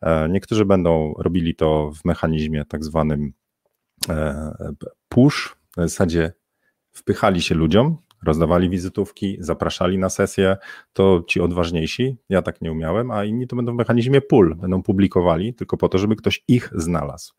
E, 0.00 0.28
niektórzy 0.28 0.64
będą 0.64 1.14
robili 1.18 1.54
to 1.54 1.90
w 1.90 2.04
mechanizmie 2.04 2.64
tak 2.64 2.84
zwanym 2.84 3.32
e, 4.08 4.52
push, 5.08 5.56
w 5.76 5.80
zasadzie 5.80 6.32
wpychali 6.92 7.42
się 7.42 7.54
ludziom, 7.54 7.96
rozdawali 8.24 8.70
wizytówki, 8.70 9.36
zapraszali 9.40 9.98
na 9.98 10.10
sesję, 10.10 10.56
to 10.92 11.24
ci 11.28 11.40
odważniejsi, 11.40 12.16
ja 12.28 12.42
tak 12.42 12.62
nie 12.62 12.72
umiałem, 12.72 13.10
a 13.10 13.24
inni 13.24 13.46
to 13.46 13.56
będą 13.56 13.72
w 13.72 13.76
mechanizmie 13.76 14.20
pull, 14.20 14.54
będą 14.54 14.82
publikowali 14.82 15.54
tylko 15.54 15.76
po 15.76 15.88
to, 15.88 15.98
żeby 15.98 16.16
ktoś 16.16 16.44
ich 16.48 16.70
znalazł. 16.74 17.34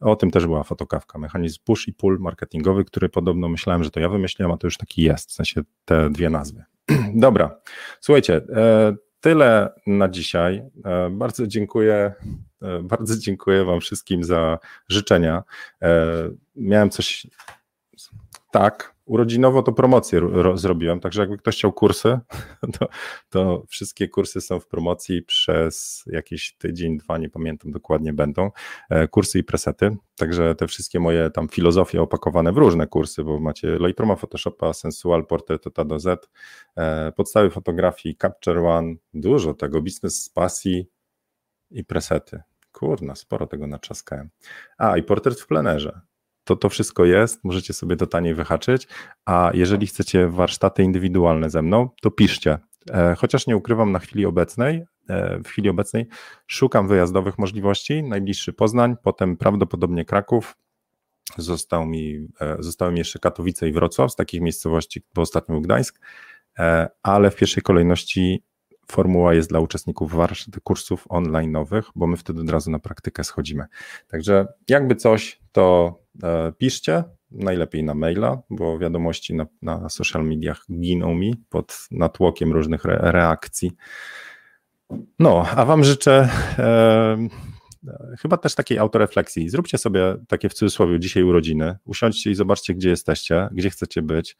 O 0.00 0.16
tym 0.16 0.30
też 0.30 0.46
była 0.46 0.62
fotokawka, 0.62 1.18
mechanizm 1.18 1.58
push 1.64 1.88
i 1.88 1.92
pull 1.92 2.18
marketingowy, 2.20 2.84
który 2.84 3.08
podobno 3.08 3.48
myślałem, 3.48 3.84
że 3.84 3.90
to 3.90 4.00
ja 4.00 4.08
wymyśliłem, 4.08 4.52
a 4.52 4.56
to 4.56 4.66
już 4.66 4.76
taki 4.76 5.02
jest, 5.02 5.30
w 5.30 5.32
sensie 5.32 5.62
te 5.84 6.10
dwie 6.10 6.30
nazwy. 6.30 6.64
Dobra, 7.14 7.60
słuchajcie, 8.00 8.36
e, 8.36 8.96
tyle 9.20 9.74
na 9.86 10.08
dzisiaj. 10.08 10.62
E, 10.84 11.10
bardzo 11.10 11.46
dziękuję, 11.46 12.12
e, 12.62 12.82
bardzo 12.82 13.18
dziękuję 13.18 13.64
Wam 13.64 13.80
wszystkim 13.80 14.24
za 14.24 14.58
życzenia. 14.88 15.42
Miałem 16.56 16.90
coś 16.90 17.26
tak, 18.52 18.93
urodzinowo 19.06 19.62
to 19.62 19.72
promocję 19.72 20.20
zrobiłem, 20.54 21.00
także 21.00 21.20
jakby 21.20 21.38
ktoś 21.38 21.56
chciał 21.56 21.72
kursy, 21.72 22.18
to, 22.78 22.88
to, 23.28 23.62
wszystkie 23.68 24.08
kursy 24.08 24.40
są 24.40 24.60
w 24.60 24.66
promocji 24.66 25.22
przez 25.22 26.04
jakiś 26.06 26.56
tydzień, 26.58 26.98
dwa, 26.98 27.18
nie 27.18 27.30
pamiętam 27.30 27.72
dokładnie 27.72 28.12
będą, 28.12 28.50
e, 28.90 29.08
kursy 29.08 29.38
i 29.38 29.44
presety, 29.44 29.96
także 30.16 30.54
te 30.54 30.66
wszystkie 30.66 31.00
moje 31.00 31.30
tam 31.30 31.48
filozofie 31.48 32.02
opakowane 32.02 32.52
w 32.52 32.56
różne 32.56 32.86
kursy, 32.86 33.24
bo 33.24 33.40
macie 33.40 33.78
Lightrooma, 33.80 34.16
Photoshopa, 34.16 34.72
Sensual, 34.72 35.26
Portrait 35.26 35.66
od 35.66 35.78
A 35.78 35.84
do 35.84 35.98
Z, 35.98 36.30
e, 36.76 37.12
podstawy 37.12 37.50
fotografii, 37.50 38.16
Capture 38.16 38.58
One, 38.58 38.94
dużo 39.14 39.54
tego, 39.54 39.82
biznes 39.82 40.24
z 40.24 40.28
pasji 40.28 40.86
i 41.70 41.84
presety. 41.84 42.42
Kurna, 42.72 43.14
sporo 43.14 43.46
tego 43.46 43.66
naczaskałem. 43.66 44.30
A, 44.78 44.96
i 44.96 45.02
portret 45.02 45.40
w 45.40 45.46
plenerze 45.46 46.00
to 46.44 46.56
to 46.56 46.68
wszystko 46.68 47.04
jest, 47.04 47.44
możecie 47.44 47.72
sobie 47.72 47.96
to 47.96 48.06
taniej 48.06 48.34
wyhaczyć, 48.34 48.88
a 49.24 49.50
jeżeli 49.54 49.86
chcecie 49.86 50.28
warsztaty 50.28 50.82
indywidualne 50.82 51.50
ze 51.50 51.62
mną, 51.62 51.88
to 52.02 52.10
piszcie. 52.10 52.58
E, 52.90 53.14
chociaż 53.14 53.46
nie 53.46 53.56
ukrywam 53.56 53.92
na 53.92 53.98
chwili 53.98 54.26
obecnej, 54.26 54.84
e, 55.08 55.38
w 55.38 55.48
chwili 55.48 55.68
obecnej 55.68 56.06
szukam 56.46 56.88
wyjazdowych 56.88 57.38
możliwości, 57.38 58.02
najbliższy 58.02 58.52
Poznań, 58.52 58.96
potem 59.02 59.36
prawdopodobnie 59.36 60.04
Kraków, 60.04 60.56
Został 61.38 61.86
mi, 61.86 62.28
e, 62.40 62.56
zostały 62.58 62.92
mi 62.92 62.98
jeszcze 62.98 63.18
Katowice 63.18 63.68
i 63.68 63.72
Wrocław 63.72 64.12
z 64.12 64.16
takich 64.16 64.40
miejscowości, 64.40 65.02
bo 65.14 65.22
ostatnio 65.22 65.52
był 65.52 65.62
Gdańsk, 65.62 66.00
ale 67.02 67.30
w 67.30 67.36
pierwszej 67.36 67.62
kolejności 67.62 68.42
formuła 68.86 69.34
jest 69.34 69.48
dla 69.48 69.60
uczestników 69.60 70.14
warsztatów, 70.14 70.62
kursów 70.62 71.08
online'owych, 71.08 71.82
bo 71.94 72.06
my 72.06 72.16
wtedy 72.16 72.40
od 72.40 72.50
razu 72.50 72.70
na 72.70 72.78
praktykę 72.78 73.24
schodzimy. 73.24 73.64
Także 74.08 74.46
jakby 74.68 74.96
coś, 74.96 75.40
to 75.52 75.94
e, 76.22 76.52
piszcie, 76.58 77.04
najlepiej 77.30 77.84
na 77.84 77.94
maila, 77.94 78.42
bo 78.50 78.78
wiadomości 78.78 79.34
na, 79.34 79.46
na 79.62 79.88
social 79.88 80.24
mediach 80.24 80.64
giną 80.72 81.14
mi 81.14 81.34
pod 81.50 81.86
natłokiem 81.90 82.52
różnych 82.52 82.86
re, 82.86 82.98
reakcji. 83.12 83.72
No, 85.18 85.46
a 85.56 85.64
Wam 85.64 85.84
życzę 85.84 86.28
e, 86.58 87.28
chyba 88.18 88.36
też 88.36 88.54
takiej 88.54 88.78
autorefleksji. 88.78 89.48
Zróbcie 89.48 89.78
sobie 89.78 90.16
takie 90.28 90.48
w 90.48 90.54
cudzysłowie 90.54 91.00
dzisiaj 91.00 91.22
urodziny, 91.22 91.76
usiądźcie 91.84 92.30
i 92.30 92.34
zobaczcie, 92.34 92.74
gdzie 92.74 92.88
jesteście, 92.90 93.48
gdzie 93.52 93.70
chcecie 93.70 94.02
być, 94.02 94.36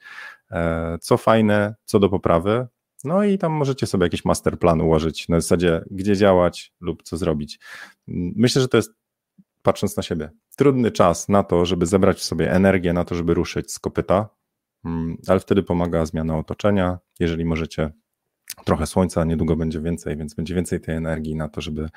e, 0.51 0.99
co 1.01 1.17
fajne, 1.17 1.75
co 1.85 1.99
do 1.99 2.09
poprawy, 2.09 2.67
no 3.05 3.25
i 3.25 3.39
tam 3.39 3.53
możecie 3.53 3.87
sobie 3.87 4.05
jakiś 4.07 4.25
masterplan 4.25 4.81
ułożyć 4.81 5.29
na 5.29 5.41
zasadzie, 5.41 5.85
gdzie 5.91 6.17
działać 6.17 6.73
lub 6.81 7.03
co 7.03 7.17
zrobić. 7.17 7.61
Myślę, 8.37 8.63
że 8.63 8.69
to 8.69 8.77
jest, 8.77 8.93
patrząc 9.63 9.97
na 9.97 10.03
siebie, 10.03 10.31
trudny 10.57 10.91
czas 10.91 11.29
na 11.29 11.43
to, 11.43 11.67
żeby 11.67 11.87
zebrać 11.87 12.19
w 12.19 12.25
sobie 12.25 12.53
energię, 12.53 12.93
na 12.93 13.05
to, 13.05 13.15
żeby 13.15 13.35
ruszyć 13.35 13.73
z 13.73 13.79
kopyta, 13.79 14.29
mm, 14.85 15.17
ale 15.27 15.41
wtedy 15.41 15.63
pomaga 15.63 16.07
zmiana 16.07 16.39
otoczenia. 16.39 16.99
Jeżeli 17.21 17.45
możecie 17.45 17.93
trochę 18.65 18.87
słońca, 18.87 19.25
niedługo 19.25 19.57
będzie 19.57 19.81
więcej, 19.81 20.17
więc 20.17 20.35
będzie 20.35 20.55
więcej 20.55 20.81
tej 20.81 20.97
energii 20.97 21.37
na 21.37 21.49
to, 21.49 21.61
żeby 21.61 21.89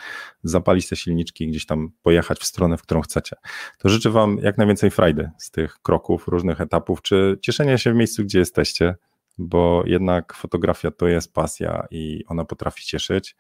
zapalić 0.44 0.90
te 0.90 0.96
silniczki 0.96 1.44
i 1.44 1.48
gdzieś 1.48 1.66
tam 1.66 1.92
pojechać 2.02 2.40
w 2.40 2.46
stronę, 2.46 2.78
w 2.78 2.82
którą 2.82 3.02
chcecie. 3.02 3.36
To 3.78 3.90
życzę 3.90 4.10
Wam 4.10 4.38
jak 4.42 4.58
najwięcej 4.58 4.92
frajdy 4.92 5.30
z 5.38 5.52
tych 5.52 5.78
kroków, 5.82 6.28
różnych 6.28 6.62
etapów, 6.62 7.02
czy 7.02 7.38
cieszenia 7.42 7.78
się 7.78 7.94
w 7.94 7.96
miejscu, 7.96 8.24
gdzie 8.24 8.40
jesteście, 8.40 8.96
bo 9.38 9.84
jednak 9.86 10.34
fotografia 10.34 10.92
to 10.92 11.08
jest 11.08 11.34
pasja 11.34 11.88
i 11.92 12.24
ona 12.28 12.46
potrafi 12.46 12.86
cieszyć. 12.86 13.36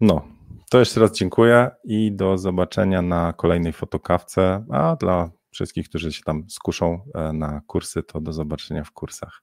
No, 0.00 0.28
to 0.70 0.78
jeszcze 0.78 1.00
raz 1.00 1.12
dziękuję 1.12 1.70
i 1.84 2.12
do 2.12 2.38
zobaczenia 2.38 3.02
na 3.02 3.32
kolejnej 3.32 3.72
fotokawce, 3.72 4.64
a 4.70 4.96
dla 4.96 5.30
wszystkich, 5.50 5.88
którzy 5.88 6.12
się 6.12 6.22
tam 6.22 6.50
skuszą 6.50 7.00
e, 7.14 7.32
na 7.32 7.60
kursy, 7.66 8.02
to 8.02 8.20
do 8.20 8.32
zobaczenia 8.32 8.84
w 8.84 8.92
kursach. 8.92 9.42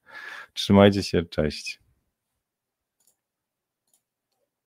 Trzymajcie 0.53 1.03
się, 1.03 1.23
cześć. 1.23 1.80